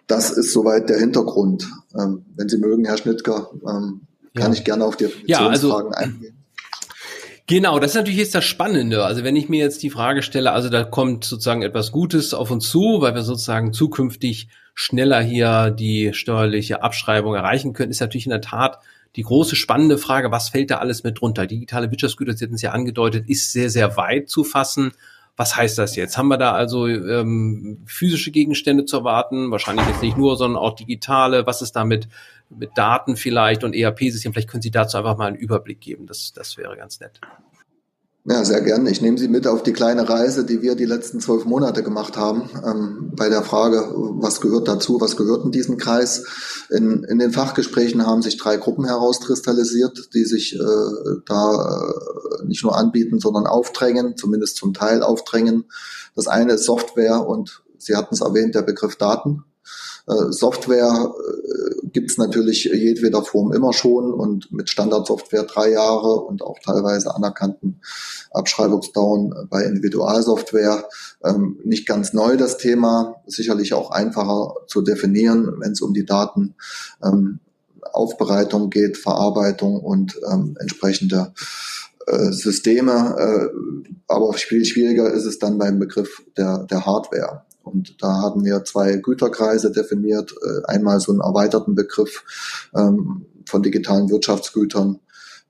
Das 0.07 0.31
ist 0.31 0.53
soweit 0.53 0.89
der 0.89 0.99
Hintergrund. 0.99 1.69
Ähm, 1.99 2.25
wenn 2.37 2.49
Sie 2.49 2.59
mögen, 2.59 2.85
Herr 2.85 2.99
Schnittger, 2.99 3.51
ähm, 3.67 4.03
kann 4.35 4.53
ja. 4.53 4.59
ich 4.59 4.65
gerne 4.65 4.85
auf 4.85 4.97
die 4.97 5.05
Definitionsfragen 5.05 5.93
ja, 5.93 5.99
also, 5.99 6.13
eingehen. 6.13 6.42
Genau, 7.53 7.79
das 7.79 7.91
ist 7.91 7.97
natürlich 7.97 8.19
jetzt 8.19 8.35
das 8.35 8.47
Spannende. 8.47 9.05
Also 9.05 9.25
wenn 9.25 9.37
ich 9.37 9.51
mir 9.51 9.59
jetzt 9.59 9.83
die 9.83 9.91
Frage 9.91 10.23
stelle, 10.23 10.53
also 10.53 10.71
da 10.71 10.85
kommt 10.85 11.25
sozusagen 11.25 11.61
etwas 11.61 11.93
Gutes 11.93 12.33
auf 12.33 12.51
uns 12.51 12.71
zu, 12.71 13.03
weil 13.03 13.15
wir 13.15 13.21
sozusagen 13.21 13.75
zukünftig 13.75 14.49
schneller 14.73 15.21
hier 15.21 15.71
die 15.71 16.15
steuerliche 16.15 16.83
Abschreibung 16.83 17.35
erreichen 17.35 17.75
können, 17.75 17.91
ist 17.91 18.01
natürlich 18.01 18.25
in 18.25 18.31
der 18.31 18.41
Tat 18.41 18.79
die 19.17 19.23
große 19.23 19.55
spannende 19.55 19.99
Frage, 19.99 20.31
was 20.31 20.49
fällt 20.49 20.71
da 20.71 20.79
alles 20.79 21.05
mit 21.05 21.21
drunter? 21.21 21.47
Digitale 21.47 21.91
Wirtschaftsgüter, 21.91 22.33
Sie 22.33 22.47
hatten 22.47 22.55
es 22.55 22.63
ja 22.63 22.71
angedeutet, 22.71 23.29
ist 23.29 23.53
sehr, 23.53 23.69
sehr 23.69 23.99
weit 23.99 24.31
zu 24.31 24.45
fassen. 24.45 24.93
Was 25.37 25.55
heißt 25.55 25.77
das 25.77 25.95
jetzt? 25.95 26.17
Haben 26.17 26.29
wir 26.29 26.39
da 26.39 26.53
also 26.53 26.87
ähm, 26.87 27.83
physische 27.85 28.31
Gegenstände 28.31 28.87
zu 28.87 28.97
erwarten? 28.97 29.51
Wahrscheinlich 29.51 29.87
jetzt 29.89 30.03
nicht 30.03 30.17
nur, 30.17 30.39
sondern 30.39 30.63
auch 30.63 30.75
digitale. 30.75 31.47
Was 31.47 31.61
ist 31.61 31.73
damit 31.73 32.09
mit 32.59 32.71
Daten 32.77 33.17
vielleicht 33.17 33.65
und 33.65 33.75
ERP-Systemen? 33.75 34.35
Vielleicht 34.35 34.51
können 34.51 34.63
Sie 34.63 34.71
dazu 34.71 34.97
einfach 34.97 35.17
mal 35.17 35.27
einen 35.27 35.37
Überblick 35.37 35.81
geben. 35.81 36.07
Das, 36.07 36.33
das 36.33 36.57
wäre 36.57 36.77
ganz 36.77 37.01
nett. 37.01 37.21
Ja, 38.25 38.45
sehr 38.45 38.61
gern. 38.61 38.87
Ich 38.87 39.03
nehme 39.03 39.19
Sie 39.19 39.27
mit 39.27 39.49
auf 39.49 39.65
die 39.65 39.73
kleine 39.73 40.09
Reise, 40.09 40.47
die 40.47 40.63
wir 40.63 40.77
die 40.77 40.85
letzten 40.85 41.19
zwölf 41.19 41.45
Monate 41.45 41.83
gemacht 41.83 42.17
haben, 42.17 42.49
ähm, 42.65 43.11
bei 43.17 43.29
der 43.29 43.43
Frage, 43.43 43.91
was 43.97 44.41
gehört 44.41 44.69
dazu, 44.69 45.01
was 45.01 45.17
gehört 45.17 45.45
in 45.45 45.51
diesen 45.51 45.77
Kreis. 45.77 46.25
In, 46.71 47.03
in 47.03 47.19
den 47.19 47.33
Fachgesprächen 47.33 48.07
haben 48.07 48.23
sich 48.23 48.37
drei 48.37 48.59
Gruppen 48.59 48.85
herauskristallisiert, 48.85 50.11
die 50.15 50.25
sich 50.25 50.55
äh, 50.55 50.59
da 51.27 51.83
äh, 52.41 52.47
nicht 52.47 52.63
nur 52.63 52.77
anbieten, 52.77 53.19
sondern 53.19 53.49
aufdrängen, 53.49 54.17
zumindest 54.17 54.57
zum 54.57 54.73
Teil 54.73 55.03
aufdrängen. 55.03 55.65
Das 56.15 56.29
eine 56.29 56.53
ist 56.53 56.65
Software 56.65 57.27
und 57.27 57.65
Sie 57.79 57.97
hatten 57.97 58.15
es 58.15 58.21
erwähnt, 58.21 58.55
der 58.55 58.63
Begriff 58.63 58.95
Daten. 58.95 59.43
Äh, 60.07 60.33
Software 60.33 61.13
äh, 61.15 61.87
gibt 61.89 62.11
es 62.11 62.19
natürlich 62.19 62.65
jedweder 62.65 63.23
Form 63.23 63.53
immer 63.53 63.73
schon 63.73 64.13
und 64.13 64.51
mit 64.53 64.71
Standardsoftware 64.71 65.45
drei 65.45 65.71
Jahre 65.71 66.21
und 66.21 66.43
auch 66.43 66.59
teilweise 66.65 67.15
anerkannten 67.15 67.81
Abschreibungsdauern 68.31 69.49
bei 69.49 69.65
Individualsoftware. 69.65 70.89
Ähm, 71.25 71.59
nicht 71.65 71.87
ganz 71.87 72.13
neu 72.13 72.37
das 72.37 72.57
Thema, 72.57 73.23
sicherlich 73.27 73.75
auch 73.75 73.91
einfacher 73.91 74.55
zu 74.67 74.83
definieren, 74.83 75.55
wenn 75.59 75.73
es 75.73 75.81
um 75.81 75.95
die 75.95 76.07
Daten 76.07 76.55
ähm, 77.03 77.39
Aufbereitung 77.93 78.71
geht, 78.71 78.97
Verarbeitung 78.97 79.81
und 79.81 80.19
ähm, 80.31 80.57
entsprechende 80.59 81.33
äh, 82.07 82.33
Systeme. 82.33 83.17
Äh, 83.19 83.93
aber 84.09 84.33
viel 84.33 84.65
schwieriger 84.65 85.13
ist 85.13 85.25
es 85.25 85.39
dann 85.39 85.59
beim 85.59 85.79
Begriff 85.79 86.23
der, 86.37 86.65
der 86.65 86.87
Hardware. 86.87 87.45
Und 87.63 88.03
da 88.03 88.09
haben 88.09 88.45
wir 88.45 88.65
zwei 88.65 88.97
Güterkreise 88.97 89.71
definiert. 89.71 90.33
Äh, 90.33 90.67
einmal 90.73 91.01
so 91.01 91.13
einen 91.13 91.21
erweiterten 91.21 91.75
Begriff 91.75 92.25
ähm, 92.75 93.27
von 93.47 93.63
digitalen 93.63 94.11
Wirtschaftsgütern 94.11 95.01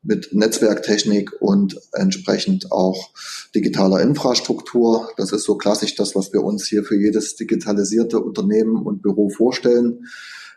mit 0.03 0.35
Netzwerktechnik 0.35 1.31
und 1.41 1.81
entsprechend 1.93 2.73
auch 2.73 3.11
digitaler 3.55 4.01
Infrastruktur. 4.01 5.11
Das 5.17 5.33
ist 5.33 5.45
so 5.45 5.57
klassisch 5.57 5.95
das, 5.95 6.17
was 6.17 6.33
wir 6.33 6.43
uns 6.43 6.67
hier 6.67 6.83
für 6.85 6.97
jedes 6.97 7.37
digitalisierte 7.37 8.19
Unternehmen 8.19 8.85
und 8.85 9.03
Büro 9.03 9.29
vorstellen. 9.29 10.07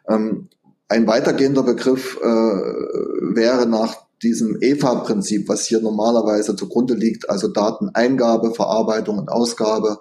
Ähm, 0.10 0.50
ein 0.88 1.08
weitergehender 1.08 1.64
Begriff 1.64 2.18
äh, 2.22 2.26
wäre 2.26 3.66
nach 3.68 4.06
diesem 4.22 4.58
EFA-Prinzip, 4.62 5.48
was 5.50 5.66
hier 5.66 5.82
normalerweise 5.82 6.56
zugrunde 6.56 6.96
liegt, 6.96 7.30
also 7.30 7.48
Dateneingabe, 7.48 8.54
Verarbeitung 8.54 9.20
und 9.20 9.30
Ausgabe, 9.30 10.00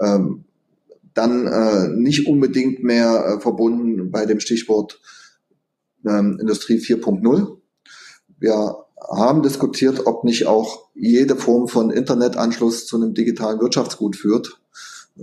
ähm, 0.00 0.44
dann 1.16 1.46
äh, 1.46 1.88
nicht 1.88 2.26
unbedingt 2.26 2.82
mehr 2.82 3.24
äh, 3.26 3.40
verbunden 3.40 4.10
bei 4.10 4.26
dem 4.26 4.38
Stichwort 4.38 5.00
ähm, 6.06 6.38
Industrie 6.40 6.78
4.0. 6.78 7.56
Wir 8.38 8.76
haben 9.10 9.42
diskutiert, 9.42 10.06
ob 10.06 10.24
nicht 10.24 10.46
auch 10.46 10.90
jede 10.94 11.36
Form 11.36 11.68
von 11.68 11.90
Internetanschluss 11.90 12.86
zu 12.86 12.96
einem 12.96 13.14
digitalen 13.14 13.60
Wirtschaftsgut 13.60 14.16
führt. 14.16 14.60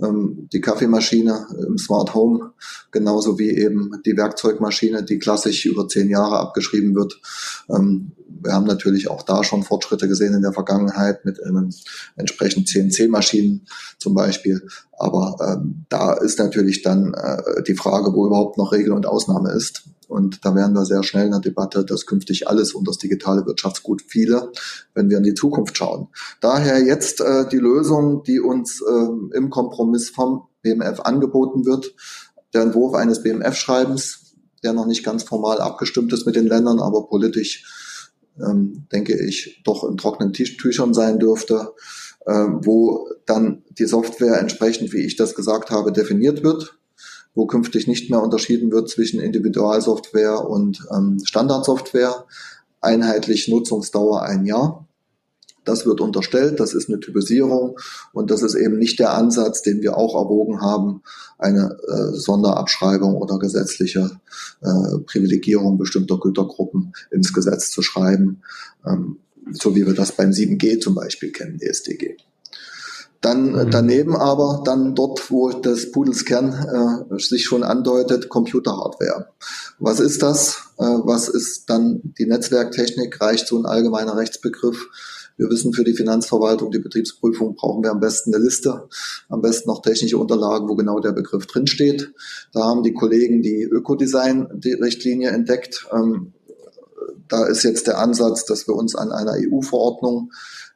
Ähm, 0.02 0.48
die 0.52 0.60
Kaffeemaschine 0.60 1.46
im 1.66 1.78
Smart 1.78 2.14
Home, 2.14 2.52
genauso 2.90 3.38
wie 3.38 3.50
eben 3.50 3.92
die 4.04 4.16
Werkzeugmaschine, 4.16 5.04
die 5.04 5.18
klassisch 5.18 5.66
über 5.66 5.86
zehn 5.88 6.10
Jahre 6.10 6.38
abgeschrieben 6.38 6.94
wird. 6.94 7.20
Ähm, 7.68 8.12
wir 8.26 8.52
haben 8.52 8.66
natürlich 8.66 9.08
auch 9.08 9.22
da 9.22 9.44
schon 9.44 9.62
Fortschritte 9.62 10.08
gesehen 10.08 10.34
in 10.34 10.42
der 10.42 10.52
Vergangenheit 10.52 11.24
mit 11.24 11.40
entsprechend 12.16 12.68
CNC-Maschinen 12.68 13.66
zum 13.98 14.14
Beispiel. 14.14 14.66
Aber 14.98 15.36
ähm, 15.40 15.84
da 15.88 16.12
ist 16.14 16.38
natürlich 16.38 16.82
dann 16.82 17.14
äh, 17.14 17.62
die 17.62 17.74
Frage, 17.74 18.12
wo 18.12 18.26
überhaupt 18.26 18.58
noch 18.58 18.72
Regel 18.72 18.92
und 18.92 19.06
Ausnahme 19.06 19.52
ist. 19.52 19.84
Und 20.08 20.44
da 20.44 20.54
wären 20.54 20.74
wir 20.74 20.84
sehr 20.84 21.02
schnell 21.02 21.26
in 21.26 21.32
der 21.32 21.40
Debatte, 21.40 21.84
dass 21.84 22.06
künftig 22.06 22.48
alles 22.48 22.74
unter 22.74 22.90
das 22.90 22.98
digitale 22.98 23.46
Wirtschaftsgut 23.46 24.02
fiele, 24.02 24.52
wenn 24.94 25.10
wir 25.10 25.18
in 25.18 25.24
die 25.24 25.34
Zukunft 25.34 25.76
schauen. 25.76 26.08
Daher 26.40 26.82
jetzt 26.84 27.20
äh, 27.20 27.48
die 27.48 27.58
Lösung, 27.58 28.22
die 28.24 28.40
uns 28.40 28.80
äh, 28.80 29.36
im 29.36 29.50
Kompromiss 29.50 30.10
vom 30.10 30.44
BMF 30.62 31.00
angeboten 31.00 31.64
wird, 31.64 31.94
der 32.52 32.62
Entwurf 32.62 32.94
eines 32.94 33.22
BMF-Schreibens, 33.22 34.34
der 34.62 34.72
noch 34.72 34.86
nicht 34.86 35.04
ganz 35.04 35.24
formal 35.24 35.60
abgestimmt 35.60 36.12
ist 36.12 36.26
mit 36.26 36.36
den 36.36 36.46
Ländern, 36.46 36.80
aber 36.80 37.06
politisch 37.06 37.64
ähm, 38.40 38.86
denke 38.92 39.16
ich, 39.18 39.62
doch 39.64 39.84
in 39.84 39.96
trockenen 39.96 40.32
Tüchern 40.32 40.94
sein 40.94 41.18
dürfte, 41.18 41.72
äh, 42.26 42.32
wo 42.32 43.08
dann 43.26 43.62
die 43.70 43.86
Software 43.86 44.38
entsprechend, 44.40 44.92
wie 44.92 45.04
ich 45.04 45.16
das 45.16 45.34
gesagt 45.34 45.70
habe, 45.70 45.92
definiert 45.92 46.42
wird, 46.42 46.78
wo 47.34 47.46
künftig 47.46 47.86
nicht 47.86 48.10
mehr 48.10 48.22
unterschieden 48.22 48.70
wird 48.70 48.88
zwischen 48.88 49.20
Individualsoftware 49.20 50.48
und 50.48 50.86
ähm, 50.94 51.18
Standardsoftware, 51.24 52.24
einheitlich 52.80 53.48
Nutzungsdauer 53.48 54.22
ein 54.22 54.46
Jahr. 54.46 54.86
Das 55.64 55.86
wird 55.86 56.02
unterstellt, 56.02 56.60
das 56.60 56.74
ist 56.74 56.90
eine 56.90 57.00
Typisierung 57.00 57.78
und 58.12 58.30
das 58.30 58.42
ist 58.42 58.54
eben 58.54 58.78
nicht 58.78 58.98
der 58.98 59.14
Ansatz, 59.14 59.62
den 59.62 59.80
wir 59.80 59.96
auch 59.96 60.14
erwogen 60.14 60.60
haben, 60.60 61.02
eine 61.38 61.78
äh, 61.88 62.12
Sonderabschreibung 62.12 63.14
oder 63.14 63.38
gesetzliche 63.38 64.10
äh, 64.60 64.98
Privilegierung 65.06 65.78
bestimmter 65.78 66.18
Gütergruppen 66.20 66.92
ins 67.10 67.32
Gesetz 67.32 67.70
zu 67.70 67.80
schreiben, 67.80 68.42
ähm, 68.86 69.16
so 69.52 69.74
wie 69.74 69.86
wir 69.86 69.94
das 69.94 70.12
beim 70.12 70.30
7G 70.30 70.80
zum 70.80 70.94
Beispiel 70.94 71.32
kennen, 71.32 71.58
DSDG. 71.58 72.18
Dann 73.24 73.52
mhm. 73.52 73.70
daneben 73.70 74.16
aber 74.16 74.62
dann 74.66 74.94
dort, 74.94 75.30
wo 75.30 75.48
das 75.48 75.90
Pudels 75.90 76.26
Kern 76.26 77.06
äh, 77.10 77.18
sich 77.18 77.46
schon 77.46 77.62
andeutet, 77.62 78.28
Computerhardware. 78.28 79.30
Was 79.78 79.98
ist 79.98 80.22
das? 80.22 80.58
Äh, 80.78 80.84
was 80.84 81.28
ist 81.28 81.70
dann 81.70 82.02
die 82.18 82.26
Netzwerktechnik? 82.26 83.18
Reicht 83.22 83.46
so 83.46 83.56
ein 83.56 83.64
allgemeiner 83.64 84.18
Rechtsbegriff? 84.18 84.90
Wir 85.38 85.48
wissen, 85.48 85.72
für 85.72 85.84
die 85.84 85.94
Finanzverwaltung, 85.94 86.70
die 86.70 86.80
Betriebsprüfung 86.80 87.54
brauchen 87.54 87.82
wir 87.82 87.92
am 87.92 87.98
besten 87.98 88.34
eine 88.34 88.44
Liste, 88.44 88.88
am 89.30 89.40
besten 89.40 89.70
noch 89.70 89.80
technische 89.80 90.18
Unterlagen, 90.18 90.68
wo 90.68 90.74
genau 90.74 91.00
der 91.00 91.12
Begriff 91.12 91.46
drinsteht. 91.46 92.12
Da 92.52 92.64
haben 92.64 92.82
die 92.82 92.92
Kollegen 92.92 93.40
die 93.40 93.62
Ökodesign-Richtlinie 93.62 95.30
entdeckt. 95.30 95.86
Ähm, 95.90 96.34
da 97.28 97.46
ist 97.46 97.62
jetzt 97.62 97.86
der 97.86 97.98
Ansatz, 97.98 98.44
dass 98.44 98.68
wir 98.68 98.74
uns 98.74 98.94
an 98.94 99.12
einer 99.12 99.36
EU-Verordnung, 99.38 100.30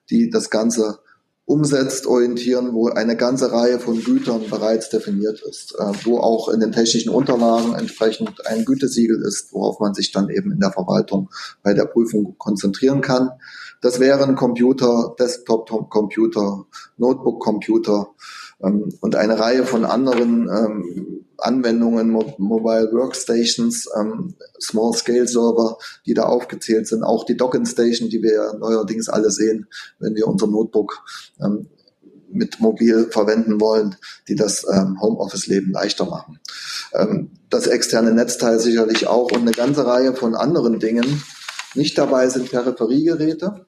die 0.08 0.30
das 0.30 0.48
Ganze 0.48 1.00
umsetzt, 1.48 2.06
orientieren, 2.06 2.74
wo 2.74 2.88
eine 2.88 3.16
ganze 3.16 3.50
Reihe 3.50 3.80
von 3.80 4.04
Gütern 4.04 4.42
bereits 4.50 4.90
definiert 4.90 5.40
ist, 5.48 5.74
äh, 5.78 5.92
wo 6.04 6.18
auch 6.18 6.50
in 6.50 6.60
den 6.60 6.72
technischen 6.72 7.08
Unterlagen 7.08 7.74
entsprechend 7.74 8.46
ein 8.46 8.66
Gütesiegel 8.66 9.22
ist, 9.22 9.54
worauf 9.54 9.80
man 9.80 9.94
sich 9.94 10.12
dann 10.12 10.28
eben 10.28 10.52
in 10.52 10.60
der 10.60 10.72
Verwaltung 10.72 11.30
bei 11.62 11.72
der 11.72 11.86
Prüfung 11.86 12.34
konzentrieren 12.36 13.00
kann. 13.00 13.30
Das 13.80 13.98
wären 13.98 14.34
Computer, 14.34 15.16
Desktop-Computer, 15.18 16.66
Notebook-Computer 16.98 18.08
ähm, 18.62 18.92
und 19.00 19.16
eine 19.16 19.40
Reihe 19.40 19.64
von 19.64 19.86
anderen 19.86 20.50
ähm, 20.50 21.24
Anwendungen, 21.38 22.10
Mo 22.10 22.34
Mobile 22.38 22.90
Workstations, 22.92 23.88
ähm, 23.98 24.34
Small-Scale-Server, 24.60 25.78
die 26.06 26.14
da 26.14 26.24
aufgezählt 26.24 26.88
sind, 26.88 27.04
auch 27.04 27.24
die 27.24 27.36
Docking 27.36 27.66
Station, 27.66 28.08
die 28.08 28.22
wir 28.22 28.54
neuerdings 28.58 29.08
alle 29.08 29.30
sehen, 29.30 29.66
wenn 29.98 30.14
wir 30.14 30.26
unser 30.26 30.46
Notebook 30.46 31.04
ähm, 31.40 31.68
mit 32.30 32.60
mobil 32.60 33.08
verwenden 33.10 33.60
wollen, 33.60 33.96
die 34.28 34.34
das 34.34 34.66
ähm, 34.70 35.00
Homeoffice-Leben 35.00 35.72
leichter 35.72 36.06
machen. 36.06 36.40
Ähm, 36.94 37.30
das 37.48 37.66
externe 37.66 38.12
Netzteil 38.12 38.58
sicherlich 38.58 39.06
auch 39.06 39.30
und 39.32 39.42
eine 39.42 39.52
ganze 39.52 39.86
Reihe 39.86 40.14
von 40.14 40.34
anderen 40.34 40.78
Dingen. 40.78 41.22
Nicht 41.74 41.96
dabei 41.96 42.28
sind 42.28 42.50
Peripheriegeräte, 42.50 43.66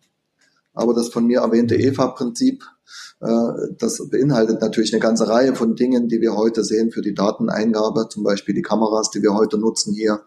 aber 0.75 0.95
das 0.95 1.09
von 1.09 1.27
mir 1.27 1.41
erwähnte 1.41 1.77
EFA-Prinzip, 1.77 2.65
das 3.21 4.09
beinhaltet 4.11 4.61
natürlich 4.61 4.93
eine 4.93 5.01
ganze 5.01 5.29
Reihe 5.29 5.55
von 5.55 5.77
Dingen, 5.77 6.09
die 6.09 6.21
wir 6.21 6.37
heute 6.37 6.65
sehen 6.65 6.91
für 6.91 7.03
die 7.03 7.15
Dateneingabe, 7.15 8.09
zum 8.09 8.23
Beispiel 8.23 8.55
die 8.55 8.63
Kameras, 8.63 9.11
die 9.11 9.23
wir 9.23 9.35
heute 9.35 9.59
nutzen 9.59 9.95
hier, 9.95 10.23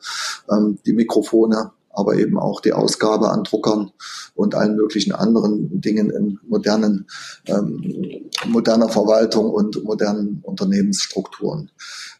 ähm, 0.52 0.78
die 0.86 0.94
Mikrofone, 0.94 1.72
aber 1.90 2.16
eben 2.16 2.40
auch 2.40 2.60
die 2.60 2.74
Ausgabe 2.74 3.30
an 3.30 3.44
Druckern 3.44 3.92
und 4.36 4.56
allen 4.56 4.76
möglichen 4.76 5.14
anderen 5.14 5.80
Dingen 5.80 6.10
in 6.10 6.40
modernen, 6.48 7.08
ähm, 7.46 8.30
moderner 8.48 8.90
Verwaltung 8.90 9.50
und 9.50 9.84
modernen 9.84 10.42
Unternehmensstrukturen. 10.44 11.70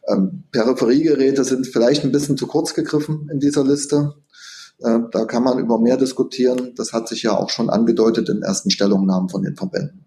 Ähm, 0.06 0.44
Peripheriegeräte 0.52 1.44
sind 1.44 1.66
vielleicht 1.66 2.04
ein 2.04 2.12
bisschen 2.12 2.36
zu 2.36 2.46
kurz 2.46 2.74
gegriffen 2.74 3.28
in 3.32 3.40
dieser 3.40 3.64
Liste. 3.64 4.14
Äh, 4.78 5.00
da 5.10 5.24
kann 5.24 5.42
man 5.42 5.58
über 5.58 5.78
mehr 5.78 5.96
diskutieren. 5.96 6.74
Das 6.76 6.92
hat 6.92 7.08
sich 7.08 7.22
ja 7.22 7.36
auch 7.36 7.50
schon 7.50 7.68
angedeutet 7.68 8.28
in 8.28 8.42
ersten 8.42 8.70
Stellungnahmen 8.70 9.28
von 9.28 9.42
den 9.42 9.56
Verbänden. 9.56 10.03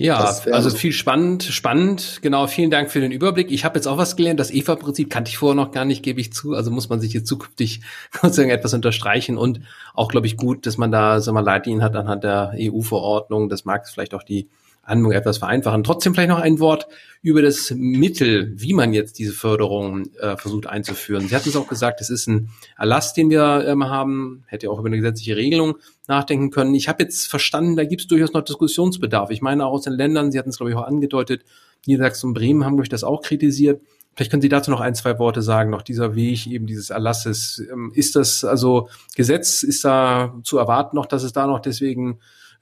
Ja, 0.00 0.32
also 0.52 0.70
viel 0.70 0.92
spannend, 0.92 1.42
spannend. 1.42 2.20
Genau, 2.22 2.46
vielen 2.46 2.70
Dank 2.70 2.88
für 2.88 3.00
den 3.00 3.10
Überblick. 3.10 3.50
Ich 3.50 3.64
habe 3.64 3.76
jetzt 3.76 3.88
auch 3.88 3.98
was 3.98 4.14
gelernt. 4.14 4.38
Das 4.38 4.52
EVA-Prinzip 4.52 5.10
kannte 5.10 5.30
ich 5.30 5.38
vorher 5.38 5.56
noch 5.56 5.72
gar 5.72 5.84
nicht, 5.84 6.04
gebe 6.04 6.20
ich 6.20 6.32
zu. 6.32 6.54
Also 6.54 6.70
muss 6.70 6.88
man 6.88 7.00
sich 7.00 7.12
jetzt 7.12 7.26
zukünftig 7.26 7.80
sozusagen 8.22 8.50
etwas 8.50 8.74
unterstreichen 8.74 9.36
und 9.36 9.60
auch, 9.94 10.08
glaube 10.08 10.28
ich, 10.28 10.36
gut, 10.36 10.66
dass 10.66 10.78
man 10.78 10.92
da, 10.92 11.20
sagen 11.20 11.36
wir, 11.36 11.42
Leitlinien 11.42 11.82
hat 11.82 11.96
anhand 11.96 12.22
der 12.22 12.52
EU-Verordnung. 12.56 13.48
Das 13.48 13.64
mag 13.64 13.88
vielleicht 13.88 14.14
auch 14.14 14.22
die 14.22 14.48
Anwendung 14.88 15.12
etwas 15.12 15.38
vereinfachen. 15.38 15.84
Trotzdem 15.84 16.14
vielleicht 16.14 16.30
noch 16.30 16.40
ein 16.40 16.58
Wort 16.60 16.86
über 17.20 17.42
das 17.42 17.72
Mittel, 17.74 18.52
wie 18.56 18.74
man 18.74 18.92
jetzt 18.92 19.18
diese 19.18 19.32
Förderung 19.32 20.12
äh, 20.16 20.36
versucht 20.36 20.66
einzuführen. 20.66 21.28
Sie 21.28 21.34
hatten 21.34 21.48
es 21.48 21.56
auch 21.56 21.68
gesagt, 21.68 22.00
es 22.00 22.10
ist 22.10 22.26
ein 22.28 22.50
Erlass, 22.76 23.12
den 23.12 23.30
wir 23.30 23.64
ähm, 23.66 23.84
haben, 23.84 24.44
hätte 24.46 24.70
auch 24.70 24.78
über 24.78 24.88
eine 24.88 24.96
gesetzliche 24.96 25.36
Regelung 25.36 25.76
nachdenken 26.06 26.50
können. 26.50 26.74
Ich 26.74 26.88
habe 26.88 27.02
jetzt 27.02 27.26
verstanden, 27.26 27.76
da 27.76 27.84
gibt 27.84 28.02
es 28.02 28.06
durchaus 28.06 28.32
noch 28.32 28.42
Diskussionsbedarf. 28.42 29.30
Ich 29.30 29.42
meine 29.42 29.66
auch 29.66 29.72
aus 29.72 29.82
den 29.82 29.94
Ländern, 29.94 30.32
Sie 30.32 30.38
hatten 30.38 30.50
es 30.50 30.56
glaube 30.56 30.70
ich 30.70 30.76
auch 30.76 30.86
angedeutet, 30.86 31.44
Niedersachsen 31.86 32.28
und 32.28 32.34
Bremen 32.34 32.64
haben 32.64 32.76
durch 32.76 32.88
das 32.88 33.04
auch 33.04 33.22
kritisiert. 33.22 33.80
Vielleicht 34.14 34.32
können 34.32 34.42
Sie 34.42 34.48
dazu 34.48 34.72
noch 34.72 34.80
ein, 34.80 34.96
zwei 34.96 35.18
Worte 35.20 35.42
sagen, 35.42 35.70
noch 35.70 35.82
dieser 35.82 36.16
Weg 36.16 36.48
eben 36.48 36.66
dieses 36.66 36.90
Erlasses. 36.90 37.62
Ähm, 37.70 37.92
ist 37.94 38.16
das 38.16 38.44
also 38.44 38.88
Gesetz, 39.14 39.62
ist 39.62 39.84
da 39.84 40.34
zu 40.42 40.58
erwarten 40.58 40.96
noch, 40.96 41.06
dass 41.06 41.22
es 41.22 41.32
da 41.32 41.46
noch 41.46 41.60
deswegen 41.60 42.18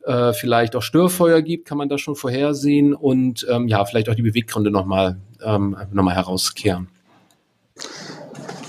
äh, 0.06 0.32
vielleicht 0.32 0.76
auch 0.76 0.82
Störfeuer 0.82 1.42
gibt, 1.42 1.66
kann 1.66 1.78
man 1.78 1.88
das 1.88 2.00
schon 2.00 2.16
vorhersehen 2.16 2.94
und 2.94 3.46
ähm, 3.50 3.68
ja, 3.68 3.84
vielleicht 3.84 4.08
auch 4.08 4.14
die 4.14 4.22
Beweggründe 4.22 4.70
nochmal 4.70 5.16
ähm, 5.44 5.76
noch 5.92 6.10
herauskehren. 6.10 6.88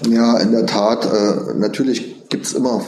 Ja, 0.10 0.38
in 0.40 0.52
der 0.52 0.66
Tat, 0.66 1.06
äh, 1.06 1.54
natürlich 1.58 2.28
gibt 2.30 2.46
es 2.46 2.54
immer 2.54 2.84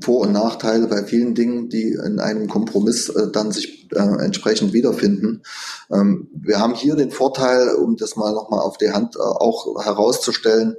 vor- 0.00 0.22
und 0.22 0.32
Nachteile 0.32 0.86
bei 0.86 1.04
vielen 1.04 1.34
Dingen, 1.34 1.68
die 1.68 1.92
in 1.92 2.18
einem 2.18 2.48
Kompromiss 2.48 3.08
äh, 3.08 3.30
dann 3.32 3.52
sich 3.52 3.90
äh, 3.92 4.24
entsprechend 4.24 4.72
wiederfinden. 4.72 5.42
Ähm, 5.90 6.28
wir 6.34 6.58
haben 6.58 6.74
hier 6.74 6.96
den 6.96 7.10
Vorteil, 7.10 7.74
um 7.74 7.96
das 7.96 8.16
mal 8.16 8.32
nochmal 8.32 8.60
auf 8.60 8.78
die 8.78 8.90
Hand 8.90 9.16
äh, 9.16 9.20
auch 9.20 9.84
herauszustellen, 9.84 10.76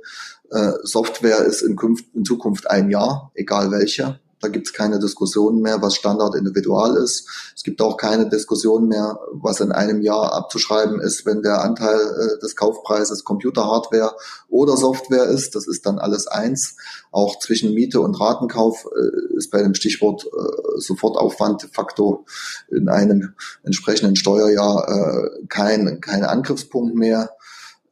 äh, 0.52 0.72
Software 0.84 1.40
ist 1.46 1.62
in, 1.62 1.78
in 2.14 2.26
Zukunft 2.26 2.70
ein 2.70 2.90
Jahr, 2.90 3.32
egal 3.34 3.72
welche. 3.72 4.20
Da 4.44 4.50
gibt 4.50 4.68
es 4.68 4.74
keine 4.74 5.00
Diskussion 5.00 5.62
mehr, 5.62 5.82
was 5.82 5.96
Standard 5.96 6.36
individual 6.36 6.98
ist. 6.98 7.30
Es 7.56 7.64
gibt 7.64 7.82
auch 7.82 7.96
keine 7.96 8.28
Diskussion 8.28 8.90
mehr, 8.90 9.18
was 9.32 9.62
in 9.62 9.72
einem 9.72 10.02
Jahr 10.02 10.34
abzuschreiben 10.34 11.00
ist, 11.00 11.26
wenn 11.26 11.42
der 11.42 11.62
Anteil 11.62 11.98
äh, 11.98 12.40
des 12.42 12.58
Kaufpreises 12.58 13.24
Computerhardware 13.24 14.16
oder 14.50 14.76
Software 14.76 15.26
ist. 15.26 15.56
Das 15.56 15.66
ist 15.66 15.86
dann 15.86 15.98
alles 15.98 16.28
eins. 16.28 16.76
Auch 17.12 17.40
zwischen 17.40 17.74
Miete 17.74 18.02
und 18.02 18.20
Ratenkauf 18.20 18.86
äh, 18.94 19.38
ist 19.38 19.50
bei 19.50 19.62
dem 19.62 19.76
Stichwort 19.76 20.26
äh, 20.26 20.80
Sofortaufwand 20.82 21.64
de 21.64 21.70
facto 21.70 22.26
in 22.70 22.90
einem 22.90 23.34
entsprechenden 23.64 24.18
Steuerjahr 24.18 24.90
äh, 24.90 25.46
kein, 25.48 26.02
kein 26.02 26.26
Angriffspunkt 26.26 26.96
mehr. 26.96 27.30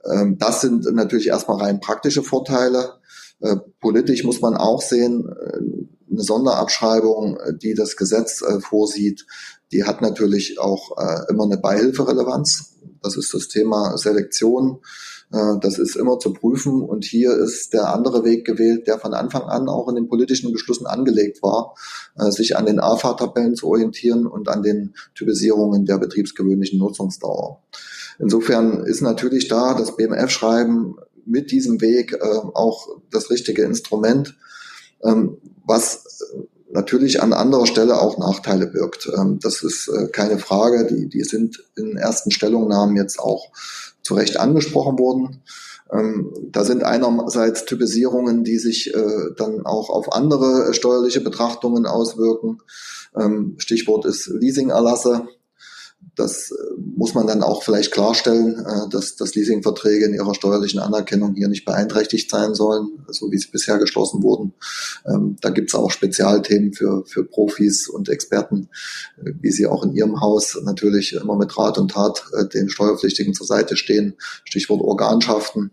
Ähm, 0.03 0.37
das 0.37 0.59
sind 0.59 0.83
natürlich 0.93 1.27
erstmal 1.27 1.61
rein 1.61 1.79
praktische 1.79 2.23
Vorteile. 2.23 3.00
Äh, 3.41 3.57
politisch 3.79 4.23
muss 4.23 4.41
man 4.41 4.55
auch 4.55 4.81
sehen, 4.81 5.27
äh, 5.27 6.11
eine 6.11 6.21
Sonderabschreibung, 6.21 7.37
äh, 7.37 7.53
die 7.57 7.73
das 7.73 7.97
Gesetz 7.97 8.43
vorsieht, 8.61 9.25
die 9.71 9.83
hat 9.85 10.01
natürlich 10.01 10.59
auch 10.59 10.91
immer 11.29 11.45
eine 11.45 11.57
Beihilferelevanz. 11.57 12.75
Das 13.01 13.15
ist 13.15 13.33
das 13.33 13.47
Thema 13.47 13.97
Selektion. 13.97 14.79
Das 15.29 15.79
ist 15.79 15.95
immer 15.95 16.19
zu 16.19 16.33
prüfen. 16.33 16.81
Und 16.81 17.05
hier 17.05 17.33
ist 17.37 17.71
der 17.71 17.93
andere 17.93 18.25
Weg 18.25 18.45
gewählt, 18.45 18.85
der 18.85 18.99
von 18.99 19.13
Anfang 19.13 19.43
an 19.43 19.69
auch 19.69 19.87
in 19.87 19.95
den 19.95 20.09
politischen 20.09 20.51
Beschlüssen 20.51 20.87
angelegt 20.87 21.41
war, 21.41 21.73
sich 22.31 22.57
an 22.57 22.65
den 22.65 22.81
AFA-Tabellen 22.81 23.55
zu 23.55 23.67
orientieren 23.67 24.27
und 24.27 24.49
an 24.49 24.61
den 24.61 24.93
Typisierungen 25.15 25.85
der 25.85 25.99
betriebsgewöhnlichen 25.99 26.77
Nutzungsdauer. 26.77 27.61
Insofern 28.19 28.83
ist 28.83 28.99
natürlich 28.99 29.47
da 29.47 29.73
das 29.73 29.95
BMF-Schreiben 29.95 30.97
mit 31.25 31.51
diesem 31.51 31.81
Weg 31.81 32.13
äh, 32.13 32.17
auch 32.19 32.87
das 33.11 33.29
richtige 33.29 33.63
Instrument. 33.63 34.35
Ähm, 35.03 35.37
was 35.65 36.03
natürlich 36.73 37.21
an 37.21 37.33
anderer 37.33 37.65
Stelle 37.65 37.99
auch 37.99 38.17
Nachteile 38.17 38.67
birgt. 38.67 39.09
Ähm, 39.15 39.39
das 39.41 39.63
ist 39.63 39.87
äh, 39.87 40.07
keine 40.07 40.37
Frage. 40.37 40.87
Die, 40.87 41.07
die 41.07 41.23
sind 41.23 41.63
in 41.75 41.97
ersten 41.97 42.31
Stellungnahmen 42.31 42.95
jetzt 42.95 43.19
auch 43.19 43.51
zu 44.01 44.15
Recht 44.15 44.39
angesprochen 44.39 44.97
worden. 44.97 45.41
Ähm, 45.91 46.33
da 46.51 46.63
sind 46.63 46.83
einerseits 46.83 47.65
Typisierungen, 47.65 48.43
die 48.43 48.57
sich 48.57 48.93
äh, 48.93 49.33
dann 49.37 49.65
auch 49.65 49.89
auf 49.89 50.13
andere 50.13 50.73
steuerliche 50.73 51.21
Betrachtungen 51.21 51.85
auswirken. 51.85 52.59
Stichwort 53.57 54.05
ist 54.05 54.27
Leasingerlasse. 54.27 55.27
Das 56.15 56.51
äh, 56.51 56.55
muss 56.77 57.13
man 57.13 57.27
dann 57.27 57.41
auch 57.41 57.63
vielleicht 57.63 57.91
klarstellen, 57.91 58.59
äh, 58.65 58.89
dass, 58.89 59.15
dass 59.15 59.33
Leasingverträge 59.33 60.05
in 60.05 60.13
ihrer 60.13 60.33
steuerlichen 60.35 60.79
Anerkennung 60.79 61.35
hier 61.35 61.47
nicht 61.47 61.65
beeinträchtigt 61.65 62.29
sein 62.29 62.53
sollen, 62.53 63.05
so 63.07 63.31
wie 63.31 63.37
sie 63.37 63.49
bisher 63.49 63.77
geschlossen 63.77 64.21
wurden. 64.21 64.53
Ähm, 65.05 65.37
da 65.41 65.49
gibt 65.49 65.69
es 65.69 65.75
auch 65.75 65.89
Spezialthemen 65.89 66.73
für, 66.73 67.05
für 67.05 67.23
Profis 67.23 67.87
und 67.87 68.09
Experten, 68.09 68.69
äh, 69.23 69.31
wie 69.39 69.51
sie 69.51 69.67
auch 69.67 69.83
in 69.83 69.93
ihrem 69.93 70.19
Haus 70.19 70.59
natürlich 70.63 71.13
immer 71.13 71.37
mit 71.37 71.57
Rat 71.57 71.77
und 71.77 71.91
Tat 71.91 72.23
den 72.53 72.69
Steuerpflichtigen 72.69 73.33
zur 73.33 73.47
Seite 73.47 73.77
stehen. 73.77 74.15
Stichwort 74.43 74.81
Organschaften. 74.81 75.71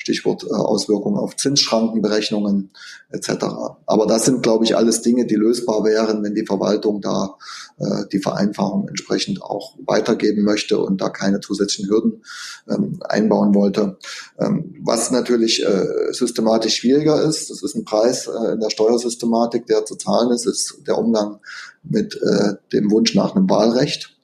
Stichwort 0.00 0.44
äh, 0.44 0.54
Auswirkungen 0.54 1.18
auf 1.18 1.36
Zinsschrankenberechnungen 1.36 2.70
etc. 3.10 3.44
Aber 3.84 4.06
das 4.06 4.24
sind, 4.24 4.42
glaube 4.42 4.64
ich, 4.64 4.74
alles 4.74 5.02
Dinge, 5.02 5.26
die 5.26 5.34
lösbar 5.34 5.84
wären, 5.84 6.22
wenn 6.22 6.34
die 6.34 6.46
Verwaltung 6.46 7.02
da 7.02 7.36
äh, 7.78 8.06
die 8.10 8.18
Vereinfachung 8.18 8.88
entsprechend 8.88 9.42
auch 9.42 9.76
weitergeben 9.84 10.42
möchte 10.42 10.78
und 10.78 11.02
da 11.02 11.10
keine 11.10 11.40
zusätzlichen 11.40 11.90
Hürden 11.90 12.22
ähm, 12.70 12.98
einbauen 13.06 13.54
wollte. 13.54 13.98
Ähm, 14.38 14.74
was 14.82 15.10
natürlich 15.10 15.64
äh, 15.66 16.12
systematisch 16.12 16.76
schwieriger 16.76 17.22
ist, 17.22 17.50
das 17.50 17.62
ist 17.62 17.74
ein 17.74 17.84
Preis 17.84 18.26
äh, 18.26 18.52
in 18.52 18.60
der 18.60 18.70
Steuersystematik, 18.70 19.66
der 19.66 19.84
zu 19.84 19.96
zahlen 19.96 20.30
ist, 20.32 20.46
ist 20.46 20.78
der 20.86 20.96
Umgang 20.96 21.40
mit 21.82 22.14
äh, 22.14 22.54
dem 22.72 22.90
Wunsch 22.90 23.14
nach 23.14 23.36
einem 23.36 23.50
Wahlrecht. 23.50 24.16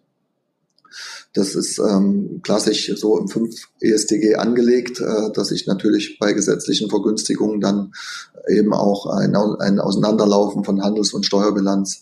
Das 1.37 1.55
ist 1.55 1.79
ähm, 1.79 2.41
klassisch 2.43 2.91
so 2.97 3.19
im 3.19 3.29
5 3.29 3.69
ESTG 3.81 4.37
angelegt, 4.37 5.01
äh, 5.01 5.31
dass 5.35 5.51
ich 5.51 5.67
natürlich 5.67 6.19
bei 6.19 6.33
gesetzlichen 6.33 6.89
Vergünstigungen 6.89 7.61
dann 7.61 7.93
eben 8.49 8.73
auch 8.73 9.07
ein, 9.07 9.37
ein 9.37 9.79
Auseinanderlaufen 9.79 10.65
von 10.65 10.83
Handels- 10.83 11.13
und 11.13 11.27
Steuerbilanz 11.27 12.01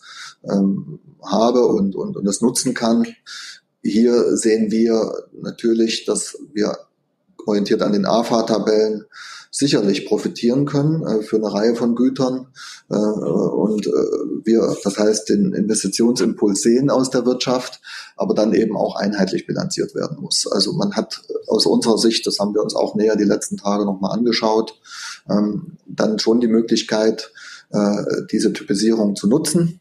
ähm, 0.48 1.00
habe 1.20 1.66
und, 1.66 1.96
und, 1.96 2.16
und 2.16 2.24
das 2.24 2.42
nutzen 2.42 2.74
kann. 2.74 3.06
Hier 3.82 4.36
sehen 4.36 4.70
wir 4.70 5.12
natürlich, 5.32 6.04
dass 6.04 6.38
wir 6.52 6.78
orientiert 7.44 7.82
an 7.82 7.92
den 7.92 8.06
AFA-Tabellen 8.06 9.04
sicherlich 9.56 10.04
profitieren 10.04 10.64
können 10.64 11.06
äh, 11.06 11.22
für 11.22 11.36
eine 11.36 11.52
Reihe 11.52 11.76
von 11.76 11.94
Gütern. 11.94 12.48
Äh, 12.90 12.96
und 12.96 13.86
äh, 13.86 13.90
wir, 14.42 14.76
das 14.82 14.98
heißt, 14.98 15.28
den 15.28 15.52
Investitionsimpuls 15.52 16.60
sehen 16.60 16.90
aus 16.90 17.10
der 17.10 17.24
Wirtschaft, 17.24 17.80
aber 18.16 18.34
dann 18.34 18.52
eben 18.52 18.76
auch 18.76 18.96
einheitlich 18.96 19.46
bilanziert 19.46 19.94
werden 19.94 20.18
muss. 20.20 20.48
Also 20.50 20.72
man 20.72 20.96
hat 20.96 21.22
aus 21.46 21.66
unserer 21.66 21.98
Sicht, 21.98 22.26
das 22.26 22.40
haben 22.40 22.52
wir 22.52 22.64
uns 22.64 22.74
auch 22.74 22.96
näher 22.96 23.14
die 23.14 23.22
letzten 23.22 23.56
Tage 23.56 23.84
nochmal 23.84 24.18
angeschaut, 24.18 24.74
ähm, 25.30 25.76
dann 25.86 26.18
schon 26.18 26.40
die 26.40 26.48
Möglichkeit, 26.48 27.30
äh, 27.70 28.02
diese 28.32 28.52
Typisierung 28.52 29.14
zu 29.14 29.28
nutzen 29.28 29.78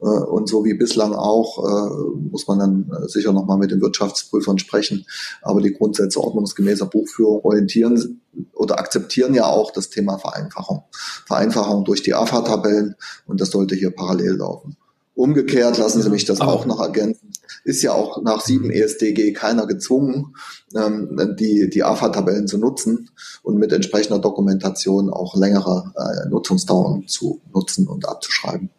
äh, 0.00 0.06
und 0.06 0.48
so 0.48 0.64
wie 0.64 0.74
bislang 0.74 1.12
auch, 1.14 1.58
äh, 1.58 2.28
muss 2.30 2.48
man 2.48 2.58
dann 2.58 2.90
äh, 2.90 3.08
sicher 3.08 3.32
nochmal 3.32 3.58
mit 3.58 3.70
den 3.70 3.80
Wirtschaftsprüfern 3.80 4.58
sprechen. 4.58 5.04
Aber 5.42 5.60
die 5.60 5.72
Grundsätze 5.72 6.20
ordnungsgemäßer 6.20 6.86
Buchführung 6.86 7.44
orientieren 7.44 8.20
oder 8.60 8.78
akzeptieren 8.78 9.32
ja 9.32 9.46
auch 9.46 9.70
das 9.70 9.88
Thema 9.88 10.18
Vereinfachung. 10.18 10.84
Vereinfachung 11.26 11.84
durch 11.84 12.02
die 12.02 12.14
AFA-Tabellen 12.14 12.94
und 13.26 13.40
das 13.40 13.50
sollte 13.50 13.74
hier 13.74 13.90
parallel 13.90 14.36
laufen. 14.36 14.76
Umgekehrt 15.14 15.78
lassen 15.78 16.02
Sie 16.02 16.10
mich 16.10 16.26
das 16.26 16.40
auch 16.40 16.66
noch 16.66 16.80
ergänzen. 16.80 17.32
Ist 17.64 17.82
ja 17.82 17.92
auch 17.92 18.22
nach 18.22 18.42
7 18.42 18.70
ESDG 18.70 19.32
keiner 19.32 19.66
gezwungen, 19.66 20.34
ähm, 20.76 21.36
die, 21.38 21.70
die 21.70 21.82
AFA-Tabellen 21.82 22.46
zu 22.46 22.58
nutzen 22.58 23.10
und 23.42 23.56
mit 23.56 23.72
entsprechender 23.72 24.18
Dokumentation 24.18 25.10
auch 25.10 25.34
längere 25.36 25.92
Nutzungsdauern 26.28 27.08
zu 27.08 27.40
nutzen 27.52 27.88
und 27.88 28.06
abzuschreiben. 28.06 28.70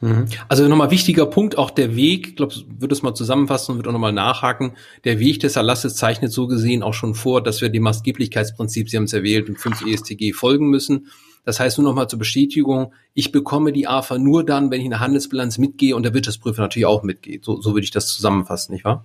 Mhm. 0.00 0.26
Also 0.48 0.66
nochmal 0.66 0.90
wichtiger 0.90 1.26
Punkt, 1.26 1.58
auch 1.58 1.70
der 1.70 1.94
Weg, 1.94 2.28
ich 2.28 2.36
glaube, 2.36 2.54
würde 2.78 2.94
es 2.94 3.02
mal 3.02 3.14
zusammenfassen 3.14 3.72
und 3.72 3.78
würde 3.78 3.90
auch 3.90 3.94
nochmal 3.94 4.12
nachhaken. 4.12 4.72
Der 5.04 5.18
Weg 5.18 5.40
des 5.40 5.56
Erlasses 5.56 5.94
zeichnet 5.96 6.32
so 6.32 6.46
gesehen 6.46 6.82
auch 6.82 6.94
schon 6.94 7.14
vor, 7.14 7.42
dass 7.42 7.60
wir 7.60 7.68
dem 7.68 7.82
Maßgeblichkeitsprinzip, 7.82 8.88
Sie 8.88 8.96
haben 8.96 9.04
es 9.04 9.12
erwählt, 9.12 9.48
im 9.48 9.56
5 9.56 9.86
ESTG 9.86 10.32
folgen 10.32 10.70
müssen. 10.70 11.08
Das 11.44 11.60
heißt 11.60 11.78
nur 11.78 11.88
nochmal 11.88 12.08
zur 12.08 12.18
Bestätigung, 12.18 12.92
ich 13.14 13.32
bekomme 13.32 13.72
die 13.72 13.86
AFA 13.86 14.18
nur 14.18 14.44
dann, 14.44 14.70
wenn 14.70 14.80
ich 14.80 14.84
in 14.84 14.90
der 14.90 15.00
Handelsbilanz 15.00 15.58
mitgehe 15.58 15.96
und 15.96 16.02
der 16.02 16.14
Wirtschaftsprüfer 16.14 16.62
natürlich 16.62 16.86
auch 16.86 17.02
mitgeht. 17.02 17.44
So, 17.44 17.60
so 17.60 17.74
würde 17.74 17.84
ich 17.84 17.90
das 17.90 18.08
zusammenfassen, 18.08 18.72
nicht 18.72 18.84
wahr? 18.84 19.04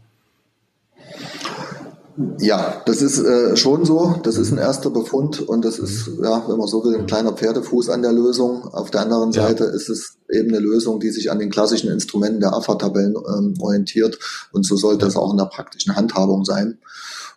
Ja, 2.40 2.82
das 2.86 3.02
ist 3.02 3.20
äh, 3.20 3.58
schon 3.58 3.84
so. 3.84 4.16
Das 4.24 4.38
ist 4.38 4.52
ein 4.52 4.58
erster 4.58 4.90
Befund 4.90 5.42
und 5.42 5.66
das 5.66 5.80
ist, 5.80 6.10
ja, 6.22 6.46
wenn 6.48 6.58
man 6.58 6.68
so 6.68 6.84
will, 6.84 6.96
ein 6.96 7.08
kleiner 7.08 7.34
Pferdefuß 7.34 7.90
an 7.90 8.02
der 8.02 8.14
Lösung. 8.14 8.64
Auf 8.64 8.90
der 8.90 9.02
anderen 9.02 9.32
ja. 9.32 9.48
Seite 9.48 9.66
ist 9.66 9.90
es 9.90 10.18
eben 10.32 10.50
eine 10.50 10.60
Lösung, 10.60 11.02
die 11.02 11.10
sich 11.10 11.30
an 11.30 11.40
den 11.40 11.50
klassischen 11.50 11.92
Instrumenten 11.92 12.40
der 12.40 12.54
AFA-Tabellen 12.54 13.16
ähm, 13.16 13.54
orientiert 13.60 14.18
und 14.54 14.66
so 14.66 14.78
sollte 14.78 15.06
es 15.06 15.18
auch 15.18 15.32
in 15.32 15.38
der 15.38 15.46
praktischen 15.46 15.96
Handhabung 15.96 16.46
sein. 16.46 16.78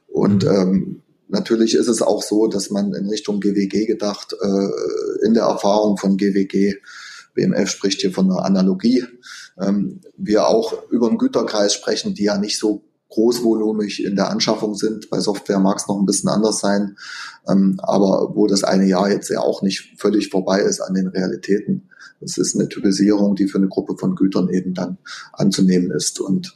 Und 0.06 0.44
mhm. 0.44 0.50
ähm, 0.50 1.02
natürlich 1.26 1.74
ist 1.74 1.88
es 1.88 2.00
auch 2.00 2.22
so, 2.22 2.46
dass 2.46 2.70
man 2.70 2.94
in 2.94 3.08
Richtung 3.08 3.40
GWG 3.40 3.86
gedacht, 3.86 4.34
äh, 4.40 5.26
in 5.26 5.34
der 5.34 5.44
Erfahrung 5.44 5.96
von 5.96 6.16
GWG, 6.16 6.76
BMF 7.34 7.68
spricht 7.68 8.00
hier 8.00 8.12
von 8.12 8.30
einer 8.30 8.44
Analogie, 8.44 9.04
ähm, 9.60 10.00
wir 10.16 10.46
auch 10.46 10.88
über 10.90 11.08
einen 11.08 11.18
Güterkreis 11.18 11.74
sprechen, 11.74 12.14
die 12.14 12.24
ja 12.24 12.38
nicht 12.38 12.58
so 12.58 12.82
großvolumig 13.10 14.04
in 14.04 14.16
der 14.16 14.30
Anschaffung 14.30 14.74
sind. 14.74 15.10
Bei 15.10 15.20
Software 15.20 15.58
mag 15.58 15.78
es 15.78 15.88
noch 15.88 15.98
ein 15.98 16.06
bisschen 16.06 16.28
anders 16.28 16.60
sein, 16.60 16.96
ähm, 17.48 17.80
aber 17.82 18.34
wo 18.34 18.46
das 18.46 18.64
eine 18.64 18.86
Jahr 18.86 19.10
jetzt 19.10 19.30
ja 19.30 19.40
auch 19.40 19.62
nicht 19.62 19.94
völlig 19.98 20.28
vorbei 20.28 20.60
ist 20.60 20.80
an 20.80 20.94
den 20.94 21.08
Realitäten. 21.08 21.88
Es 22.20 22.36
ist 22.36 22.54
eine 22.54 22.68
Typisierung, 22.68 23.36
die 23.36 23.46
für 23.46 23.58
eine 23.58 23.68
Gruppe 23.68 23.96
von 23.96 24.16
Gütern 24.16 24.48
eben 24.48 24.74
dann 24.74 24.98
anzunehmen 25.32 25.90
ist. 25.90 26.20
Und 26.20 26.54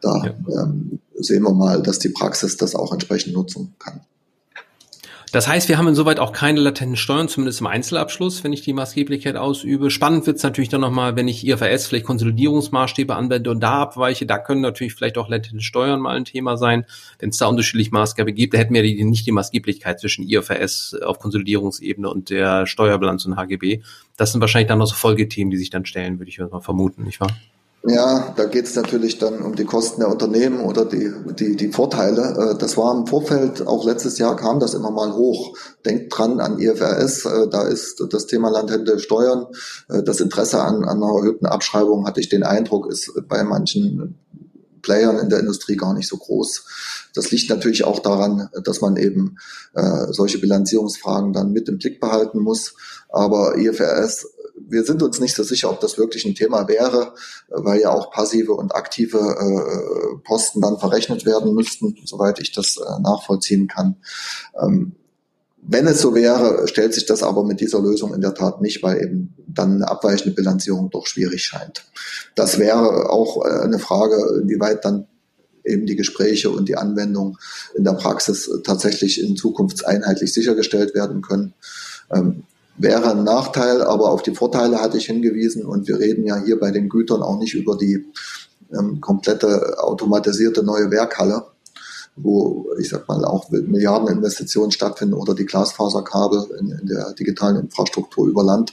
da 0.00 0.24
ja. 0.24 0.62
ähm, 0.62 0.98
sehen 1.18 1.42
wir 1.42 1.52
mal, 1.52 1.82
dass 1.82 1.98
die 1.98 2.08
Praxis 2.08 2.56
das 2.56 2.74
auch 2.74 2.92
entsprechend 2.92 3.34
nutzen 3.34 3.74
kann. 3.78 4.00
Das 5.34 5.48
heißt, 5.48 5.68
wir 5.68 5.78
haben 5.78 5.88
insoweit 5.88 6.20
auch 6.20 6.30
keine 6.30 6.60
latenten 6.60 6.94
Steuern, 6.94 7.26
zumindest 7.26 7.60
im 7.60 7.66
Einzelabschluss, 7.66 8.44
wenn 8.44 8.52
ich 8.52 8.62
die 8.62 8.72
Maßgeblichkeit 8.72 9.34
ausübe. 9.34 9.90
Spannend 9.90 10.28
wird 10.28 10.36
es 10.36 10.44
natürlich 10.44 10.68
dann 10.68 10.80
nochmal, 10.80 11.16
wenn 11.16 11.26
ich 11.26 11.44
IFRS 11.44 11.88
vielleicht 11.88 12.04
Konsolidierungsmaßstäbe 12.04 13.16
anwende 13.16 13.50
und 13.50 13.58
da 13.58 13.80
abweiche. 13.80 14.26
Da 14.26 14.38
können 14.38 14.60
natürlich 14.60 14.94
vielleicht 14.94 15.18
auch 15.18 15.28
latente 15.28 15.60
Steuern 15.60 15.98
mal 15.98 16.14
ein 16.14 16.24
Thema 16.24 16.56
sein. 16.56 16.86
Wenn 17.18 17.30
es 17.30 17.38
da 17.38 17.46
unterschiedliche 17.46 17.90
Maßgabe 17.90 18.32
gibt, 18.32 18.54
da 18.54 18.58
hätten 18.58 18.74
wir 18.74 18.84
die, 18.84 19.02
nicht 19.02 19.26
die 19.26 19.32
Maßgeblichkeit 19.32 19.98
zwischen 19.98 20.22
IFRS 20.22 20.98
auf 21.04 21.18
Konsolidierungsebene 21.18 22.08
und 22.08 22.30
der 22.30 22.66
Steuerbilanz 22.66 23.26
und 23.26 23.34
HGB. 23.34 23.82
Das 24.16 24.30
sind 24.30 24.40
wahrscheinlich 24.40 24.68
dann 24.68 24.78
noch 24.78 24.86
so 24.86 24.94
Folgethemen, 24.94 25.50
die 25.50 25.56
sich 25.56 25.70
dann 25.70 25.84
stellen, 25.84 26.20
würde 26.20 26.28
ich 26.28 26.38
mal 26.38 26.60
vermuten, 26.60 27.02
nicht 27.02 27.18
wahr? 27.18 27.36
Ja, 27.86 28.32
da 28.34 28.46
geht 28.46 28.64
es 28.64 28.74
natürlich 28.76 29.18
dann 29.18 29.42
um 29.42 29.56
die 29.56 29.66
Kosten 29.66 30.00
der 30.00 30.08
Unternehmen 30.08 30.60
oder 30.60 30.86
die, 30.86 31.12
die, 31.38 31.54
die 31.54 31.70
Vorteile. 31.70 32.52
Äh, 32.52 32.58
das 32.58 32.78
war 32.78 32.96
im 32.96 33.06
Vorfeld, 33.06 33.66
auch 33.66 33.84
letztes 33.84 34.16
Jahr 34.16 34.36
kam 34.36 34.58
das 34.58 34.72
immer 34.72 34.90
mal 34.90 35.12
hoch. 35.12 35.54
Denkt 35.84 36.16
dran 36.16 36.40
an 36.40 36.58
IFRS, 36.58 37.26
äh, 37.26 37.48
da 37.50 37.64
ist 37.64 38.02
das 38.08 38.26
Thema 38.26 38.48
Landhände 38.48 38.98
Steuern. 38.98 39.48
Äh, 39.90 40.02
das 40.02 40.20
Interesse 40.20 40.62
an, 40.62 40.84
an 40.84 41.02
einer 41.02 41.14
erhöhten 41.14 41.44
Abschreibung, 41.44 42.06
hatte 42.06 42.20
ich 42.20 42.30
den 42.30 42.42
Eindruck, 42.42 42.90
ist 42.90 43.12
bei 43.28 43.44
manchen 43.44 44.18
Playern 44.80 45.18
in 45.18 45.28
der 45.28 45.40
Industrie 45.40 45.76
gar 45.76 45.92
nicht 45.92 46.08
so 46.08 46.16
groß. 46.16 46.64
Das 47.14 47.30
liegt 47.30 47.50
natürlich 47.50 47.84
auch 47.84 48.00
daran, 48.00 48.50
dass 48.64 48.82
man 48.82 48.96
eben 48.96 49.36
solche 50.10 50.38
Bilanzierungsfragen 50.38 51.32
dann 51.32 51.52
mit 51.52 51.70
im 51.70 51.78
Blick 51.78 52.00
behalten 52.00 52.40
muss. 52.40 52.74
Aber 53.08 53.56
IFRS 53.56 54.33
wir 54.68 54.84
sind 54.84 55.02
uns 55.02 55.20
nicht 55.20 55.34
so 55.34 55.42
sicher, 55.42 55.70
ob 55.70 55.80
das 55.80 55.98
wirklich 55.98 56.24
ein 56.24 56.34
Thema 56.34 56.68
wäre, 56.68 57.14
weil 57.48 57.80
ja 57.80 57.90
auch 57.90 58.10
passive 58.10 58.52
und 58.52 58.74
aktive 58.74 59.18
äh, 59.18 60.18
Posten 60.24 60.60
dann 60.60 60.78
verrechnet 60.78 61.26
werden 61.26 61.54
müssten, 61.54 61.96
soweit 62.04 62.40
ich 62.40 62.52
das 62.52 62.76
äh, 62.76 63.00
nachvollziehen 63.00 63.68
kann. 63.68 63.96
Ähm, 64.60 64.96
wenn 65.66 65.86
es 65.86 66.00
so 66.00 66.14
wäre, 66.14 66.68
stellt 66.68 66.92
sich 66.92 67.06
das 67.06 67.22
aber 67.22 67.42
mit 67.42 67.60
dieser 67.60 67.80
Lösung 67.80 68.12
in 68.14 68.20
der 68.20 68.34
Tat 68.34 68.60
nicht, 68.60 68.82
weil 68.82 69.02
eben 69.02 69.34
dann 69.46 69.76
eine 69.76 69.88
abweichende 69.88 70.34
Bilanzierung 70.34 70.90
doch 70.90 71.06
schwierig 71.06 71.42
scheint. 71.42 71.84
Das 72.34 72.58
wäre 72.58 73.10
auch 73.10 73.44
äh, 73.44 73.62
eine 73.62 73.78
Frage, 73.78 74.40
inwieweit 74.42 74.84
dann 74.84 75.06
eben 75.64 75.86
die 75.86 75.96
Gespräche 75.96 76.50
und 76.50 76.68
die 76.68 76.76
Anwendung 76.76 77.38
in 77.74 77.84
der 77.84 77.92
Praxis 77.92 78.50
tatsächlich 78.64 79.22
in 79.22 79.36
Zukunft 79.36 79.86
einheitlich 79.86 80.34
sichergestellt 80.34 80.94
werden 80.94 81.22
können. 81.22 81.54
Wäre 82.76 83.12
ein 83.12 83.22
Nachteil, 83.22 83.82
aber 83.82 84.10
auf 84.10 84.22
die 84.22 84.34
Vorteile 84.34 84.80
hatte 84.80 84.98
ich 84.98 85.06
hingewiesen 85.06 85.64
und 85.64 85.86
wir 85.86 85.98
reden 85.98 86.26
ja 86.26 86.42
hier 86.44 86.58
bei 86.58 86.72
den 86.72 86.88
Gütern 86.88 87.22
auch 87.22 87.38
nicht 87.38 87.54
über 87.54 87.76
die 87.76 88.04
ähm, 88.76 89.00
komplette 89.00 89.78
automatisierte 89.78 90.64
neue 90.64 90.90
Werkhalle, 90.90 91.44
wo 92.16 92.66
ich 92.78 92.88
sag 92.88 93.06
mal 93.08 93.24
auch 93.24 93.48
Milliardeninvestitionen 93.50 94.72
stattfinden 94.72 95.14
oder 95.14 95.34
die 95.34 95.46
Glasfaserkabel 95.46 96.46
in, 96.58 96.70
in 96.70 96.86
der 96.86 97.12
digitalen 97.12 97.56
Infrastruktur 97.56 98.26
über 98.26 98.42
Land. 98.42 98.72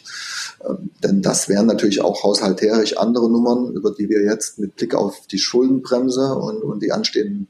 Denn 1.04 1.22
das 1.22 1.50
wären 1.50 1.66
natürlich 1.66 2.02
auch 2.02 2.24
haushalterisch 2.24 2.98
andere 2.98 3.30
Nummern, 3.30 3.74
über 3.74 3.92
die 3.92 4.10
wir 4.10 4.24
jetzt 4.24 4.60
mit 4.60 4.76
Blick 4.76 4.94
auf 4.94 5.28
die 5.28 5.40
Schuldenbremse 5.40 6.36
und, 6.36 6.62
und 6.62 6.84
die 6.84 6.92
anstehenden 6.92 7.48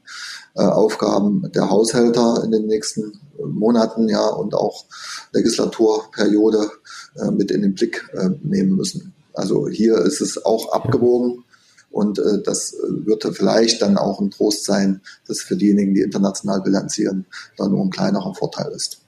äh, 0.54 0.62
Aufgaben 0.62 1.50
der 1.54 1.70
Haushälter 1.70 2.42
in 2.44 2.50
den 2.50 2.66
nächsten 2.66 3.20
Monaten 3.44 4.08
ja 4.08 4.26
und 4.26 4.54
auch 4.54 4.86
Legislaturperiode 5.32 6.70
äh, 7.16 7.30
mit 7.30 7.50
in 7.50 7.62
den 7.62 7.74
Blick 7.74 8.08
äh, 8.14 8.30
nehmen 8.42 8.76
müssen. 8.76 9.14
Also 9.34 9.68
hier 9.68 9.96
ist 9.98 10.20
es 10.20 10.44
auch 10.44 10.72
abgewogen. 10.72 11.44
Und 11.90 12.18
äh, 12.18 12.42
das 12.42 12.74
wird 12.88 13.24
vielleicht 13.36 13.82
dann 13.82 13.98
auch 13.98 14.20
ein 14.20 14.30
Trost 14.30 14.64
sein, 14.64 15.02
dass 15.28 15.40
für 15.40 15.56
diejenigen, 15.56 15.94
die 15.94 16.00
international 16.00 16.62
bilanzieren, 16.62 17.26
da 17.58 17.68
nur 17.68 17.82
ein 17.82 17.90
kleinerer 17.90 18.34
Vorteil 18.34 18.72
ist. 18.72 19.02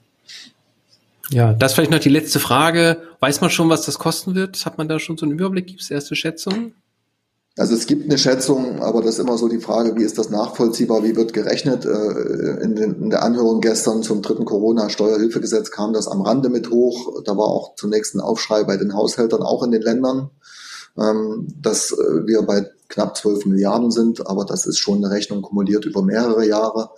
Ja, 1.31 1.53
das 1.53 1.73
vielleicht 1.73 1.91
noch 1.91 1.99
die 1.99 2.09
letzte 2.09 2.39
Frage. 2.39 2.97
Weiß 3.19 3.41
man 3.41 3.49
schon, 3.49 3.69
was 3.69 3.85
das 3.85 3.97
kosten 3.97 4.35
wird? 4.35 4.65
Hat 4.65 4.77
man 4.77 4.87
da 4.87 4.99
schon 4.99 5.17
so 5.17 5.25
einen 5.25 5.33
Überblick? 5.33 5.67
Gibt 5.67 5.81
es 5.81 5.89
erste 5.89 6.15
Schätzungen? 6.15 6.75
Also 7.57 7.73
es 7.73 7.85
gibt 7.85 8.03
eine 8.03 8.17
Schätzung, 8.17 8.81
aber 8.81 9.01
das 9.01 9.11
ist 9.11 9.19
immer 9.19 9.37
so 9.37 9.47
die 9.47 9.61
Frage, 9.61 9.95
wie 9.95 10.03
ist 10.03 10.17
das 10.17 10.29
nachvollziehbar, 10.29 11.03
wie 11.05 11.15
wird 11.15 11.31
gerechnet? 11.31 11.85
Äh, 11.85 12.61
in, 12.61 12.75
in 12.75 13.09
der 13.09 13.23
Anhörung 13.23 13.61
gestern 13.61 14.03
zum 14.03 14.21
dritten 14.21 14.43
Corona-Steuerhilfegesetz 14.43 15.71
kam 15.71 15.93
das 15.93 16.09
am 16.09 16.21
Rande 16.21 16.49
mit 16.49 16.69
hoch. 16.69 17.21
Da 17.23 17.37
war 17.37 17.47
auch 17.47 17.75
zunächst 17.75 18.13
ein 18.13 18.19
Aufschrei 18.19 18.65
bei 18.65 18.75
den 18.75 18.93
Haushältern, 18.93 19.41
auch 19.41 19.63
in 19.63 19.71
den 19.71 19.81
Ländern, 19.81 20.31
ähm, 20.97 21.47
dass 21.61 21.91
äh, 21.91 22.25
wir 22.25 22.41
bei 22.43 22.69
knapp 22.87 23.17
12 23.17 23.47
Milliarden 23.47 23.91
sind, 23.91 24.27
aber 24.27 24.45
das 24.45 24.65
ist 24.65 24.77
schon 24.77 25.03
eine 25.03 25.13
Rechnung 25.13 25.41
kumuliert 25.41 25.85
über 25.85 26.01
mehrere 26.03 26.47
Jahre. 26.47 26.91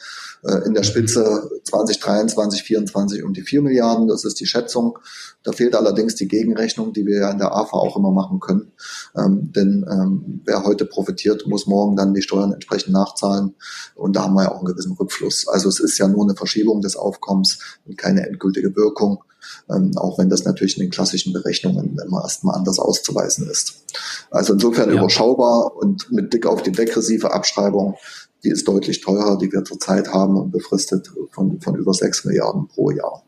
Äh, 0.44 0.68
in 0.68 0.74
der 0.74 0.84
Spitze 0.84 1.50
2023, 1.64 2.62
2024 2.62 3.24
um 3.24 3.34
die 3.34 3.42
4 3.42 3.62
Milliarden, 3.62 4.08
das 4.08 4.26
ist 4.26 4.40
die 4.40 4.46
Schätzung. 4.46 5.00
Da 5.44 5.52
fehlt 5.52 5.76
allerdings 5.76 6.16
die 6.16 6.28
Gegenrechnung, 6.28 6.94
die 6.94 7.06
wir 7.06 7.20
ja 7.22 7.32
in 7.32 7.38
der 7.38 7.56
AFA 7.56 7.78
auch 7.78 7.96
immer 7.96 8.12
machen 8.12 8.40
können. 8.40 8.72
Ähm, 9.16 9.52
denn 9.54 9.86
ähm, 9.90 10.42
wer 10.46 10.64
heute 10.64 10.86
profitiert, 10.86 11.48
muss 11.48 11.68
morgen 11.68 11.96
dann 11.96 12.14
die 12.14 12.22
Steuern 12.22 12.54
entsprechend 12.54 12.94
nachzahlen. 12.94 13.56
Und 13.96 14.16
da 14.16 14.24
haben 14.24 14.34
wir 14.34 14.44
ja 14.44 14.52
auch 14.52 14.58
einen 14.58 14.66
gewissen 14.66 14.94
Rückfluss. 14.94 15.48
Also 15.48 15.70
es 15.70 15.80
ist 15.80 15.98
ja 15.98 16.08
nur 16.08 16.24
eine 16.24 16.36
Verschiebung 16.36 16.82
des 16.82 16.96
Aufkommens 16.96 17.60
und 17.86 17.98
keine 17.98 18.28
endgültige 18.28 18.76
Wirkung. 18.76 19.24
Ähm, 19.70 19.92
auch 19.98 20.18
wenn 20.18 20.30
das 20.30 20.46
natürlich 20.46 20.78
in 20.78 20.84
den 20.84 20.92
klassischen 20.92 21.34
Berechnungen 21.34 21.98
immer 22.06 22.22
erstmal 22.22 22.56
anders 22.56 22.80
auszuweisen 22.80 23.50
ist. 23.50 23.84
Also 24.32 24.54
insofern 24.54 24.90
ja. 24.90 24.98
überschaubar 24.98 25.76
und 25.76 26.10
mit 26.12 26.30
Blick 26.30 26.46
auf 26.46 26.64
die 26.64 26.72
degressive 26.72 27.34
Abschreibung, 27.34 27.96
die 28.44 28.50
ist 28.50 28.68
deutlich 28.68 29.02
teurer, 29.02 29.38
die 29.38 29.52
wir 29.52 29.64
zurzeit 29.66 30.14
haben 30.14 30.38
und 30.38 30.52
befristet 30.52 31.12
von, 31.32 31.60
von 31.60 31.76
über 31.76 31.94
sechs 31.94 32.24
Milliarden 32.24 32.68
pro 32.68 32.92
Jahr. 32.92 33.24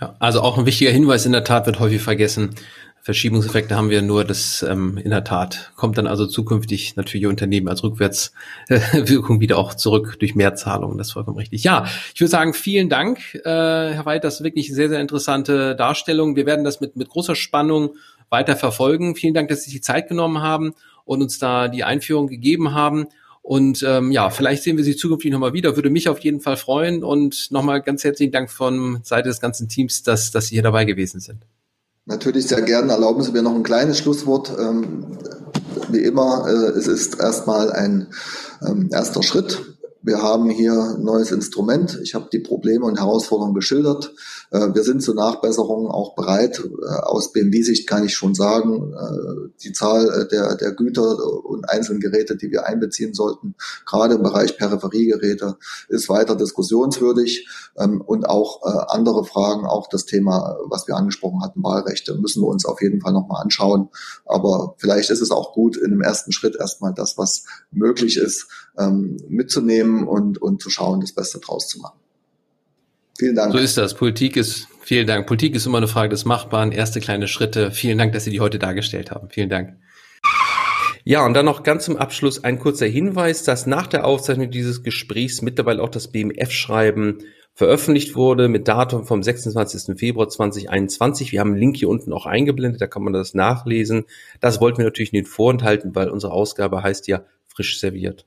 Ja, 0.00 0.16
also 0.18 0.42
auch 0.42 0.58
ein 0.58 0.66
wichtiger 0.66 0.90
Hinweis 0.90 1.24
in 1.24 1.32
der 1.32 1.44
Tat 1.44 1.66
wird 1.66 1.80
häufig 1.80 2.02
vergessen. 2.02 2.50
Verschiebungseffekte 3.04 3.76
haben 3.76 3.90
wir 3.90 4.00
nur, 4.00 4.24
das 4.24 4.64
ähm, 4.66 4.96
in 4.96 5.10
der 5.10 5.24
Tat 5.24 5.72
kommt 5.76 5.98
dann 5.98 6.06
also 6.06 6.26
zukünftig 6.26 6.96
natürlich 6.96 7.26
Unternehmen 7.26 7.68
als 7.68 7.82
Rückwärtswirkung 7.84 9.40
wieder 9.40 9.58
auch 9.58 9.74
zurück 9.74 10.16
durch 10.20 10.34
Mehrzahlungen. 10.34 10.96
Das 10.96 11.08
ist 11.08 11.12
vollkommen 11.12 11.36
richtig. 11.36 11.64
Ja, 11.64 11.84
ich 12.14 12.20
würde 12.22 12.30
sagen, 12.30 12.54
vielen 12.54 12.88
Dank, 12.88 13.34
äh, 13.34 13.40
Herr 13.44 14.06
Weid, 14.06 14.24
das 14.24 14.36
ist 14.36 14.42
wirklich 14.42 14.68
eine 14.68 14.76
sehr, 14.76 14.88
sehr 14.88 15.00
interessante 15.02 15.76
Darstellung. 15.76 16.34
Wir 16.34 16.46
werden 16.46 16.64
das 16.64 16.80
mit, 16.80 16.96
mit 16.96 17.10
großer 17.10 17.36
Spannung 17.36 17.90
weiter 18.30 18.56
verfolgen. 18.56 19.16
Vielen 19.16 19.34
Dank, 19.34 19.50
dass 19.50 19.58
Sie 19.58 19.64
sich 19.64 19.74
die 19.74 19.80
Zeit 19.82 20.08
genommen 20.08 20.40
haben 20.40 20.72
und 21.04 21.20
uns 21.20 21.38
da 21.38 21.68
die 21.68 21.84
Einführung 21.84 22.26
gegeben 22.26 22.72
haben. 22.72 23.08
Und 23.42 23.84
ähm, 23.86 24.12
ja, 24.12 24.30
vielleicht 24.30 24.62
sehen 24.62 24.78
wir 24.78 24.84
Sie 24.84 24.96
zukünftig 24.96 25.30
nochmal 25.30 25.52
wieder. 25.52 25.76
Würde 25.76 25.90
mich 25.90 26.08
auf 26.08 26.20
jeden 26.20 26.40
Fall 26.40 26.56
freuen. 26.56 27.04
Und 27.04 27.50
nochmal 27.50 27.82
ganz 27.82 28.02
herzlichen 28.02 28.32
Dank 28.32 28.50
von 28.50 29.00
Seite 29.02 29.28
des 29.28 29.42
ganzen 29.42 29.68
Teams, 29.68 30.04
dass, 30.04 30.30
dass 30.30 30.46
Sie 30.46 30.54
hier 30.54 30.62
dabei 30.62 30.86
gewesen 30.86 31.20
sind. 31.20 31.44
Natürlich 32.06 32.46
sehr 32.48 32.62
gerne. 32.62 32.92
Erlauben 32.92 33.22
Sie 33.22 33.32
mir 33.32 33.42
noch 33.42 33.54
ein 33.54 33.62
kleines 33.62 33.98
Schlusswort. 33.98 34.52
Ähm, 34.58 35.18
wie 35.88 36.02
immer, 36.02 36.46
äh, 36.46 36.78
es 36.78 36.86
ist 36.86 37.18
erstmal 37.18 37.72
ein 37.72 38.08
ähm, 38.66 38.90
erster 38.92 39.22
Schritt. 39.22 39.73
Wir 40.06 40.22
haben 40.22 40.50
hier 40.50 40.96
ein 40.98 41.02
neues 41.02 41.30
Instrument. 41.30 41.98
Ich 42.02 42.14
habe 42.14 42.28
die 42.30 42.38
Probleme 42.38 42.84
und 42.84 42.98
Herausforderungen 42.98 43.54
geschildert. 43.54 44.12
Äh, 44.50 44.74
wir 44.74 44.82
sind 44.82 45.02
zur 45.02 45.14
Nachbesserung 45.14 45.90
auch 45.90 46.14
bereit. 46.14 46.58
Äh, 46.60 46.94
aus 47.04 47.32
BMW-Sicht 47.32 47.88
kann 47.88 48.04
ich 48.04 48.12
schon 48.12 48.34
sagen, 48.34 48.92
äh, 48.92 49.48
die 49.62 49.72
Zahl 49.72 50.28
der, 50.30 50.56
der 50.56 50.72
Güter 50.72 51.16
und 51.46 51.70
einzelnen 51.70 52.00
Geräte, 52.00 52.36
die 52.36 52.50
wir 52.50 52.66
einbeziehen 52.66 53.14
sollten, 53.14 53.54
gerade 53.86 54.16
im 54.16 54.22
Bereich 54.22 54.58
Peripheriegeräte, 54.58 55.56
ist 55.88 56.10
weiter 56.10 56.36
diskussionswürdig. 56.36 57.48
Ähm, 57.78 58.02
und 58.02 58.28
auch 58.28 58.62
andere 58.88 59.24
Fragen, 59.24 59.64
auch 59.64 59.88
das 59.88 60.04
Thema, 60.04 60.58
was 60.66 60.86
wir 60.86 60.96
angesprochen 60.96 61.42
hatten, 61.42 61.62
Wahlrechte, 61.62 62.14
müssen 62.16 62.42
wir 62.42 62.48
uns 62.48 62.66
auf 62.66 62.82
jeden 62.82 63.00
Fall 63.00 63.14
nochmal 63.14 63.42
anschauen. 63.42 63.88
Aber 64.26 64.74
vielleicht 64.76 65.08
ist 65.08 65.22
es 65.22 65.30
auch 65.30 65.54
gut, 65.54 65.78
in 65.78 65.90
dem 65.90 66.02
ersten 66.02 66.32
Schritt 66.32 66.56
erstmal 66.56 66.92
das, 66.92 67.16
was 67.16 67.44
möglich 67.70 68.18
ist, 68.18 68.48
ähm, 68.78 69.16
mitzunehmen 69.28 70.06
und, 70.06 70.40
und 70.40 70.62
zu 70.62 70.70
schauen, 70.70 71.00
das 71.00 71.12
Beste 71.12 71.38
draus 71.38 71.68
zu 71.68 71.80
machen. 71.80 71.98
Vielen 73.18 73.36
Dank. 73.36 73.52
So 73.52 73.58
ist 73.58 73.76
das. 73.78 73.94
Politik 73.94 74.36
ist, 74.36 74.66
vielen 74.82 75.06
Dank. 75.06 75.26
Politik 75.26 75.54
ist 75.54 75.66
immer 75.66 75.78
eine 75.78 75.88
Frage 75.88 76.08
des 76.08 76.24
Machbaren. 76.24 76.72
Erste 76.72 77.00
kleine 77.00 77.28
Schritte. 77.28 77.70
Vielen 77.70 77.98
Dank, 77.98 78.12
dass 78.12 78.24
Sie 78.24 78.30
die 78.30 78.40
heute 78.40 78.58
dargestellt 78.58 79.10
haben. 79.10 79.28
Vielen 79.30 79.48
Dank. 79.48 79.76
Ja, 81.04 81.24
und 81.24 81.34
dann 81.34 81.44
noch 81.44 81.62
ganz 81.62 81.84
zum 81.84 81.96
Abschluss 81.96 82.42
ein 82.42 82.58
kurzer 82.58 82.86
Hinweis, 82.86 83.44
dass 83.44 83.66
nach 83.66 83.86
der 83.86 84.06
Aufzeichnung 84.06 84.50
dieses 84.50 84.82
Gesprächs 84.82 85.42
mittlerweile 85.42 85.82
auch 85.82 85.90
das 85.90 86.08
BMF-Schreiben 86.08 87.18
veröffentlicht 87.52 88.16
wurde 88.16 88.48
mit 88.48 88.66
Datum 88.66 89.04
vom 89.04 89.22
26. 89.22 89.96
Februar 89.98 90.28
2021. 90.28 91.30
Wir 91.30 91.40
haben 91.40 91.50
einen 91.50 91.60
Link 91.60 91.76
hier 91.76 91.90
unten 91.90 92.12
auch 92.12 92.26
eingeblendet, 92.26 92.80
da 92.80 92.86
kann 92.86 93.04
man 93.04 93.12
das 93.12 93.34
nachlesen. 93.34 94.06
Das 94.40 94.60
wollten 94.60 94.78
wir 94.78 94.86
natürlich 94.86 95.12
nicht 95.12 95.28
vorenthalten, 95.28 95.94
weil 95.94 96.08
unsere 96.08 96.32
Ausgabe 96.32 96.82
heißt 96.82 97.06
ja 97.06 97.22
frisch 97.46 97.78
serviert. 97.78 98.26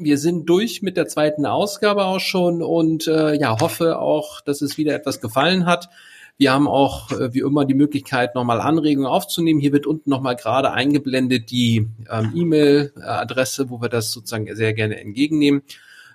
Wir 0.00 0.16
sind 0.16 0.48
durch 0.48 0.80
mit 0.80 0.96
der 0.96 1.08
zweiten 1.08 1.44
Ausgabe 1.44 2.04
auch 2.04 2.20
schon 2.20 2.62
und 2.62 3.08
äh, 3.08 3.34
ja, 3.34 3.58
hoffe 3.60 3.98
auch, 3.98 4.40
dass 4.40 4.62
es 4.62 4.78
wieder 4.78 4.94
etwas 4.94 5.20
gefallen 5.20 5.66
hat. 5.66 5.88
Wir 6.36 6.52
haben 6.52 6.68
auch 6.68 7.10
äh, 7.10 7.34
wie 7.34 7.40
immer 7.40 7.64
die 7.64 7.74
Möglichkeit, 7.74 8.36
nochmal 8.36 8.60
Anregungen 8.60 9.10
aufzunehmen. 9.10 9.58
Hier 9.58 9.72
wird 9.72 9.88
unten 9.88 10.08
nochmal 10.08 10.36
gerade 10.36 10.70
eingeblendet 10.70 11.50
die 11.50 11.88
ähm, 12.08 12.32
E-Mail-Adresse, 12.32 13.70
wo 13.70 13.80
wir 13.80 13.88
das 13.88 14.12
sozusagen 14.12 14.46
sehr 14.54 14.72
gerne 14.72 15.00
entgegennehmen. 15.00 15.62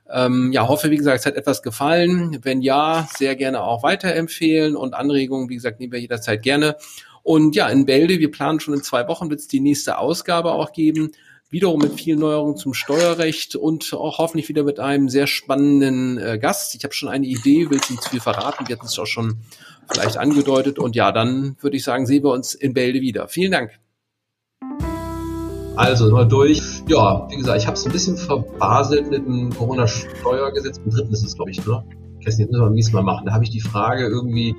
Ähm, 0.10 0.54
ja, 0.54 0.66
hoffe, 0.70 0.90
wie 0.90 0.98
gesagt, 0.98 1.20
es 1.20 1.26
hat 1.26 1.36
etwas 1.36 1.62
gefallen. 1.62 2.40
Wenn 2.42 2.62
ja, 2.62 3.06
sehr 3.14 3.36
gerne 3.36 3.64
auch 3.64 3.84
weiterempfehlen 3.84 4.78
und 4.78 4.94
Anregungen, 4.94 5.50
wie 5.50 5.56
gesagt, 5.56 5.82
nehmen 5.82 5.92
wir 5.92 6.00
jederzeit 6.00 6.42
gerne. 6.42 6.78
Und 7.22 7.54
ja, 7.58 7.68
in 7.68 7.86
Bälde, 7.86 8.20
wir 8.20 8.32
planen 8.32 8.62
schon 8.62 8.76
in 8.76 8.82
zwei 8.82 9.10
Wochen, 9.10 9.30
wird 9.30 9.42
es 9.42 9.50
die 9.50 9.60
nächste 9.60 9.98
Ausgabe 9.98 10.54
auch 10.54 10.72
geben 10.72 11.12
wiederum 11.54 11.80
mit 11.80 11.94
vielen 11.94 12.20
Neuerungen 12.20 12.58
zum 12.58 12.74
Steuerrecht 12.74 13.56
und 13.56 13.94
auch 13.94 14.18
hoffentlich 14.18 14.50
wieder 14.50 14.64
mit 14.64 14.80
einem 14.80 15.08
sehr 15.08 15.28
spannenden 15.28 16.18
äh, 16.18 16.40
Gast. 16.40 16.74
Ich 16.74 16.84
habe 16.84 16.96
schon 16.96 17.10
eine 17.10 17.28
Idee, 17.28 17.70
will 17.70 17.80
nicht 17.90 18.02
zu 18.02 18.10
viel 18.10 18.20
verraten, 18.20 18.68
wir 18.68 18.76
hatten 18.76 18.88
es 18.88 18.98
auch 18.98 19.06
schon 19.06 19.38
vielleicht 19.88 20.18
angedeutet. 20.18 20.80
Und 20.80 20.96
ja, 20.96 21.12
dann 21.12 21.56
würde 21.62 21.78
ich 21.78 21.84
sagen, 21.84 22.08
sehen 22.08 22.24
wir 22.24 22.32
uns 22.32 22.56
in 22.56 22.74
Bälde 22.74 23.02
wieder. 23.02 23.28
Vielen 23.28 23.52
Dank. 23.52 23.80
Also 25.76 26.10
mal 26.12 26.28
durch. 26.28 26.60
Ja, 26.88 27.28
wie 27.30 27.38
gesagt, 27.38 27.62
ich 27.62 27.68
habe 27.68 27.78
es 27.78 27.86
ein 27.86 27.92
bisschen 27.92 28.18
verbaselt 28.18 29.12
mit 29.12 29.24
dem 29.24 29.52
Corona-Steuergesetz. 29.52 30.80
Im 30.84 30.90
dritten 30.90 31.14
ist 31.14 31.24
es, 31.24 31.36
glaube 31.36 31.52
ich, 31.52 31.64
ne? 31.66 31.84
Kerstin, 32.20 32.48
jetzt 32.48 32.52
müssen 32.52 32.94
wir 32.94 32.98
beim 32.98 33.06
Mal 33.06 33.14
machen. 33.14 33.26
Da 33.28 33.34
habe 33.34 33.44
ich 33.44 33.52
die 33.52 33.62
Frage 33.62 34.08
irgendwie, 34.08 34.56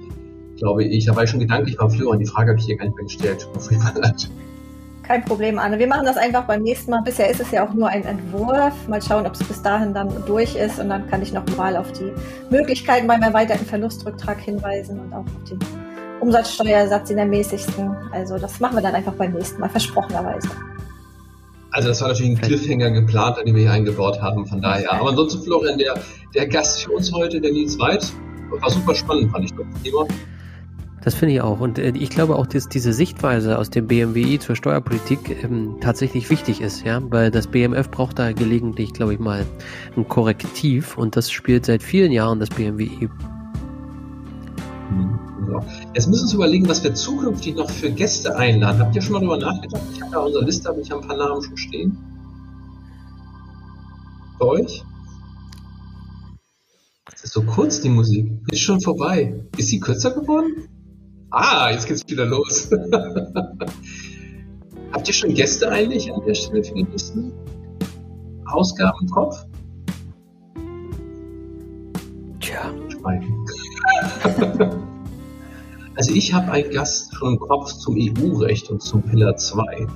glaube 0.59 0.85
ich, 0.85 1.07
da 1.07 1.17
war 1.17 1.25
ich 1.25 1.31
schon 1.31 1.41
gedanklich 1.41 1.77
beim 1.77 1.91
Flören. 1.91 2.21
Die 2.21 2.27
Frage 2.27 2.51
habe 2.51 2.61
ich 2.61 2.67
hier 2.67 2.77
gar 2.77 2.85
nicht 2.85 2.97
mehr 2.97 3.05
gestellt. 3.05 3.49
Kein 5.07 5.23
Problem, 5.23 5.59
Anne. 5.59 5.79
Wir 5.79 5.87
machen 5.87 6.07
das 6.07 6.17
einfach 6.17 6.45
beim 6.45 6.63
nächsten 6.63 6.91
Mal. 6.91 7.03
Bisher 7.03 7.29
ist 7.29 7.39
es 7.39 7.51
ja 7.51 7.67
auch 7.67 7.75
nur 7.75 7.89
ein 7.89 8.05
Entwurf. 8.05 8.73
Mal 8.89 9.03
schauen, 9.03 9.27
ob 9.27 9.35
es 9.35 9.45
bis 9.45 9.61
dahin 9.61 9.93
dann 9.93 10.09
durch 10.25 10.57
ist. 10.57 10.79
Und 10.79 10.89
dann 10.89 11.07
kann 11.11 11.21
ich 11.21 11.31
noch 11.31 11.45
mal 11.59 11.77
auf 11.77 11.93
die 11.93 12.11
Möglichkeiten 12.49 13.07
beim 13.07 13.21
erweiterten 13.21 13.67
Verlustrücktrag 13.67 14.41
hinweisen 14.41 14.99
und 14.99 15.13
auch 15.13 15.19
auf 15.19 15.45
den 15.51 15.59
Umsatzsteuersatz 16.21 17.11
in 17.11 17.17
der 17.19 17.27
mäßigsten. 17.27 17.95
Also 18.13 18.39
das 18.39 18.61
machen 18.61 18.77
wir 18.77 18.83
dann 18.83 18.95
einfach 18.95 19.13
beim 19.13 19.33
nächsten 19.33 19.61
Mal, 19.61 19.69
versprochenerweise. 19.69 20.49
Also 21.73 21.89
das 21.89 22.01
war 22.01 22.09
natürlich 22.09 22.33
ein 22.33 22.41
Cliffhanger 22.41 22.91
geplant, 22.93 23.37
den 23.45 23.55
wir 23.55 23.63
hier 23.63 23.73
eingebaut 23.73 24.23
haben, 24.23 24.47
von 24.47 24.63
daher. 24.63 24.91
Aber 24.91 25.11
ansonsten, 25.11 25.43
Florian, 25.43 25.77
der, 25.77 25.95
der 26.35 26.47
Gast 26.47 26.85
für 26.85 26.93
uns 26.93 27.13
heute, 27.13 27.43
der 27.43 27.53
Nils 27.53 27.79
Weid, 27.79 28.11
war 28.49 28.71
super 28.71 28.95
spannend, 28.95 29.33
fand 29.33 29.45
ich 29.45 29.51
das 29.51 29.83
Thema. 29.83 30.07
Das 31.05 31.15
finde 31.15 31.35
ich 31.35 31.43
auch. 31.43 31.61
Und 31.61 31.79
äh, 31.79 31.91
ich 31.91 32.09
glaube 32.09 32.37
auch, 32.37 32.47
dass 32.47 32.69
diese 32.69 32.95
Sichtweise 32.95 33.59
aus 33.59 33.69
dem 33.69 33.87
BMWI 33.87 34.39
zur 34.39 34.57
Steuerpolitik 34.57 35.45
ähm, 35.45 35.77
tatsächlich 35.81 36.31
wichtig 36.31 36.63
ist, 36.63 36.83
ja, 36.83 37.03
weil 37.11 37.31
das 37.31 37.47
BMF 37.47 37.91
braucht 37.91 38.19
da 38.19 38.33
gelegentlich, 38.33 38.95
glaube 38.95 39.13
ich 39.13 39.21
mal, 39.21 39.45
ein 39.97 40.09
Korrektiv 40.09 40.97
und 40.97 41.15
das 41.17 41.31
spielt 41.31 41.67
seit 41.67 41.83
vielen 41.83 42.11
Jahren 42.11 42.41
das 42.41 42.49
BMWI. 42.49 43.11
Ja. 45.51 45.63
Jetzt 45.95 46.09
müssen 46.09 46.21
wir 46.21 46.23
uns 46.23 46.33
überlegen, 46.33 46.69
was 46.71 46.83
wir 46.83 46.95
zukünftig 46.95 47.55
noch 47.55 47.69
für 47.69 47.91
Gäste 47.91 48.35
einladen. 48.37 48.81
Habt 48.81 48.97
ihr 48.97 49.03
schon 49.03 49.13
mal 49.13 49.21
darüber 49.21 49.37
nachgedacht? 49.37 49.83
Ich 49.93 50.01
habe 50.01 50.11
da 50.11 50.21
unsere 50.21 50.45
Liste, 50.45 50.71
habe 50.71 50.81
ich 50.81 50.91
ein 50.91 51.03
paar 51.03 51.17
Namen 51.19 51.43
schon 51.43 51.57
stehen. 51.59 51.99
Bei 54.39 54.47
euch? 54.47 54.83
Es 57.13 57.25
ist 57.25 57.35
so 57.35 57.43
kurz, 57.43 57.83
die 57.83 57.91
Musik. 57.91 58.33
Ist 58.51 58.61
schon 58.61 58.81
vorbei. 58.81 59.45
Ist 59.59 59.69
sie 59.69 59.81
kürzer 59.81 60.11
geworden? 60.13 60.69
Ah, 61.37 61.69
jetzt 61.73 61.89
geht's 61.89 62.05
wieder 62.07 62.27
los. 62.27 62.71
Habt 64.93 65.09
ihr 65.09 65.15
schon 65.15 65.35
Gäste 65.35 65.69
eigentlich 65.69 66.13
an 66.13 66.21
der 66.25 66.35
Stelle 66.35 66.63
für 66.63 66.75
die 66.75 66.85
nächsten 66.85 67.33
Ausgaben 68.47 68.97
im 69.03 69.09
Kopf? 69.09 69.45
Tja. 72.41 72.73
Also 75.97 76.13
ich 76.13 76.35
habe 76.35 76.51
einen 76.51 76.73
Gast 76.73 77.15
schon 77.15 77.35
im 77.35 77.39
Kopf 77.39 77.73
zum 77.75 77.95
EU-Recht 77.97 78.69
und 78.69 78.83
zum 78.83 79.01
Pillar 79.01 79.37
2. 79.37 79.87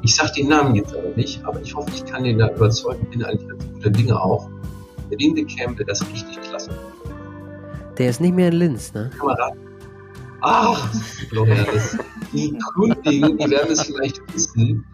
Ich 0.00 0.16
sage 0.16 0.32
den 0.38 0.48
Namen 0.48 0.74
jetzt 0.74 0.94
aber 0.94 1.10
nicht, 1.14 1.44
aber 1.44 1.60
ich 1.60 1.74
hoffe, 1.74 1.90
ich 1.94 2.06
kann 2.06 2.24
den 2.24 2.38
da 2.38 2.48
überzeugen. 2.48 3.06
Bin 3.10 3.22
eigentlich 3.22 3.46
ganz 3.46 3.66
guter 3.66 3.90
Dinge 3.90 4.18
auch. 4.18 4.48
Der 5.10 5.18
Linde 5.18 5.44
Campbell, 5.44 5.84
das 5.84 6.00
ist 6.00 6.10
richtig 6.10 6.40
klasse. 6.40 6.70
Der 7.98 8.08
ist 8.08 8.22
nicht 8.22 8.34
mehr 8.34 8.48
in 8.48 8.54
Linz, 8.54 8.94
ne? 8.94 9.10
Kamerad. 9.18 9.52
Ach, 10.42 10.92
Florian, 11.28 11.66
die 12.32 12.58
Kundigen, 12.74 13.38
die 13.38 13.50
werden 13.50 13.70
es 13.70 13.82
vielleicht 13.82 14.20
wissen. 14.34 14.84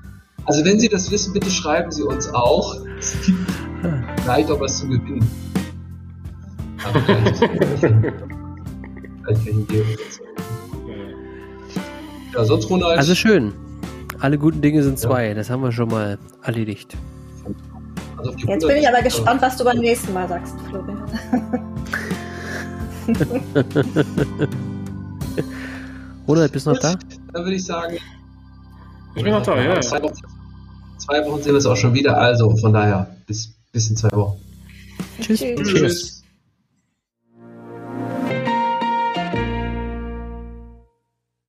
Also 0.45 0.65
wenn 0.65 0.79
Sie 0.79 0.89
das 0.89 1.11
wissen, 1.11 1.33
bitte 1.33 1.51
schreiben 1.51 1.91
Sie 1.91 2.03
uns 2.03 2.29
auch. 2.35 2.77
Es 2.99 3.17
gibt 3.25 3.39
vielleicht 4.23 4.51
auch 4.51 4.61
was 4.61 4.79
zu 4.79 4.89
gewinnen. 4.89 5.27
Aber 6.85 7.01
vielleicht, 7.01 7.39
vielleicht 7.39 8.03
kann 9.47 9.67
ich 9.71 9.89
Ja, 12.35 12.45
sonst 12.45 12.69
Ronald. 12.69 12.99
Also 12.99 13.15
schön. 13.15 13.55
Alle 14.21 14.37
guten 14.37 14.61
Dinge 14.61 14.83
sind 14.83 14.99
zwei. 14.99 15.29
Ja. 15.29 15.35
Das 15.35 15.49
haben 15.49 15.63
wir 15.63 15.73
schon 15.73 15.89
mal 15.89 16.19
erledigt. 16.43 16.95
Also 18.19 18.33
Jetzt 18.33 18.67
bin 18.67 18.77
ich 18.77 18.89
aber 18.89 19.01
gespannt, 19.01 19.41
was 19.41 19.57
du 19.57 19.65
beim 19.65 19.79
nächsten 19.79 20.13
Mal 20.13 20.29
sagst, 20.29 20.55
Florian. 20.69 21.05
Ronald, 26.26 26.53
bist 26.53 26.66
du 26.66 26.70
noch 26.70 26.78
da? 26.78 26.97
Dann 27.32 27.45
würde 27.45 27.57
ich 27.57 27.64
sagen. 27.64 27.97
Ich 29.14 29.22
bin 29.22 29.32
noch 29.32 29.43
da, 29.43 29.61
ja. 29.61 29.80
Zwei 29.80 30.03
Wochen, 30.03 30.14
zwei 30.99 31.24
Wochen 31.24 31.43
sehen 31.43 31.53
wir 31.53 31.59
es 31.59 31.66
auch 31.66 31.76
schon 31.76 31.95
wieder. 31.95 32.16
Also 32.16 32.55
von 32.57 32.72
daher, 32.72 33.16
bis, 33.26 33.53
bis 33.72 33.91
in 33.91 33.97
zwei 33.97 34.12
Wochen. 34.12 34.39
Tschüss. 35.20 35.41
Tschüss. 35.41 35.68
Tschüss. 35.68 36.18